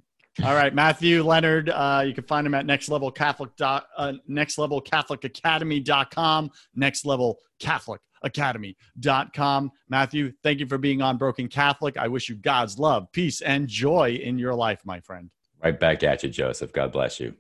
All 0.43 0.55
right, 0.55 0.75
Matthew 0.75 1.23
Leonard. 1.23 1.69
Uh, 1.69 2.05
you 2.07 2.15
can 2.15 2.25
find 2.25 2.47
him 2.47 2.55
at 2.55 2.65
Next 2.65 2.89
Level 2.89 3.11
Catholic. 3.11 3.55
Dot, 3.57 3.87
uh, 3.99 4.15
Next 4.27 4.57
Level 4.57 4.81
Catholic 4.81 5.25
Academy.com. 5.25 6.51
Next 6.75 7.05
Level 7.05 7.39
Catholic 7.59 8.01
Academy.com. 8.25 9.71
Matthew, 9.89 10.33
thank 10.43 10.61
you 10.61 10.67
for 10.67 10.79
being 10.79 11.03
on 11.03 11.17
Broken 11.17 11.49
Catholic. 11.49 11.97
I 11.97 12.09
wish 12.09 12.29
you 12.29 12.37
God's 12.37 12.79
love, 12.79 13.11
peace, 13.13 13.41
and 13.41 13.69
joy 13.69 14.21
in 14.23 14.39
your 14.39 14.55
life, 14.55 14.81
my 14.85 15.01
friend. 15.01 15.31
Right 15.63 15.79
back 15.79 16.03
at 16.03 16.23
you, 16.23 16.29
Joseph. 16.29 16.73
God 16.73 16.93
bless 16.93 17.21
you. 17.21 17.35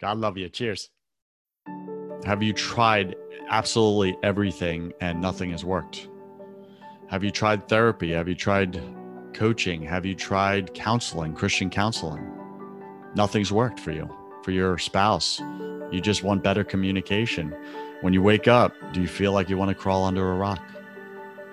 God 0.00 0.18
love 0.18 0.36
you. 0.36 0.48
Cheers. 0.48 0.90
Have 2.24 2.42
you 2.42 2.52
tried 2.52 3.16
absolutely 3.48 4.16
everything 4.22 4.92
and 5.00 5.20
nothing 5.20 5.50
has 5.50 5.64
worked? 5.64 6.08
Have 7.08 7.22
you 7.22 7.30
tried 7.30 7.68
therapy? 7.68 8.12
Have 8.12 8.28
you 8.28 8.34
tried 8.34 8.80
coaching? 9.32 9.82
Have 9.82 10.04
you 10.04 10.14
tried 10.14 10.74
counseling, 10.74 11.34
Christian 11.34 11.70
counseling? 11.70 12.32
Nothing's 13.14 13.52
worked 13.52 13.80
for 13.80 13.92
you, 13.92 14.08
for 14.42 14.50
your 14.50 14.76
spouse. 14.78 15.40
You 15.90 16.00
just 16.00 16.22
want 16.22 16.42
better 16.42 16.64
communication. 16.64 17.54
When 18.02 18.12
you 18.12 18.20
wake 18.20 18.46
up, 18.46 18.74
do 18.92 19.00
you 19.00 19.08
feel 19.08 19.32
like 19.32 19.48
you 19.48 19.56
want 19.56 19.70
to 19.70 19.74
crawl 19.74 20.04
under 20.04 20.30
a 20.30 20.34
rock 20.34 20.60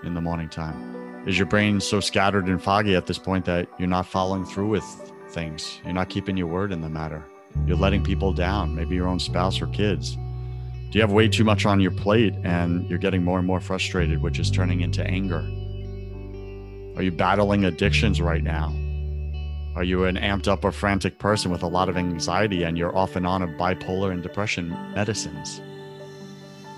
in 0.04 0.14
the 0.14 0.20
morning 0.20 0.50
time? 0.50 1.24
Is 1.26 1.38
your 1.38 1.48
brain 1.48 1.80
so 1.80 2.02
scattered 2.02 2.48
and 2.48 2.62
foggy 2.62 2.96
at 2.96 3.08
this 3.08 3.18
point 3.18 3.46
that 3.46 3.70
you're 3.80 3.88
not 3.88 4.06
following 4.06 4.44
through 4.44 4.68
with 4.68 4.84
things? 5.30 5.80
You're 5.86 5.94
not 5.94 6.10
keeping 6.10 6.36
your 6.36 6.48
word 6.48 6.74
in 6.74 6.82
the 6.82 6.90
matter. 6.90 7.24
You're 7.66 7.78
letting 7.78 8.04
people 8.04 8.34
down, 8.34 8.76
maybe 8.76 8.94
your 8.94 9.08
own 9.08 9.22
spouse 9.22 9.62
or 9.62 9.68
kids. 9.68 10.16
Do 10.16 10.90
you 10.92 11.02
have 11.02 11.14
way 11.14 11.30
too 11.30 11.46
much 11.46 11.66
on 11.66 11.80
your 11.80 11.92
plate 11.92 12.36
and 12.44 12.90
you're 12.90 13.00
getting 13.00 13.24
more 13.24 13.38
and 13.38 13.48
more 13.48 13.62
frustrated, 13.62 14.22
which 14.22 14.38
is 14.38 14.52
turning 14.52 14.82
into 14.82 15.02
anger? 15.02 15.40
Are 16.98 17.04
you 17.04 17.12
battling 17.12 17.64
addictions 17.64 18.20
right 18.20 18.44
now? 18.44 18.68
Are 19.78 19.84
you 19.84 20.04
an 20.04 20.18
amped 20.18 20.50
up 20.50 20.66
or 20.66 20.74
frantic 20.74 21.20
person 21.20 21.52
with 21.52 21.64
a 21.64 21.68
lot 21.68 21.88
of 21.88 21.96
anxiety 21.96 22.64
and 22.64 22.78
you're 22.78 22.96
off 22.96 23.16
and 23.16 23.26
on 23.26 23.42
of 23.42 23.50
bipolar 23.52 24.12
and 24.12 24.22
depression 24.22 24.72
medicines? 24.94 25.62